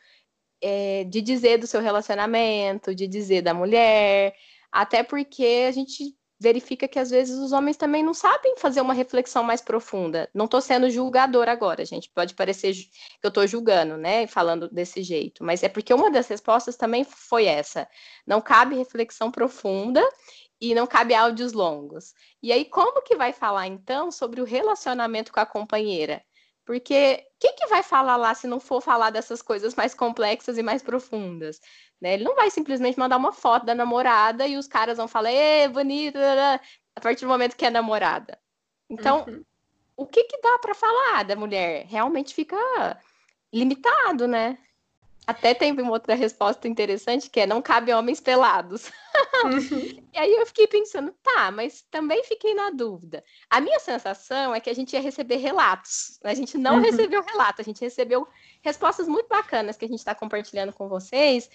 é, 0.61 1.05
de 1.05 1.21
dizer 1.23 1.59
do 1.59 1.67
seu 1.67 1.81
relacionamento, 1.81 2.95
de 2.95 3.07
dizer 3.07 3.43
da 3.43 3.55
mulher, 3.55 4.35
até 4.73 5.03
porque 5.03 5.65
a 5.69 5.71
gente 5.71 6.15
verifica 6.41 6.89
que 6.89 6.99
às 6.99 7.11
vezes 7.11 7.39
os 7.39 7.53
homens 7.53 7.77
também 7.77 8.03
não 8.03 8.15
sabem 8.15 8.57
fazer 8.57 8.81
uma 8.81 8.95
reflexão 8.95 9.45
mais 9.45 9.61
profunda. 9.61 10.29
Não 10.35 10.47
estou 10.47 10.61
sendo 10.61 10.89
julgador 10.89 11.49
agora, 11.49 11.85
gente. 11.85 12.11
Pode 12.15 12.35
parecer 12.35 12.73
que 12.73 12.89
eu 13.23 13.29
estou 13.29 13.47
julgando, 13.47 13.99
né? 13.99 14.27
Falando 14.27 14.69
desse 14.71 15.03
jeito. 15.03 15.45
Mas 15.45 15.63
é 15.63 15.69
porque 15.69 15.93
uma 15.93 16.11
das 16.11 16.27
respostas 16.29 16.77
também 16.77 17.05
foi 17.05 17.45
essa. 17.45 17.87
Não 18.27 18.41
cabe 18.41 18.75
reflexão 18.75 19.31
profunda 19.31 20.03
e 20.59 20.75
não 20.75 20.87
cabe 20.87 21.15
áudios 21.15 21.53
longos. 21.53 22.15
E 22.43 22.51
aí, 22.53 22.65
como 22.65 23.03
que 23.03 23.17
vai 23.17 23.33
falar, 23.35 23.67
então, 23.67 24.11
sobre 24.11 24.41
o 24.41 24.45
relacionamento 24.45 25.33
com 25.33 25.41
a 25.41 25.47
companheira? 25.47 26.25
Porque 26.65 27.27
quem 27.39 27.55
que 27.57 27.67
vai 27.67 27.83
falar 27.83 28.17
lá 28.17 28.35
se 28.35 28.47
não 28.47 28.61
for 28.61 28.81
falar 28.81 29.11
dessas 29.11 29.43
coisas 29.43 29.75
mais 29.75 29.95
complexas 29.95 30.59
e 30.59 30.63
mais 30.63 30.83
profundas? 30.83 31.61
Né? 32.01 32.15
Ele 32.15 32.25
não 32.25 32.35
vai 32.35 32.51
simplesmente 32.51 32.99
mandar 32.99 33.17
uma 33.17 33.33
foto 33.33 33.67
da 33.67 33.75
namorada 33.75 34.47
e 34.47 34.57
os 34.57 34.67
caras 34.67 34.97
vão 34.97 35.09
falar, 35.09 35.33
ê, 35.33 35.69
bonita, 35.69 36.61
a 36.95 37.01
partir 37.01 37.25
do 37.25 37.29
momento 37.29 37.57
que 37.57 37.65
é 37.65 37.71
namorada. 37.71 38.39
Então, 38.89 39.25
uhum. 39.27 39.45
o 39.97 40.07
que 40.07 40.25
que 40.25 40.41
dá 40.41 40.59
para 40.59 40.75
falar 40.75 41.25
da 41.25 41.37
mulher? 41.37 41.87
Realmente 41.87 42.35
fica 42.35 42.57
limitado, 43.53 44.27
né? 44.27 44.59
Até 45.27 45.55
tem 45.55 45.73
uma 45.73 45.91
outra 45.91 46.15
resposta 46.15 46.67
interessante 46.67 47.31
que 47.31 47.41
é 47.41 47.47
não 47.47 47.63
cabe 47.63 47.93
homens 47.93 48.21
pelados. 48.21 48.91
Uhum. 49.43 50.07
e 50.13 50.19
aí 50.19 50.35
eu 50.35 50.45
fiquei 50.45 50.67
pensando, 50.67 51.15
tá, 51.23 51.51
mas 51.51 51.83
também 51.91 52.23
fiquei 52.25 52.53
na 52.53 52.69
dúvida. 52.69 53.25
A 53.49 53.59
minha 53.59 53.79
sensação 53.79 54.55
é 54.55 54.61
que 54.61 54.69
a 54.69 54.75
gente 54.75 54.93
ia 54.93 55.01
receber 55.01 55.37
relatos. 55.37 56.19
A 56.23 56.35
gente 56.35 56.59
não 56.59 56.75
uhum. 56.75 56.83
recebeu 56.83 57.23
relato, 57.23 57.63
a 57.63 57.65
gente 57.65 57.81
recebeu 57.81 58.29
respostas 58.61 59.09
muito 59.09 59.29
bacanas 59.29 59.79
que 59.79 59.87
a 59.87 59.89
gente 59.89 59.99
está 59.99 60.15
compartilhando 60.15 60.75
com 60.75 60.89
vocês. 60.89 61.49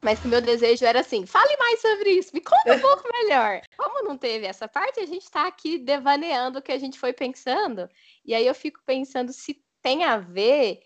Mas 0.00 0.24
o 0.24 0.28
meu 0.28 0.40
desejo 0.40 0.84
era 0.84 1.00
assim: 1.00 1.26
fale 1.26 1.56
mais 1.58 1.80
sobre 1.80 2.10
isso, 2.12 2.30
me 2.32 2.40
conta 2.40 2.74
um 2.74 2.80
pouco 2.80 3.08
melhor. 3.12 3.60
Como 3.76 4.02
não 4.02 4.16
teve 4.16 4.46
essa 4.46 4.66
parte, 4.66 5.00
a 5.00 5.06
gente 5.06 5.24
está 5.24 5.46
aqui 5.46 5.78
devaneando 5.78 6.58
o 6.58 6.62
que 6.62 6.72
a 6.72 6.78
gente 6.78 6.98
foi 6.98 7.12
pensando. 7.12 7.88
E 8.24 8.34
aí 8.34 8.46
eu 8.46 8.54
fico 8.54 8.80
pensando 8.86 9.32
se 9.32 9.62
tem 9.82 10.04
a 10.04 10.16
ver 10.16 10.80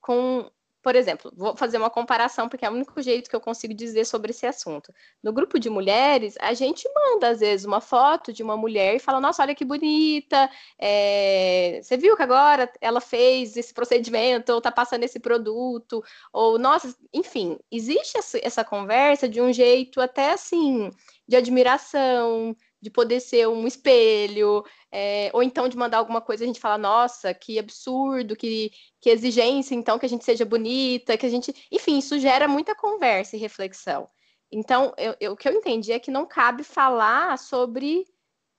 com 0.00 0.50
por 0.84 0.94
exemplo, 0.94 1.32
vou 1.34 1.56
fazer 1.56 1.78
uma 1.78 1.88
comparação, 1.88 2.46
porque 2.46 2.66
é 2.66 2.68
o 2.68 2.74
único 2.74 3.00
jeito 3.00 3.30
que 3.30 3.34
eu 3.34 3.40
consigo 3.40 3.72
dizer 3.72 4.04
sobre 4.04 4.32
esse 4.32 4.46
assunto. 4.46 4.92
No 5.22 5.32
grupo 5.32 5.58
de 5.58 5.70
mulheres, 5.70 6.34
a 6.38 6.52
gente 6.52 6.86
manda, 6.94 7.30
às 7.30 7.40
vezes, 7.40 7.64
uma 7.64 7.80
foto 7.80 8.34
de 8.34 8.42
uma 8.42 8.54
mulher 8.54 8.94
e 8.94 8.98
fala: 8.98 9.18
Nossa, 9.18 9.42
olha 9.42 9.54
que 9.54 9.64
bonita, 9.64 10.50
é... 10.78 11.80
você 11.82 11.96
viu 11.96 12.14
que 12.14 12.22
agora 12.22 12.70
ela 12.82 13.00
fez 13.00 13.56
esse 13.56 13.72
procedimento, 13.72 14.52
ou 14.52 14.60
tá 14.60 14.70
passando 14.70 15.04
esse 15.04 15.18
produto, 15.18 16.04
ou, 16.30 16.58
nossa, 16.58 16.94
enfim, 17.14 17.58
existe 17.72 18.18
essa 18.42 18.62
conversa 18.62 19.26
de 19.26 19.40
um 19.40 19.50
jeito 19.54 20.02
até 20.02 20.32
assim, 20.32 20.90
de 21.26 21.34
admiração, 21.34 22.54
de 22.84 22.90
poder 22.90 23.18
ser 23.20 23.48
um 23.48 23.66
espelho, 23.66 24.62
é, 24.92 25.30
ou 25.32 25.42
então 25.42 25.70
de 25.70 25.76
mandar 25.76 25.96
alguma 25.96 26.20
coisa 26.20 26.44
a 26.44 26.46
gente 26.46 26.60
fala, 26.60 26.76
nossa, 26.76 27.32
que 27.32 27.58
absurdo, 27.58 28.36
que, 28.36 28.70
que 29.00 29.08
exigência, 29.08 29.74
então, 29.74 29.98
que 29.98 30.04
a 30.04 30.08
gente 30.08 30.22
seja 30.22 30.44
bonita, 30.44 31.16
que 31.16 31.24
a 31.24 31.30
gente. 31.30 31.66
Enfim, 31.72 31.96
isso 31.96 32.18
gera 32.18 32.46
muita 32.46 32.74
conversa 32.74 33.36
e 33.36 33.40
reflexão. 33.40 34.06
Então, 34.52 34.92
eu, 34.98 35.16
eu, 35.18 35.32
o 35.32 35.36
que 35.36 35.48
eu 35.48 35.52
entendi 35.54 35.92
é 35.92 35.98
que 35.98 36.10
não 36.10 36.26
cabe 36.26 36.62
falar 36.62 37.38
sobre 37.38 38.04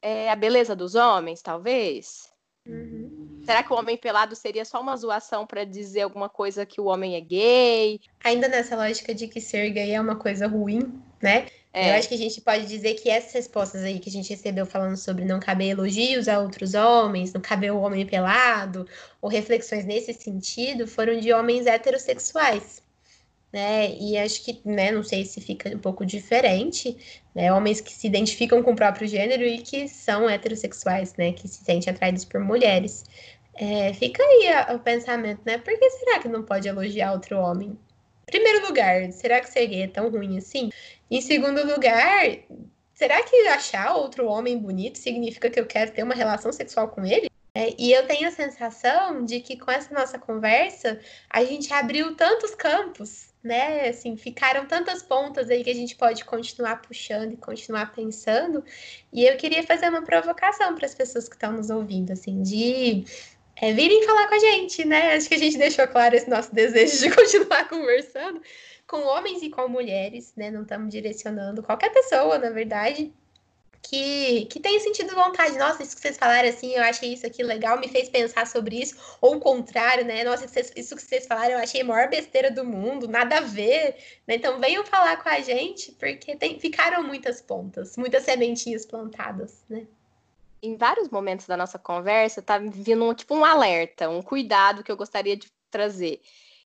é, 0.01 0.31
a 0.31 0.35
beleza 0.35 0.75
dos 0.75 0.95
homens, 0.95 1.43
talvez. 1.43 2.27
Uhum. 2.67 3.41
Será 3.45 3.61
que 3.61 3.71
o 3.71 3.75
homem 3.75 3.95
pelado 3.95 4.35
seria 4.35 4.65
só 4.65 4.81
uma 4.81 4.97
zoação 4.97 5.45
para 5.45 5.63
dizer 5.63 6.01
alguma 6.01 6.27
coisa 6.27 6.65
que 6.65 6.81
o 6.81 6.85
homem 6.85 7.15
é 7.15 7.21
gay? 7.21 8.01
Ainda 8.23 8.47
nessa 8.47 8.75
lógica 8.75 9.13
de 9.13 9.27
que 9.27 9.39
ser 9.39 9.69
gay 9.69 9.93
é 9.93 10.01
uma 10.01 10.15
coisa 10.15 10.47
ruim, 10.47 10.99
né? 11.21 11.45
É. 11.75 11.89
Eu 11.89 11.95
acho 11.95 12.07
que 12.07 12.15
a 12.15 12.17
gente 12.17 12.39
pode 12.39 12.67
dizer 12.67 12.93
que 12.93 13.09
essas 13.09 13.33
respostas 13.33 13.83
aí 13.83 13.99
que 13.99 14.07
a 14.07 14.11
gente 14.11 14.29
recebeu 14.29 14.65
falando 14.65 14.95
sobre 14.95 15.25
não 15.25 15.41
caber 15.41 15.71
elogios 15.71 16.29
a 16.29 16.39
outros 16.39 16.73
homens, 16.73 17.33
não 17.33 17.41
caber 17.41 17.73
o 17.73 17.81
homem 17.81 18.05
pelado, 18.05 18.87
ou 19.21 19.29
reflexões 19.29 19.83
nesse 19.83 20.13
sentido, 20.13 20.87
foram 20.87 21.19
de 21.19 21.33
homens 21.33 21.67
heterossexuais. 21.67 22.81
Né? 23.51 23.93
E 23.99 24.17
acho 24.17 24.41
que, 24.45 24.61
né, 24.63 24.89
não 24.89 25.03
sei 25.03 25.25
se 25.25 25.41
fica 25.41 25.69
um 25.75 25.79
pouco 25.79 26.05
diferente, 26.05 26.97
né? 27.33 27.51
Homens 27.51 27.81
que 27.81 27.93
se 27.93 28.07
identificam 28.07 28.63
com 28.63 28.71
o 28.71 28.75
próprio 28.75 29.07
gênero 29.07 29.43
e 29.43 29.59
que 29.59 29.87
são 29.89 30.29
heterossexuais, 30.29 31.13
né? 31.17 31.33
Que 31.33 31.47
se 31.47 31.63
sentem 31.63 31.93
atraídos 31.93 32.25
por 32.25 32.39
mulheres. 32.39 33.03
É, 33.53 33.93
fica 33.93 34.23
aí 34.23 34.75
o 34.75 34.79
pensamento, 34.79 35.41
né? 35.45 35.57
Por 35.57 35.77
que 35.77 35.89
será 35.89 36.19
que 36.19 36.27
não 36.29 36.43
pode 36.43 36.67
elogiar 36.67 37.13
outro 37.13 37.37
homem? 37.37 37.77
Primeiro 38.25 38.65
lugar, 38.67 39.11
será 39.11 39.39
que 39.39 39.49
ser 39.49 39.67
gay 39.67 39.83
é 39.83 39.87
tão 39.87 40.09
ruim 40.09 40.37
assim? 40.37 40.71
Em 41.09 41.21
segundo 41.21 41.65
lugar, 41.65 42.25
será 42.93 43.21
que 43.23 43.47
achar 43.47 43.95
outro 43.95 44.27
homem 44.27 44.57
bonito 44.57 44.97
significa 44.97 45.49
que 45.49 45.59
eu 45.59 45.65
quero 45.65 45.91
ter 45.91 46.03
uma 46.03 46.15
relação 46.15 46.51
sexual 46.51 46.89
com 46.89 47.05
ele? 47.05 47.29
É, 47.57 47.73
e 47.79 47.93
eu 47.93 48.05
tenho 48.05 48.27
a 48.27 48.31
sensação 48.31 49.23
de 49.23 49.39
que 49.39 49.55
com 49.57 49.71
essa 49.71 49.93
nossa 49.93 50.19
conversa 50.19 50.99
a 51.29 51.41
gente 51.45 51.73
abriu 51.73 52.13
tantos 52.13 52.53
campos, 52.53 53.33
né? 53.41 53.87
Assim, 53.87 54.17
ficaram 54.17 54.65
tantas 54.65 55.01
pontas 55.01 55.49
aí 55.49 55.63
que 55.63 55.69
a 55.69 55.73
gente 55.73 55.95
pode 55.95 56.25
continuar 56.25 56.81
puxando 56.81 57.31
e 57.31 57.37
continuar 57.37 57.93
pensando. 57.93 58.61
E 59.13 59.23
eu 59.23 59.37
queria 59.37 59.63
fazer 59.63 59.87
uma 59.87 60.01
provocação 60.01 60.75
para 60.75 60.85
as 60.85 60.93
pessoas 60.93 61.29
que 61.29 61.35
estão 61.35 61.53
nos 61.53 61.69
ouvindo, 61.69 62.11
assim, 62.11 62.41
de 62.41 63.05
é, 63.55 63.71
virem 63.73 64.03
falar 64.03 64.27
com 64.27 64.35
a 64.35 64.39
gente, 64.39 64.85
né? 64.85 65.15
Acho 65.15 65.29
que 65.29 65.35
a 65.35 65.39
gente 65.39 65.57
deixou 65.57 65.87
claro 65.87 66.15
esse 66.15 66.29
nosso 66.29 66.53
desejo 66.53 66.97
de 66.99 67.09
continuar 67.15 67.67
conversando 67.69 68.41
com 68.87 68.97
homens 68.97 69.41
e 69.41 69.49
com 69.49 69.67
mulheres, 69.67 70.33
né? 70.35 70.51
Não 70.51 70.63
estamos 70.63 70.89
direcionando 70.89 71.63
qualquer 71.63 71.91
pessoa, 71.91 72.37
na 72.37 72.49
verdade, 72.49 73.13
que, 73.81 74.45
que 74.45 74.59
tenha 74.59 74.79
sentido 74.79 75.15
vontade. 75.15 75.57
Nossa, 75.57 75.83
isso 75.83 75.95
que 75.95 76.01
vocês 76.01 76.17
falaram 76.17 76.49
assim, 76.49 76.73
eu 76.73 76.83
achei 76.83 77.13
isso 77.13 77.25
aqui 77.25 77.43
legal, 77.43 77.79
me 77.79 77.87
fez 77.87 78.09
pensar 78.09 78.45
sobre 78.45 78.81
isso. 78.81 78.95
Ou 79.21 79.37
o 79.37 79.39
contrário, 79.39 80.03
né? 80.03 80.23
Nossa, 80.23 80.45
isso 80.75 80.95
que 80.95 81.01
vocês 81.01 81.25
falaram, 81.25 81.53
eu 81.53 81.59
achei 81.59 81.81
a 81.81 81.85
maior 81.85 82.09
besteira 82.09 82.51
do 82.51 82.65
mundo, 82.65 83.07
nada 83.07 83.37
a 83.37 83.41
ver. 83.41 83.95
Né? 84.27 84.35
Então 84.35 84.59
venham 84.59 84.85
falar 84.85 85.17
com 85.21 85.29
a 85.29 85.39
gente, 85.39 85.91
porque 85.93 86.35
tem, 86.35 86.59
ficaram 86.59 87.03
muitas 87.03 87.41
pontas, 87.41 87.95
muitas 87.95 88.23
sementinhas 88.23 88.85
plantadas, 88.85 89.63
né? 89.69 89.87
Em 90.65 90.75
vários 90.77 91.09
momentos 91.09 91.45
da 91.45 91.55
nossa 91.55 91.77
conversa, 91.77 92.41
tá 92.41 92.57
vindo 92.57 93.13
tipo 93.13 93.35
um 93.35 93.45
alerta, 93.45 94.09
um 94.09 94.21
cuidado 94.21 94.83
que 94.83 94.91
eu 94.91 94.97
gostaria 94.97 95.37
de 95.37 95.51
trazer 95.69 96.21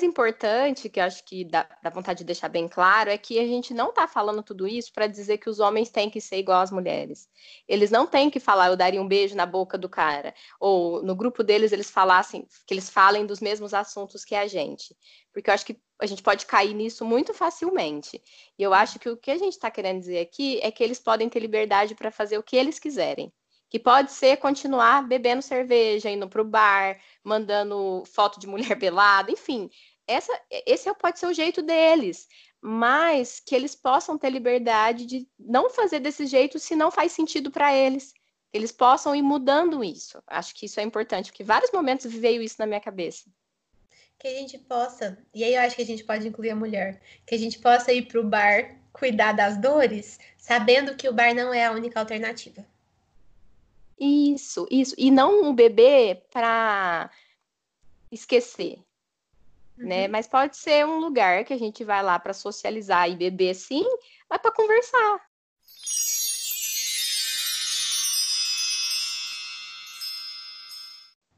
importante, 0.05 0.91
que 0.91 1.01
eu 1.01 1.05
acho 1.05 1.25
que 1.25 1.45
dá, 1.45 1.67
dá, 1.83 1.89
vontade 1.89 2.19
de 2.19 2.25
deixar 2.25 2.49
bem 2.49 2.69
claro, 2.69 3.09
é 3.09 3.17
que 3.17 3.39
a 3.39 3.47
gente 3.47 3.73
não 3.73 3.89
está 3.89 4.07
falando 4.07 4.43
tudo 4.43 4.69
isso 4.69 4.93
para 4.93 5.07
dizer 5.07 5.39
que 5.39 5.49
os 5.49 5.59
homens 5.59 5.89
têm 5.89 6.11
que 6.11 6.21
ser 6.21 6.37
igual 6.37 6.61
às 6.61 6.71
mulheres. 6.71 7.29
Eles 7.67 7.91
não 7.91 8.07
têm 8.07 8.29
que 8.29 8.39
falar, 8.39 8.69
eu 8.69 8.77
daria 8.77 9.01
um 9.01 9.09
beijo 9.09 9.35
na 9.35 9.47
boca 9.47 9.79
do 9.79 9.89
cara. 9.89 10.35
Ou 10.61 11.03
no 11.03 11.17
grupo 11.17 11.43
deles 11.43 11.73
eles 11.73 11.91
falassem, 11.91 12.47
que 12.67 12.75
eles 12.75 12.91
falem 12.91 13.25
dos 13.25 13.41
mesmos 13.41 13.73
assuntos 13.73 14.25
que 14.25 14.35
a 14.35 14.47
gente. 14.47 14.95
Porque 15.33 15.49
eu 15.49 15.55
acho 15.55 15.65
que 15.65 15.81
a 15.99 16.07
gente 16.07 16.23
pode 16.23 16.45
cair 16.45 16.75
nisso 16.75 17.05
muito 17.05 17.33
facilmente. 17.33 18.23
E 18.59 18.63
eu 18.63 18.75
acho 18.75 18.99
que 18.99 19.09
o 19.09 19.17
que 19.17 19.31
a 19.31 19.39
gente 19.39 19.53
está 19.53 19.71
querendo 19.71 20.01
dizer 20.01 20.19
aqui 20.19 20.61
é 20.63 20.71
que 20.71 20.85
eles 20.85 20.99
podem 20.99 21.29
ter 21.29 21.41
liberdade 21.41 21.95
para 21.95 22.11
fazer 22.11 22.37
o 22.37 22.43
que 22.43 22.57
eles 22.57 22.79
quiserem 22.79 23.33
que 23.69 23.79
pode 23.79 24.13
ser 24.13 24.37
continuar 24.37 25.07
bebendo 25.07 25.43
cerveja, 25.43 26.11
indo 26.11 26.29
para 26.29 26.43
o 26.43 26.45
bar, 26.45 27.01
mandando 27.23 28.03
foto 28.07 28.39
de 28.39 28.47
mulher 28.47 28.79
pelada, 28.79 29.31
enfim. 29.31 29.71
Essa, 30.07 30.33
esse 30.65 30.93
pode 30.95 31.19
ser 31.19 31.27
o 31.27 31.33
jeito 31.33 31.63
deles, 31.63 32.29
mas 32.61 33.41
que 33.41 33.55
eles 33.55 33.75
possam 33.75 34.17
ter 34.17 34.31
liberdade 34.31 35.05
de 35.05 35.29
não 35.39 35.69
fazer 35.69 35.99
desse 35.99 36.27
jeito 36.27 36.59
se 36.59 36.77
não 36.77 36.91
faz 36.91 37.13
sentido 37.13 37.51
para 37.51 37.75
eles. 37.75 38.15
Eles 38.53 38.71
possam 38.71 39.15
ir 39.15 39.23
mudando 39.23 39.83
isso. 39.83 40.23
Acho 40.27 40.55
que 40.55 40.67
isso 40.67 40.79
é 40.79 40.83
importante, 40.83 41.31
porque 41.31 41.45
vários 41.45 41.73
momentos 41.73 42.11
veio 42.13 42.43
isso 42.43 42.57
na 42.59 42.67
minha 42.67 42.81
cabeça. 42.81 43.25
Que 44.19 44.29
a 44.29 44.35
gente 44.35 44.59
possa, 44.59 45.19
e 45.35 45.45
aí 45.45 45.55
eu 45.55 45.61
acho 45.61 45.77
que 45.77 45.83
a 45.83 45.87
gente 45.87 46.05
pode 46.05 46.27
incluir 46.27 46.51
a 46.51 46.57
mulher, 46.57 47.03
que 47.27 47.35
a 47.35 47.39
gente 47.39 47.59
possa 47.59 47.93
ir 47.93 48.07
para 48.07 48.21
o 48.21 48.25
bar 48.25 48.81
cuidar 48.93 49.33
das 49.33 49.59
dores, 49.59 50.19
sabendo 50.39 50.97
que 50.97 51.09
o 51.09 51.13
bar 51.13 51.35
não 51.35 51.53
é 51.53 51.67
a 51.67 51.73
única 51.73 52.01
alternativa. 52.01 52.65
Isso, 53.99 54.67
isso. 54.71 54.95
E 54.99 55.11
não 55.11 55.49
o 55.49 55.53
bebê 55.55 56.23
para 56.31 57.11
esquecer, 58.13 58.79
né? 59.77 59.83
uhum. 59.83 59.87
né? 59.87 60.09
Mas 60.09 60.27
pode 60.27 60.57
ser 60.57 60.87
um 60.87 60.99
lugar 60.99 61.45
que 61.45 61.53
a 61.53 61.59
gente 61.59 61.83
vai 61.85 62.03
lá 62.03 62.19
para 62.19 62.33
socializar 62.33 63.09
e 63.11 63.17
beber 63.17 63.55
sim, 63.55 63.85
mas 64.29 64.41
para 64.41 64.53
conversar. 64.53 65.21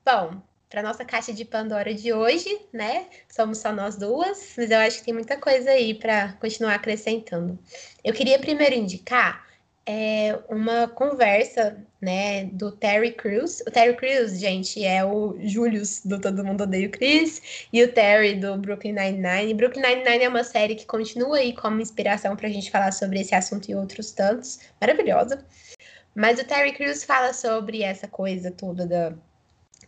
Bom, 0.04 0.42
para 0.70 0.82
nossa 0.82 1.04
caixa 1.04 1.32
de 1.32 1.44
Pandora 1.44 1.94
de 1.94 2.12
hoje, 2.12 2.61
né? 2.72 3.09
Somos 3.28 3.59
só 3.59 3.72
nós 3.72 3.96
duas, 3.96 4.54
mas 4.56 4.70
eu 4.70 4.78
acho 4.78 4.98
que 4.98 5.04
tem 5.04 5.14
muita 5.14 5.36
coisa 5.36 5.70
aí 5.70 5.94
para 5.94 6.32
continuar 6.34 6.74
acrescentando. 6.74 7.59
Eu 8.02 8.12
queria 8.12 8.38
primeiro 8.38 8.74
indicar 8.74 9.47
é 9.91 10.39
uma 10.51 10.86
conversa, 10.86 11.82
né, 11.99 12.45
do 12.45 12.70
Terry 12.70 13.12
Crews. 13.12 13.62
O 13.62 13.70
Terry 13.70 13.97
Crews, 13.97 14.39
gente, 14.39 14.84
é 14.84 15.03
o 15.03 15.34
Julius 15.41 16.03
do 16.05 16.20
Todo 16.20 16.45
Mundo 16.45 16.64
Odeia 16.64 16.89
o 16.89 16.91
Chris 16.91 17.66
e 17.72 17.82
o 17.82 17.91
Terry 17.91 18.34
do 18.34 18.59
Brooklyn 18.59 18.93
Nine-Nine. 18.93 19.55
Brooklyn 19.55 19.80
Nine-Nine 19.80 20.24
é 20.24 20.28
uma 20.28 20.45
série 20.45 20.74
que 20.74 20.84
continua 20.84 21.39
aí 21.39 21.55
como 21.55 21.80
inspiração 21.80 22.36
para 22.36 22.49
a 22.49 22.51
gente 22.51 22.70
falar 22.70 22.93
sobre 22.93 23.20
esse 23.20 23.34
assunto 23.34 23.70
e 23.70 23.74
outros 23.74 24.11
tantos. 24.11 24.61
Maravilhosa. 24.78 25.43
Mas 26.14 26.39
o 26.39 26.45
Terry 26.45 26.74
Crews 26.74 27.03
fala 27.03 27.32
sobre 27.32 27.82
essa 27.82 28.07
coisa 28.07 28.51
toda 28.51 28.86
da 28.86 29.14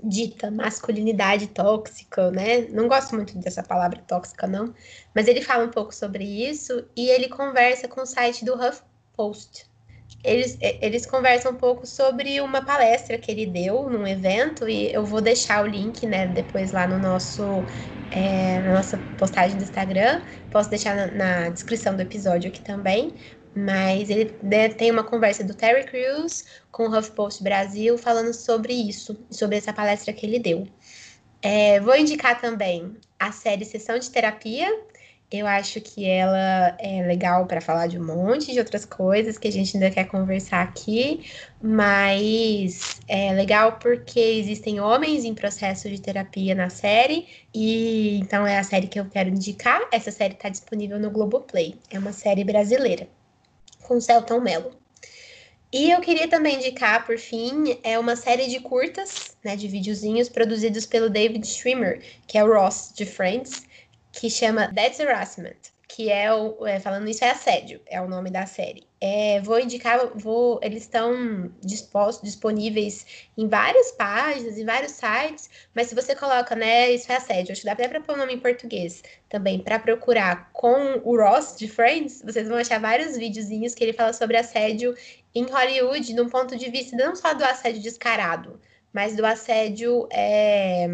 dita 0.02 0.50
masculinidade 0.50 1.48
tóxica, 1.48 2.30
né? 2.30 2.62
Não 2.70 2.88
gosto 2.88 3.14
muito 3.14 3.36
dessa 3.36 3.62
palavra 3.62 4.00
tóxica, 4.08 4.46
não. 4.46 4.72
Mas 5.14 5.28
ele 5.28 5.42
fala 5.42 5.66
um 5.66 5.70
pouco 5.70 5.94
sobre 5.94 6.24
isso 6.24 6.86
e 6.96 7.10
ele 7.10 7.28
conversa 7.28 7.86
com 7.86 8.00
o 8.00 8.06
site 8.06 8.46
do 8.46 8.54
HuffPost 8.54 9.68
eles, 10.22 10.58
eles 10.60 11.06
conversam 11.06 11.52
um 11.52 11.56
pouco 11.56 11.86
sobre 11.86 12.40
uma 12.40 12.64
palestra 12.64 13.18
que 13.18 13.30
ele 13.30 13.46
deu 13.46 13.88
num 13.88 14.06
evento, 14.06 14.68
e 14.68 14.92
eu 14.92 15.04
vou 15.04 15.20
deixar 15.20 15.64
o 15.64 15.66
link, 15.66 16.06
né, 16.06 16.26
depois 16.26 16.72
lá 16.72 16.86
no 16.86 16.98
nosso, 16.98 17.64
é, 18.10 18.60
na 18.60 18.74
nossa 18.74 18.98
postagem 19.16 19.56
do 19.56 19.62
Instagram, 19.64 20.22
posso 20.50 20.70
deixar 20.70 20.94
na, 20.94 21.06
na 21.06 21.48
descrição 21.50 21.96
do 21.96 22.02
episódio 22.02 22.50
aqui 22.50 22.60
também, 22.60 23.14
mas 23.54 24.10
ele 24.10 24.38
né, 24.42 24.68
tem 24.68 24.90
uma 24.90 25.04
conversa 25.04 25.42
do 25.42 25.54
Terry 25.54 25.84
Crews 25.84 26.44
com 26.70 26.86
o 26.88 26.96
HuffPost 26.96 27.42
Brasil 27.42 27.98
falando 27.98 28.32
sobre 28.32 28.72
isso, 28.72 29.26
sobre 29.30 29.56
essa 29.56 29.72
palestra 29.72 30.12
que 30.12 30.26
ele 30.26 30.38
deu. 30.38 30.68
É, 31.42 31.80
vou 31.80 31.96
indicar 31.96 32.40
também 32.40 32.96
a 33.18 33.32
série 33.32 33.64
Sessão 33.64 33.98
de 33.98 34.10
Terapia, 34.10 34.68
eu 35.30 35.46
acho 35.46 35.80
que 35.80 36.04
ela 36.04 36.76
é 36.80 37.06
legal 37.06 37.46
para 37.46 37.60
falar 37.60 37.86
de 37.86 37.96
um 37.96 38.04
monte 38.04 38.52
de 38.52 38.58
outras 38.58 38.84
coisas 38.84 39.38
que 39.38 39.46
a 39.46 39.52
gente 39.52 39.76
ainda 39.76 39.88
quer 39.88 40.04
conversar 40.06 40.60
aqui, 40.60 41.24
mas 41.62 43.00
é 43.06 43.32
legal 43.32 43.78
porque 43.78 44.18
existem 44.18 44.80
homens 44.80 45.24
em 45.24 45.32
processo 45.32 45.88
de 45.88 46.00
terapia 46.00 46.52
na 46.52 46.68
série, 46.68 47.28
e 47.54 48.18
então 48.18 48.44
é 48.44 48.58
a 48.58 48.64
série 48.64 48.88
que 48.88 48.98
eu 48.98 49.04
quero 49.08 49.28
indicar. 49.28 49.80
Essa 49.92 50.10
série 50.10 50.34
está 50.34 50.48
disponível 50.48 50.98
no 50.98 51.10
Globoplay. 51.10 51.76
É 51.90 51.98
uma 51.98 52.12
série 52.12 52.42
brasileira, 52.42 53.06
com 53.82 54.00
Celton 54.00 54.40
Mello. 54.40 54.72
E 55.72 55.92
eu 55.92 56.00
queria 56.00 56.26
também 56.26 56.56
indicar, 56.56 57.06
por 57.06 57.16
fim, 57.16 57.78
é 57.84 57.96
uma 57.96 58.16
série 58.16 58.48
de 58.48 58.58
curtas, 58.58 59.36
né, 59.44 59.54
de 59.54 59.68
videozinhos 59.68 60.28
produzidos 60.28 60.84
pelo 60.84 61.08
David 61.08 61.46
Schwimmer, 61.46 62.02
que 62.26 62.36
é 62.36 62.42
o 62.42 62.52
Ross 62.52 62.92
de 62.92 63.06
Friends 63.06 63.69
que 64.12 64.30
chama 64.30 64.72
That's 64.74 65.00
Harassment, 65.00 65.56
que 65.88 66.10
é 66.10 66.32
o. 66.32 66.66
É, 66.66 66.78
falando 66.78 67.08
isso, 67.08 67.24
é 67.24 67.30
assédio, 67.30 67.80
é 67.86 68.00
o 68.00 68.08
nome 68.08 68.30
da 68.30 68.46
série. 68.46 68.86
É, 69.00 69.40
vou 69.40 69.58
indicar, 69.58 70.10
vou, 70.14 70.60
eles 70.62 70.82
estão 70.82 71.50
dispostos, 71.62 72.22
disponíveis 72.22 73.06
em 73.36 73.48
várias 73.48 73.92
páginas, 73.92 74.58
em 74.58 74.64
vários 74.64 74.92
sites, 74.92 75.48
mas 75.74 75.86
se 75.86 75.94
você 75.94 76.14
coloca, 76.14 76.54
né, 76.54 76.90
isso 76.90 77.10
é 77.10 77.16
assédio, 77.16 77.52
acho 77.52 77.62
que 77.62 77.66
dá 77.66 77.72
até 77.72 77.88
para 77.88 78.00
pôr 78.02 78.14
o 78.14 78.18
nome 78.18 78.34
em 78.34 78.38
português 78.38 79.02
também, 79.28 79.58
para 79.58 79.78
procurar 79.78 80.50
com 80.52 81.00
o 81.02 81.16
Ross 81.16 81.56
de 81.56 81.66
Friends, 81.66 82.22
vocês 82.22 82.46
vão 82.46 82.58
achar 82.58 82.78
vários 82.78 83.16
videozinhos 83.16 83.74
que 83.74 83.82
ele 83.82 83.94
fala 83.94 84.12
sobre 84.12 84.36
assédio 84.36 84.94
em 85.34 85.44
Hollywood, 85.44 86.12
num 86.14 86.28
ponto 86.28 86.56
de 86.56 86.70
vista 86.70 86.96
não 86.96 87.16
só 87.16 87.32
do 87.32 87.44
assédio 87.44 87.80
descarado, 87.80 88.60
mas 88.92 89.16
do 89.16 89.24
assédio. 89.24 90.08
É... 90.12 90.86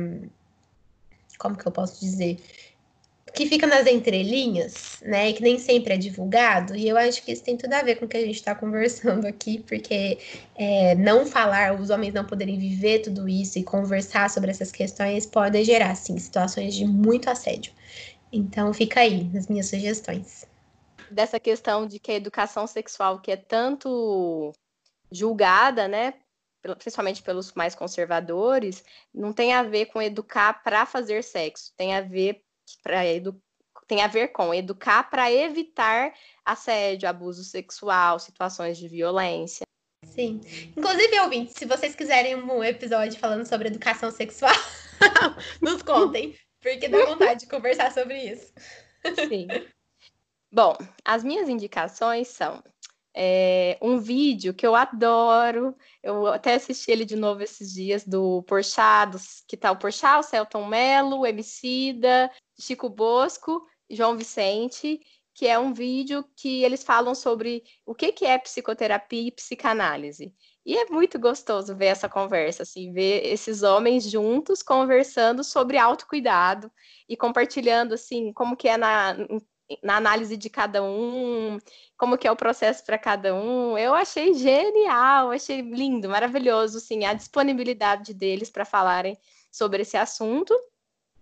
Como 1.39 1.57
que 1.57 1.67
eu 1.67 1.73
posso 1.73 2.01
dizer? 2.01 2.39
Que 3.37 3.47
fica 3.47 3.67
nas 3.67 3.87
entrelinhas, 3.87 4.99
né? 5.03 5.29
E 5.29 5.35
que 5.35 5.43
nem 5.43 5.59
sempre 5.59 5.93
é 5.93 5.97
divulgado. 5.99 6.75
E 6.75 6.89
eu 6.89 6.97
acho 6.97 7.23
que 7.23 7.31
isso 7.31 7.45
tem 7.45 7.55
tudo 7.55 7.75
a 7.75 7.83
ver 7.83 7.97
com 7.97 8.07
o 8.07 8.09
que 8.09 8.17
a 8.17 8.25
gente 8.25 8.37
está 8.37 8.55
conversando 8.55 9.27
aqui, 9.27 9.59
porque 9.59 10.19
é, 10.57 10.95
não 10.95 11.27
falar, 11.27 11.79
os 11.79 11.91
homens 11.91 12.15
não 12.15 12.25
poderem 12.25 12.59
viver 12.59 13.01
tudo 13.01 13.29
isso 13.29 13.59
e 13.59 13.63
conversar 13.63 14.31
sobre 14.31 14.51
essas 14.51 14.73
questões 14.73 15.27
pode 15.27 15.63
gerar, 15.65 15.95
sim, 15.95 16.19
situações 16.19 16.75
de 16.75 16.87
muito 16.87 17.29
assédio. 17.29 17.75
Então, 18.33 18.73
fica 18.73 19.01
aí 19.01 19.31
as 19.37 19.49
minhas 19.49 19.67
sugestões. 19.67 20.47
Dessa 21.11 21.39
questão 21.39 21.87
de 21.87 21.99
que 21.99 22.13
a 22.13 22.17
educação 22.17 22.67
sexual, 22.67 23.21
que 23.21 23.31
é 23.31 23.37
tanto 23.37 24.51
julgada, 25.13 25.87
né, 25.87 26.15
principalmente 26.79 27.23
pelos 27.23 27.53
mais 27.53 27.75
conservadores, 27.75 28.83
não 29.15 29.33
tem 29.33 29.53
a 29.53 29.63
ver 29.63 29.87
com 29.87 30.01
educar 30.01 30.63
para 30.65 30.87
fazer 30.87 31.23
sexo, 31.23 31.73
tem 31.77 31.95
a 31.95 32.01
ver 32.01 32.46
para 32.83 33.05
tem 33.87 34.03
a 34.03 34.07
ver 34.07 34.29
com 34.29 34.53
educar 34.53 35.09
para 35.09 35.31
evitar 35.31 36.13
assédio, 36.45 37.09
abuso 37.09 37.45
sexual, 37.45 38.19
situações 38.19 38.77
de 38.79 38.89
violência. 38.89 39.65
Sim. 40.05 40.41
Inclusive, 40.77 41.21
ouvintes, 41.21 41.55
se 41.57 41.65
vocês 41.65 41.95
quiserem 41.95 42.35
um 42.35 42.63
episódio 42.65 43.19
falando 43.19 43.47
sobre 43.47 43.69
educação 43.69 44.11
sexual, 44.11 44.55
nos 45.61 45.83
contem, 45.83 46.37
porque 46.61 46.89
dá 46.89 47.05
vontade 47.05 47.41
de 47.41 47.49
conversar 47.49 47.93
sobre 47.93 48.19
isso. 48.23 48.53
Sim. 49.29 49.47
Bom, 50.51 50.77
as 51.05 51.23
minhas 51.23 51.49
indicações 51.49 52.29
são 52.29 52.63
é, 53.19 53.79
um 53.81 53.99
vídeo 53.99 54.53
que 54.53 54.67
eu 54.67 54.75
adoro, 54.75 55.75
eu 56.03 56.27
até 56.27 56.55
assisti 56.55 56.91
ele 56.91 57.07
de 57.07 57.17
novo 57.17 57.43
esses 57.43 57.73
dias, 57.73 58.05
do 58.05 58.43
Porchat, 58.43 59.17
que 59.49 59.57
tá 59.57 59.73
o 59.73 59.79
Porchat, 59.79 60.19
o 60.19 60.23
Celton 60.23 60.67
Mello, 60.67 61.21
o 61.21 61.27
Emicida, 61.27 62.31
Chico 62.61 62.91
Bosco, 62.91 63.67
João 63.89 64.19
Vicente, 64.19 65.01
que 65.35 65.47
é 65.47 65.59
um 65.59 65.73
vídeo 65.73 66.25
que 66.37 66.63
eles 66.63 66.85
falam 66.85 67.15
sobre 67.15 67.63
o 67.87 67.95
que, 67.95 68.13
que 68.13 68.27
é 68.27 68.39
psicoterapia 68.39 69.29
e 69.29 69.33
psicanálise. 69.33 70.35
E 70.65 70.77
é 70.77 70.87
muito 70.87 71.19
gostoso 71.19 71.77
ver 71.77 71.87
essa 71.87 72.09
conversa, 72.09 72.65
assim, 72.65 72.93
ver 72.93 73.25
esses 73.25 73.63
homens 73.63 74.11
juntos 74.11 74.63
conversando 74.63 75.43
sobre 75.45 75.79
autocuidado 75.79 76.71
e 77.09 77.17
compartilhando, 77.17 77.95
assim, 77.95 78.33
como 78.33 78.57
que 78.57 78.69
é 78.69 78.77
na, 78.77 79.17
na 79.83 79.97
análise 79.97 80.37
de 80.37 80.49
cada 80.49 80.83
um, 80.83 81.59
como 81.97 82.17
que 82.17 82.27
é 82.27 82.31
o 82.31 82.37
processo 82.37 82.85
para 82.85 82.99
cada 82.99 83.35
um. 83.35 83.77
Eu 83.77 83.95
achei 83.95 84.35
genial, 84.35 85.31
achei 85.31 85.61
lindo, 85.61 86.09
maravilhoso, 86.09 86.79
assim, 86.79 87.05
a 87.05 87.15
disponibilidade 87.15 88.15
deles 88.15 88.51
para 88.51 88.65
falarem 88.65 89.19
sobre 89.51 89.83
esse 89.83 89.97
assunto. 89.97 90.55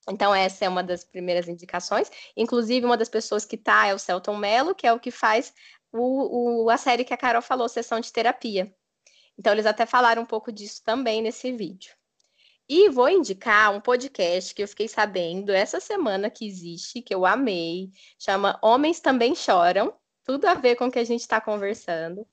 Então, 0.09 0.35
essa 0.35 0.65
é 0.65 0.69
uma 0.69 0.83
das 0.83 1.05
primeiras 1.05 1.49
indicações. 1.49 2.11
Inclusive, 2.37 2.85
uma 2.85 2.97
das 2.97 3.09
pessoas 3.09 3.45
que 3.45 3.57
está 3.57 3.87
é 3.87 3.95
o 3.95 3.99
Celton 3.99 4.37
Mello, 4.37 4.75
que 4.75 4.87
é 4.87 4.93
o 4.93 5.01
que 5.01 5.11
faz 5.11 5.55
o, 5.91 6.65
o, 6.65 6.71
a 6.71 6.77
série 6.77 7.05
que 7.05 7.15
a 7.15 7.17
Carol 7.17 7.41
falou, 7.41 7.69
Sessão 7.69 8.01
de 8.01 8.13
Terapia. 8.13 8.75
Então, 9.39 9.53
eles 9.53 9.67
até 9.67 9.87
falaram 9.87 10.23
um 10.23 10.27
pouco 10.27 10.53
disso 10.53 10.83
também 10.85 11.23
nesse 11.23 11.51
vídeo. 11.53 11.95
E 12.69 12.89
vou 12.89 13.09
indicar 13.09 13.75
um 13.75 13.81
podcast 13.81 14.55
que 14.55 14.63
eu 14.63 14.69
fiquei 14.69 14.89
sabendo 14.89 15.53
essa 15.53 15.81
semana 15.81 16.31
que 16.31 16.47
existe, 16.47 17.03
que 17.03 17.15
eu 17.15 17.27
amei, 17.27 17.91
chama 18.19 18.59
Homens 18.63 19.01
Também 19.01 19.35
Choram, 19.35 19.95
tudo 20.25 20.47
a 20.47 20.55
ver 20.55 20.77
com 20.77 20.87
o 20.87 20.91
que 20.91 20.99
a 20.99 21.05
gente 21.05 21.21
está 21.21 21.41
conversando, 21.41 22.27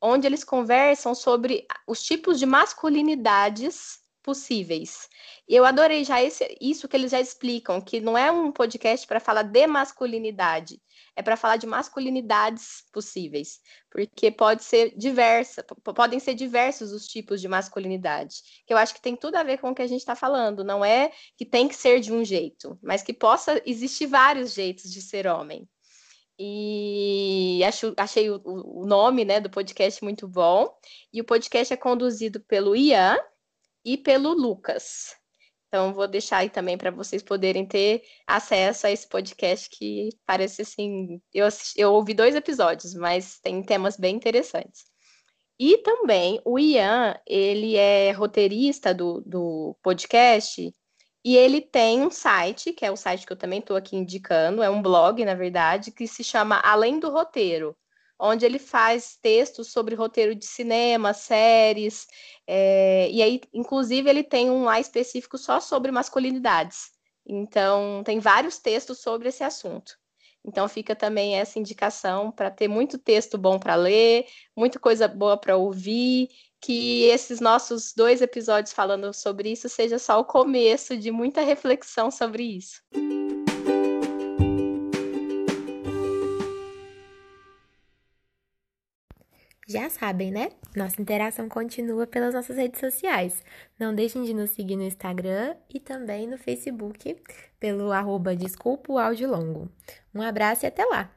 onde 0.00 0.26
eles 0.26 0.42
conversam 0.42 1.14
sobre 1.14 1.64
os 1.86 2.02
tipos 2.02 2.38
de 2.38 2.46
masculinidades 2.46 4.00
possíveis. 4.26 5.08
Eu 5.48 5.64
adorei 5.64 6.02
já 6.02 6.20
esse, 6.20 6.44
isso 6.60 6.88
que 6.88 6.96
eles 6.96 7.12
já 7.12 7.20
explicam, 7.20 7.80
que 7.80 8.00
não 8.00 8.18
é 8.18 8.28
um 8.28 8.50
podcast 8.50 9.06
para 9.06 9.20
falar 9.20 9.44
de 9.44 9.66
masculinidade, 9.68 10.82
é 11.14 11.22
para 11.22 11.36
falar 11.36 11.58
de 11.58 11.66
masculinidades 11.66 12.82
possíveis, 12.92 13.60
porque 13.88 14.32
pode 14.32 14.64
ser 14.64 14.92
diversa, 14.98 15.62
podem 15.62 16.18
ser 16.18 16.34
diversos 16.34 16.90
os 16.90 17.06
tipos 17.06 17.40
de 17.40 17.46
masculinidade, 17.46 18.34
que 18.66 18.74
eu 18.74 18.78
acho 18.78 18.94
que 18.94 19.00
tem 19.00 19.14
tudo 19.14 19.36
a 19.36 19.44
ver 19.44 19.58
com 19.58 19.70
o 19.70 19.74
que 19.74 19.82
a 19.82 19.86
gente 19.86 20.00
está 20.00 20.16
falando, 20.16 20.64
não 20.64 20.84
é 20.84 21.12
que 21.36 21.46
tem 21.46 21.68
que 21.68 21.76
ser 21.76 22.00
de 22.00 22.12
um 22.12 22.24
jeito, 22.24 22.76
mas 22.82 23.02
que 23.02 23.12
possa 23.12 23.62
existir 23.64 24.06
vários 24.06 24.52
jeitos 24.52 24.90
de 24.90 25.00
ser 25.00 25.28
homem. 25.28 25.68
E 26.38 27.62
acho, 27.64 27.94
achei 27.96 28.28
o, 28.28 28.42
o 28.44 28.84
nome 28.84 29.24
né, 29.24 29.40
do 29.40 29.48
podcast 29.48 30.04
muito 30.04 30.28
bom. 30.28 30.68
E 31.10 31.18
o 31.20 31.24
podcast 31.24 31.72
é 31.72 31.76
conduzido 31.78 32.40
pelo 32.40 32.76
Ian 32.76 33.16
e 33.86 33.96
pelo 33.96 34.32
Lucas. 34.32 35.14
Então, 35.68 35.94
vou 35.94 36.08
deixar 36.08 36.38
aí 36.38 36.50
também 36.50 36.76
para 36.76 36.90
vocês 36.90 37.22
poderem 37.22 37.64
ter 37.64 38.02
acesso 38.26 38.86
a 38.86 38.90
esse 38.90 39.08
podcast 39.08 39.70
que 39.70 40.08
parece 40.26 40.62
assim. 40.62 41.20
Eu, 41.32 41.46
assisti, 41.46 41.80
eu 41.80 41.92
ouvi 41.92 42.12
dois 42.12 42.34
episódios, 42.34 42.94
mas 42.94 43.38
tem 43.40 43.62
temas 43.62 43.96
bem 43.96 44.16
interessantes. 44.16 44.84
E 45.58 45.78
também 45.78 46.40
o 46.44 46.58
Ian, 46.58 47.18
ele 47.26 47.76
é 47.76 48.10
roteirista 48.10 48.92
do, 48.92 49.22
do 49.24 49.76
podcast 49.82 50.72
e 51.24 51.36
ele 51.36 51.60
tem 51.60 52.02
um 52.02 52.10
site, 52.10 52.72
que 52.72 52.84
é 52.84 52.90
o 52.90 52.96
site 52.96 53.26
que 53.26 53.32
eu 53.32 53.36
também 53.36 53.60
estou 53.60 53.76
aqui 53.76 53.96
indicando, 53.96 54.62
é 54.62 54.70
um 54.70 54.82
blog, 54.82 55.24
na 55.24 55.34
verdade, 55.34 55.92
que 55.92 56.06
se 56.06 56.22
chama 56.22 56.60
Além 56.60 56.98
do 57.00 57.10
Roteiro 57.10 57.76
onde 58.18 58.44
ele 58.44 58.58
faz 58.58 59.18
textos 59.20 59.70
sobre 59.70 59.94
roteiro 59.94 60.34
de 60.34 60.46
cinema, 60.46 61.12
séries, 61.12 62.06
é, 62.46 63.10
e 63.10 63.22
aí, 63.22 63.40
inclusive, 63.52 64.08
ele 64.08 64.22
tem 64.22 64.50
um 64.50 64.64
lá 64.64 64.78
específico 64.78 65.36
só 65.36 65.60
sobre 65.60 65.90
masculinidades. 65.90 66.90
Então, 67.26 68.02
tem 68.04 68.20
vários 68.20 68.58
textos 68.58 69.00
sobre 69.00 69.28
esse 69.28 69.42
assunto. 69.42 69.96
Então, 70.44 70.68
fica 70.68 70.94
também 70.94 71.36
essa 71.36 71.58
indicação 71.58 72.30
para 72.30 72.52
ter 72.52 72.68
muito 72.68 72.98
texto 72.98 73.36
bom 73.36 73.58
para 73.58 73.74
ler, 73.74 74.26
muita 74.56 74.78
coisa 74.78 75.08
boa 75.08 75.36
para 75.36 75.56
ouvir, 75.56 76.28
que 76.60 77.02
esses 77.04 77.40
nossos 77.40 77.92
dois 77.94 78.22
episódios 78.22 78.72
falando 78.72 79.12
sobre 79.12 79.50
isso 79.50 79.68
seja 79.68 79.98
só 79.98 80.20
o 80.20 80.24
começo 80.24 80.96
de 80.96 81.10
muita 81.10 81.40
reflexão 81.40 82.12
sobre 82.12 82.44
isso. 82.44 82.80
Já 89.68 89.90
sabem, 89.90 90.30
né? 90.30 90.50
Nossa 90.76 91.02
interação 91.02 91.48
continua 91.48 92.06
pelas 92.06 92.34
nossas 92.34 92.56
redes 92.56 92.78
sociais. 92.78 93.42
Não 93.78 93.92
deixem 93.92 94.22
de 94.22 94.32
nos 94.32 94.50
seguir 94.50 94.76
no 94.76 94.84
Instagram 94.84 95.56
e 95.68 95.80
também 95.80 96.26
no 96.28 96.38
Facebook 96.38 97.16
pelo 97.58 97.90
arroba 97.90 98.36
Desculpa 98.36 98.92
o 98.92 98.98
Áudio 98.98 99.28
Longo. 99.28 99.68
Um 100.14 100.22
abraço 100.22 100.64
e 100.64 100.68
até 100.68 100.84
lá! 100.84 101.15